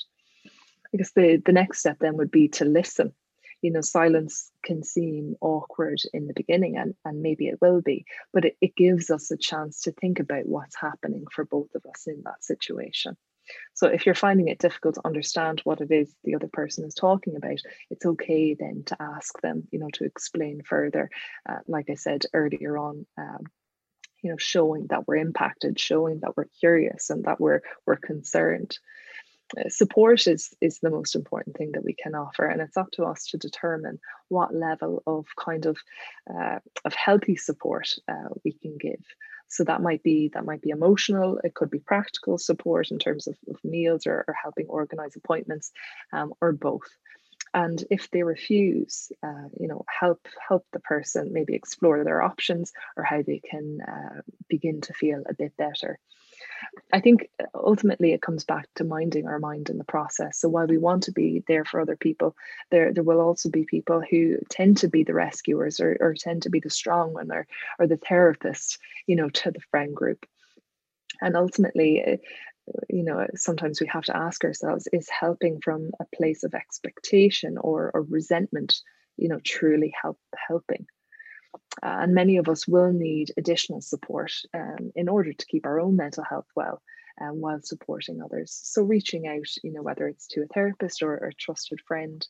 Guess 0.96 1.12
the, 1.12 1.42
the 1.44 1.52
next 1.52 1.80
step 1.80 1.98
then 2.00 2.16
would 2.16 2.30
be 2.30 2.48
to 2.48 2.64
listen. 2.64 3.12
You 3.62 3.72
know, 3.72 3.80
silence 3.80 4.50
can 4.62 4.82
seem 4.82 5.36
awkward 5.40 5.98
in 6.12 6.26
the 6.26 6.34
beginning, 6.34 6.76
and, 6.76 6.94
and 7.04 7.22
maybe 7.22 7.48
it 7.48 7.60
will 7.62 7.80
be, 7.80 8.04
but 8.32 8.44
it, 8.44 8.56
it 8.60 8.76
gives 8.76 9.10
us 9.10 9.30
a 9.30 9.38
chance 9.38 9.80
to 9.82 9.92
think 9.92 10.20
about 10.20 10.46
what's 10.46 10.76
happening 10.76 11.24
for 11.32 11.44
both 11.44 11.74
of 11.74 11.82
us 11.86 12.06
in 12.06 12.22
that 12.24 12.44
situation. 12.44 13.16
So 13.74 13.88
if 13.88 14.06
you're 14.06 14.14
finding 14.14 14.48
it 14.48 14.58
difficult 14.58 14.96
to 14.96 15.06
understand 15.06 15.60
what 15.64 15.80
it 15.80 15.90
is 15.90 16.14
the 16.24 16.34
other 16.34 16.48
person 16.48 16.84
is 16.84 16.94
talking 16.94 17.36
about, 17.36 17.58
it's 17.90 18.06
okay 18.06 18.54
then 18.54 18.84
to 18.86 18.96
ask 19.00 19.40
them, 19.40 19.66
you 19.70 19.78
know, 19.78 19.90
to 19.94 20.04
explain 20.04 20.62
further. 20.62 21.10
Uh, 21.48 21.58
like 21.66 21.90
I 21.90 21.94
said 21.94 22.24
earlier 22.32 22.78
on, 22.78 23.06
um, 23.18 23.44
you 24.22 24.30
know, 24.30 24.38
showing 24.38 24.86
that 24.88 25.06
we're 25.06 25.16
impacted, 25.16 25.78
showing 25.78 26.20
that 26.20 26.36
we're 26.36 26.48
curious 26.60 27.10
and 27.10 27.24
that 27.24 27.40
we're 27.40 27.60
we're 27.86 27.96
concerned. 27.96 28.78
Support 29.68 30.26
is 30.26 30.54
is 30.60 30.78
the 30.80 30.90
most 30.90 31.14
important 31.14 31.56
thing 31.56 31.72
that 31.72 31.84
we 31.84 31.94
can 31.94 32.14
offer 32.14 32.46
and 32.46 32.60
it's 32.60 32.76
up 32.76 32.90
to 32.92 33.04
us 33.04 33.26
to 33.26 33.38
determine 33.38 33.98
what 34.28 34.54
level 34.54 35.02
of 35.06 35.26
kind 35.38 35.66
of 35.66 35.76
uh, 36.32 36.58
of 36.84 36.94
healthy 36.94 37.36
support 37.36 37.94
uh, 38.08 38.28
we 38.44 38.52
can 38.52 38.76
give. 38.78 39.04
So 39.48 39.64
that 39.64 39.82
might 39.82 40.02
be 40.02 40.30
that 40.34 40.44
might 40.44 40.62
be 40.62 40.70
emotional 40.70 41.38
it 41.44 41.54
could 41.54 41.70
be 41.70 41.78
practical 41.78 42.38
support 42.38 42.90
in 42.90 42.98
terms 42.98 43.26
of, 43.26 43.36
of 43.48 43.62
meals 43.64 44.06
or, 44.06 44.24
or 44.26 44.34
helping 44.34 44.66
organize 44.66 45.16
appointments 45.16 45.72
um, 46.12 46.32
or 46.40 46.52
both. 46.52 46.88
And 47.52 47.84
if 47.90 48.10
they 48.10 48.24
refuse 48.24 49.12
uh, 49.22 49.48
you 49.60 49.68
know 49.68 49.84
help 49.88 50.26
help 50.48 50.66
the 50.72 50.80
person 50.80 51.32
maybe 51.32 51.54
explore 51.54 52.02
their 52.02 52.22
options 52.22 52.72
or 52.96 53.04
how 53.04 53.22
they 53.22 53.40
can 53.40 53.80
uh, 53.82 54.22
begin 54.48 54.80
to 54.82 54.94
feel 54.94 55.22
a 55.28 55.34
bit 55.34 55.56
better 55.56 56.00
I 56.92 57.00
think 57.00 57.28
ultimately 57.54 58.12
it 58.12 58.22
comes 58.22 58.44
back 58.44 58.66
to 58.76 58.84
minding 58.84 59.26
our 59.26 59.38
mind 59.38 59.70
in 59.70 59.78
the 59.78 59.84
process. 59.84 60.38
So 60.38 60.48
while 60.48 60.66
we 60.66 60.78
want 60.78 61.04
to 61.04 61.12
be 61.12 61.42
there 61.48 61.64
for 61.64 61.80
other 61.80 61.96
people, 61.96 62.36
there 62.70 62.92
there 62.92 63.04
will 63.04 63.20
also 63.20 63.50
be 63.50 63.64
people 63.64 64.02
who 64.08 64.38
tend 64.50 64.78
to 64.78 64.88
be 64.88 65.02
the 65.04 65.14
rescuers 65.14 65.80
or, 65.80 65.96
or 66.00 66.14
tend 66.14 66.42
to 66.42 66.50
be 66.50 66.60
the 66.60 66.70
strong 66.70 67.12
one 67.12 67.32
or 67.32 67.46
or 67.78 67.86
the 67.86 67.96
therapist, 67.96 68.78
you 69.06 69.16
know, 69.16 69.28
to 69.30 69.50
the 69.50 69.60
friend 69.70 69.94
group. 69.94 70.26
And 71.20 71.36
ultimately, 71.36 72.00
eh, 72.00 72.16
you 72.88 73.04
know, 73.04 73.26
sometimes 73.34 73.80
we 73.80 73.88
have 73.88 74.04
to 74.04 74.16
ask 74.16 74.44
ourselves: 74.44 74.88
Is 74.92 75.08
helping 75.08 75.60
from 75.60 75.90
a 76.00 76.06
place 76.16 76.44
of 76.44 76.54
expectation 76.54 77.58
or, 77.58 77.90
or 77.94 78.02
resentment, 78.02 78.80
you 79.16 79.28
know, 79.28 79.40
truly 79.44 79.92
help 80.00 80.18
helping? 80.48 80.86
Uh, 81.82 81.98
and 82.02 82.14
many 82.14 82.36
of 82.36 82.48
us 82.48 82.68
will 82.68 82.92
need 82.92 83.32
additional 83.36 83.80
support 83.80 84.32
um, 84.54 84.92
in 84.94 85.08
order 85.08 85.32
to 85.32 85.46
keep 85.46 85.66
our 85.66 85.80
own 85.80 85.96
mental 85.96 86.24
health 86.24 86.46
well 86.54 86.80
um, 87.20 87.40
while 87.40 87.60
supporting 87.62 88.22
others. 88.22 88.58
So 88.62 88.82
reaching 88.82 89.26
out, 89.26 89.48
you 89.62 89.72
know, 89.72 89.82
whether 89.82 90.06
it's 90.06 90.26
to 90.28 90.42
a 90.42 90.46
therapist 90.46 91.02
or, 91.02 91.14
or 91.14 91.28
a 91.28 91.34
trusted 91.34 91.80
friend, 91.80 92.26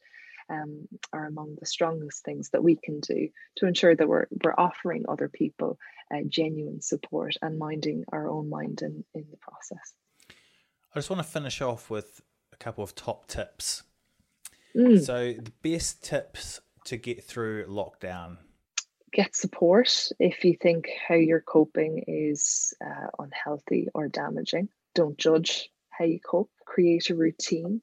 um, 0.51 0.86
are 1.12 1.26
among 1.26 1.57
the 1.59 1.66
strongest 1.66 2.24
things 2.24 2.51
that 2.51 2.62
we 2.62 2.76
can 2.76 3.01
do 3.01 3.28
to 3.57 3.66
ensure 3.66 3.97
that 3.97 4.07
we're 4.07 4.26
we're 4.42 4.55
offering 4.59 5.05
other 5.09 5.28
people 5.28 5.78
uh, 6.14 6.18
genuine 6.28 6.80
support 6.82 7.34
and 7.40 7.59
minding 7.59 8.05
our 8.12 8.28
own 8.28 8.51
mind 8.51 8.82
in 8.82 9.05
in 9.14 9.24
the 9.30 9.36
process. 9.38 9.95
I 10.30 10.99
just 10.99 11.11
want 11.11 11.22
to 11.22 11.28
finish 11.28 11.61
off 11.61 11.90
with 11.90 12.20
a 12.53 12.57
couple 12.57 12.84
of 12.84 12.95
top 12.95 13.26
tips. 13.26 13.82
Mm. 14.76 15.05
So 15.05 15.32
the 15.32 15.53
best 15.62 16.05
tips 16.05 16.61
to 16.84 16.97
get 16.97 17.24
through 17.24 17.66
lockdown 17.66 18.38
get 19.15 19.37
support 19.37 20.11
if 20.19 20.45
you 20.45 20.57
think 20.61 20.91
how 21.09 21.15
you're 21.15 21.41
coping 21.41 22.05
is 22.07 22.75
uh, 22.85 23.07
unhealthy 23.19 23.89
or 23.95 24.09
damaging. 24.09 24.69
Don't 24.95 25.17
judge 25.17 25.71
how 25.89 26.05
you 26.05 26.21
cope. 26.21 26.51
Create 26.67 27.09
a 27.11 27.15
routine 27.15 27.81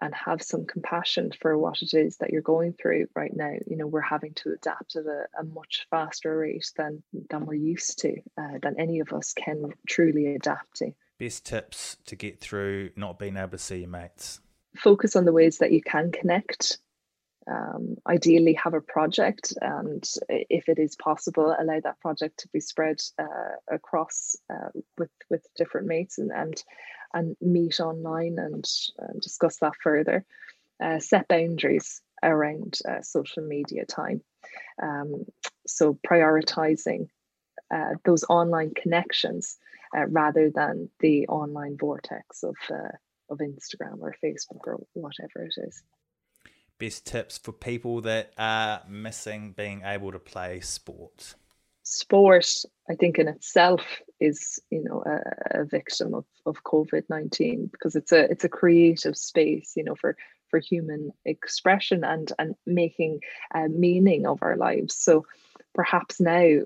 and 0.00 0.14
have 0.14 0.42
some 0.42 0.66
compassion 0.66 1.32
for 1.40 1.56
what 1.56 1.80
it 1.80 1.94
is 1.94 2.18
that 2.18 2.30
you're 2.30 2.42
going 2.42 2.74
through 2.74 3.06
right 3.14 3.34
now. 3.34 3.54
You 3.66 3.76
know, 3.76 3.86
we're 3.86 4.00
having 4.02 4.34
to 4.34 4.52
adapt 4.52 4.96
at 4.96 5.06
a, 5.06 5.26
a 5.38 5.44
much 5.44 5.86
faster 5.90 6.36
rate 6.36 6.70
than 6.76 7.02
than 7.30 7.46
we're 7.46 7.54
used 7.54 8.00
to, 8.00 8.16
uh, 8.38 8.58
than 8.62 8.78
any 8.78 9.00
of 9.00 9.12
us 9.12 9.32
can 9.32 9.72
truly 9.88 10.34
adapt 10.34 10.76
to. 10.76 10.92
Best 11.18 11.46
tips 11.46 11.96
to 12.06 12.16
get 12.16 12.40
through 12.40 12.90
not 12.96 13.18
being 13.18 13.36
able 13.36 13.50
to 13.50 13.58
see 13.58 13.78
your 13.78 13.88
mates. 13.88 14.40
Focus 14.76 15.16
on 15.16 15.24
the 15.24 15.32
ways 15.32 15.58
that 15.58 15.72
you 15.72 15.80
can 15.80 16.10
connect 16.10 16.78
um, 17.50 17.96
ideally 18.06 18.54
have 18.54 18.74
a 18.74 18.80
project 18.80 19.52
and 19.60 20.08
if 20.28 20.68
it 20.68 20.78
is 20.78 20.96
possible 20.96 21.54
allow 21.58 21.78
that 21.80 22.00
project 22.00 22.38
to 22.38 22.48
be 22.48 22.60
spread 22.60 23.00
uh, 23.18 23.56
across 23.70 24.36
uh, 24.50 24.68
with 24.98 25.10
with 25.30 25.46
different 25.56 25.86
mates 25.86 26.18
and 26.18 26.30
and, 26.32 26.62
and 27.12 27.36
meet 27.40 27.80
online 27.80 28.38
and 28.38 28.64
discuss 29.20 29.58
that 29.58 29.74
further. 29.82 30.24
Uh, 30.82 30.98
set 30.98 31.28
boundaries 31.28 32.00
around 32.22 32.78
uh, 32.88 33.00
social 33.00 33.46
media 33.46 33.84
time. 33.84 34.20
Um, 34.82 35.24
so 35.66 35.96
prioritizing 36.06 37.08
uh, 37.72 37.94
those 38.04 38.24
online 38.28 38.72
connections 38.74 39.56
rather 40.08 40.50
than 40.50 40.90
the 40.98 41.28
online 41.28 41.76
vortex 41.78 42.42
of 42.42 42.56
of 43.30 43.38
Instagram 43.38 44.00
or 44.00 44.14
Facebook 44.22 44.66
or 44.66 44.80
whatever 44.94 45.44
it 45.44 45.54
is 45.56 45.82
best 46.78 47.06
tips 47.06 47.38
for 47.38 47.52
people 47.52 48.00
that 48.02 48.32
are 48.38 48.82
missing 48.88 49.52
being 49.56 49.82
able 49.84 50.12
to 50.12 50.18
play 50.18 50.60
sport? 50.60 51.34
Sport, 51.82 52.46
I 52.88 52.94
think, 52.94 53.18
in 53.18 53.28
itself 53.28 53.82
is, 54.20 54.58
you 54.70 54.82
know, 54.82 55.02
a, 55.04 55.60
a 55.60 55.64
victim 55.64 56.14
of, 56.14 56.24
of 56.46 56.64
COVID 56.64 57.04
nineteen 57.10 57.66
because 57.66 57.94
it's 57.94 58.12
a 58.12 58.30
it's 58.30 58.44
a 58.44 58.48
creative 58.48 59.16
space, 59.16 59.74
you 59.76 59.84
know, 59.84 59.94
for 59.94 60.16
for 60.48 60.58
human 60.58 61.10
expression 61.24 62.04
and 62.04 62.32
and 62.38 62.54
making 62.66 63.20
uh, 63.54 63.68
meaning 63.68 64.26
of 64.26 64.38
our 64.42 64.56
lives. 64.56 64.96
So 64.96 65.26
perhaps 65.74 66.20
now 66.20 66.60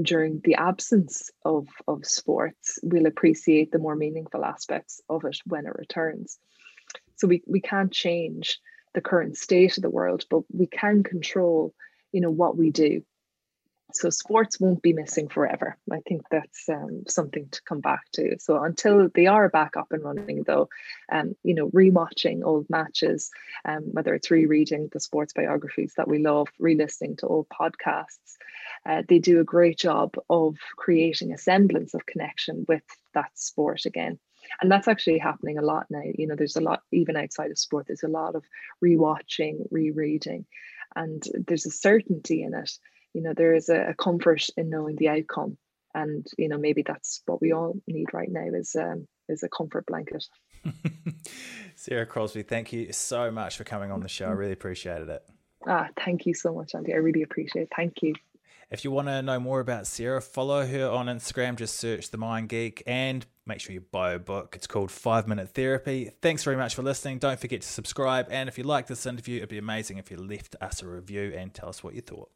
during 0.00 0.40
the 0.44 0.54
absence 0.54 1.30
of 1.44 1.66
of 1.88 2.06
sports 2.06 2.78
we'll 2.82 3.06
appreciate 3.06 3.72
the 3.72 3.78
more 3.78 3.96
meaningful 3.96 4.44
aspects 4.44 5.00
of 5.08 5.24
it 5.24 5.38
when 5.46 5.66
it 5.66 5.74
returns 5.76 6.38
so 7.16 7.26
we 7.26 7.42
we 7.46 7.60
can't 7.60 7.92
change 7.92 8.60
the 8.94 9.00
current 9.00 9.36
state 9.36 9.76
of 9.76 9.82
the 9.82 9.90
world, 9.90 10.24
but 10.30 10.42
we 10.52 10.66
can 10.66 11.02
control, 11.02 11.74
you 12.12 12.20
know, 12.20 12.30
what 12.30 12.56
we 12.56 12.70
do. 12.70 13.02
So 13.92 14.10
sports 14.10 14.60
won't 14.60 14.82
be 14.82 14.92
missing 14.92 15.28
forever. 15.28 15.76
I 15.90 15.98
think 16.06 16.22
that's 16.30 16.68
um, 16.68 17.02
something 17.08 17.48
to 17.50 17.62
come 17.62 17.80
back 17.80 18.02
to. 18.12 18.36
So 18.38 18.62
until 18.62 19.08
they 19.12 19.26
are 19.26 19.48
back 19.48 19.76
up 19.76 19.88
and 19.90 20.04
running, 20.04 20.44
though, 20.44 20.68
um, 21.10 21.34
you 21.42 21.54
know, 21.54 21.70
rewatching 21.70 22.44
old 22.44 22.70
matches, 22.70 23.30
um, 23.64 23.82
whether 23.90 24.14
it's 24.14 24.30
rereading 24.30 24.88
the 24.92 25.00
sports 25.00 25.32
biographies 25.32 25.94
that 25.96 26.06
we 26.06 26.18
love, 26.18 26.48
re-listening 26.58 27.16
to 27.16 27.26
old 27.26 27.48
podcasts, 27.48 28.36
uh, 28.86 29.02
they 29.08 29.18
do 29.18 29.40
a 29.40 29.44
great 29.44 29.78
job 29.78 30.14
of 30.28 30.56
creating 30.76 31.32
a 31.32 31.38
semblance 31.38 31.94
of 31.94 32.06
connection 32.06 32.64
with 32.68 32.84
that 33.14 33.30
sport 33.34 33.86
again 33.86 34.18
and 34.60 34.70
that's 34.70 34.88
actually 34.88 35.18
happening 35.18 35.58
a 35.58 35.62
lot 35.62 35.86
now. 35.90 36.02
You 36.16 36.26
know 36.26 36.36
there's 36.36 36.56
a 36.56 36.60
lot 36.60 36.82
even 36.92 37.16
outside 37.16 37.50
of 37.50 37.58
sport 37.58 37.86
there's 37.86 38.02
a 38.02 38.08
lot 38.08 38.34
of 38.34 38.44
rewatching 38.84 39.66
rereading 39.70 40.46
and 40.96 41.22
there's 41.46 41.66
a 41.66 41.70
certainty 41.70 42.42
in 42.42 42.54
it. 42.54 42.70
You 43.14 43.22
know 43.22 43.34
there 43.34 43.54
is 43.54 43.68
a, 43.68 43.90
a 43.90 43.94
comfort 43.94 44.46
in 44.56 44.70
knowing 44.70 44.96
the 44.96 45.08
outcome. 45.08 45.56
And 45.94 46.26
you 46.38 46.48
know 46.48 46.58
maybe 46.58 46.82
that's 46.86 47.22
what 47.26 47.40
we 47.40 47.52
all 47.52 47.74
need 47.86 48.12
right 48.12 48.30
now 48.30 48.46
is 48.54 48.76
um 48.76 49.06
is 49.28 49.42
a 49.42 49.48
comfort 49.48 49.86
blanket. 49.86 50.24
Sarah 51.74 52.06
crosby 52.06 52.42
thank 52.42 52.72
you 52.72 52.92
so 52.92 53.30
much 53.30 53.56
for 53.56 53.64
coming 53.64 53.90
on 53.90 54.00
the 54.00 54.08
show. 54.08 54.26
I 54.26 54.32
really 54.32 54.52
appreciated 54.52 55.08
it. 55.08 55.22
Ah 55.66 55.88
thank 56.04 56.26
you 56.26 56.34
so 56.34 56.54
much 56.54 56.74
andy. 56.74 56.92
I 56.92 56.98
really 56.98 57.22
appreciate 57.22 57.62
it. 57.62 57.72
Thank 57.74 58.02
you 58.02 58.14
if 58.70 58.84
you 58.84 58.90
want 58.90 59.08
to 59.08 59.20
know 59.20 59.40
more 59.40 59.60
about 59.60 59.86
Sarah, 59.86 60.22
follow 60.22 60.64
her 60.64 60.88
on 60.88 61.06
Instagram. 61.06 61.56
Just 61.56 61.76
search 61.76 62.10
The 62.10 62.18
Mind 62.18 62.48
Geek 62.48 62.82
and 62.86 63.26
make 63.44 63.60
sure 63.60 63.72
you 63.72 63.80
buy 63.80 64.12
a 64.12 64.18
book. 64.18 64.54
It's 64.54 64.68
called 64.68 64.92
Five 64.92 65.26
Minute 65.26 65.50
Therapy. 65.50 66.12
Thanks 66.22 66.44
very 66.44 66.56
much 66.56 66.76
for 66.76 66.82
listening. 66.82 67.18
Don't 67.18 67.40
forget 67.40 67.62
to 67.62 67.68
subscribe. 67.68 68.28
And 68.30 68.48
if 68.48 68.56
you 68.58 68.64
like 68.64 68.86
this 68.86 69.06
interview, 69.06 69.38
it'd 69.38 69.48
be 69.48 69.58
amazing 69.58 69.98
if 69.98 70.10
you 70.10 70.16
left 70.18 70.54
us 70.60 70.82
a 70.82 70.86
review 70.86 71.34
and 71.36 71.52
tell 71.52 71.68
us 71.68 71.82
what 71.82 71.94
you 71.94 72.00
thought. 72.00 72.30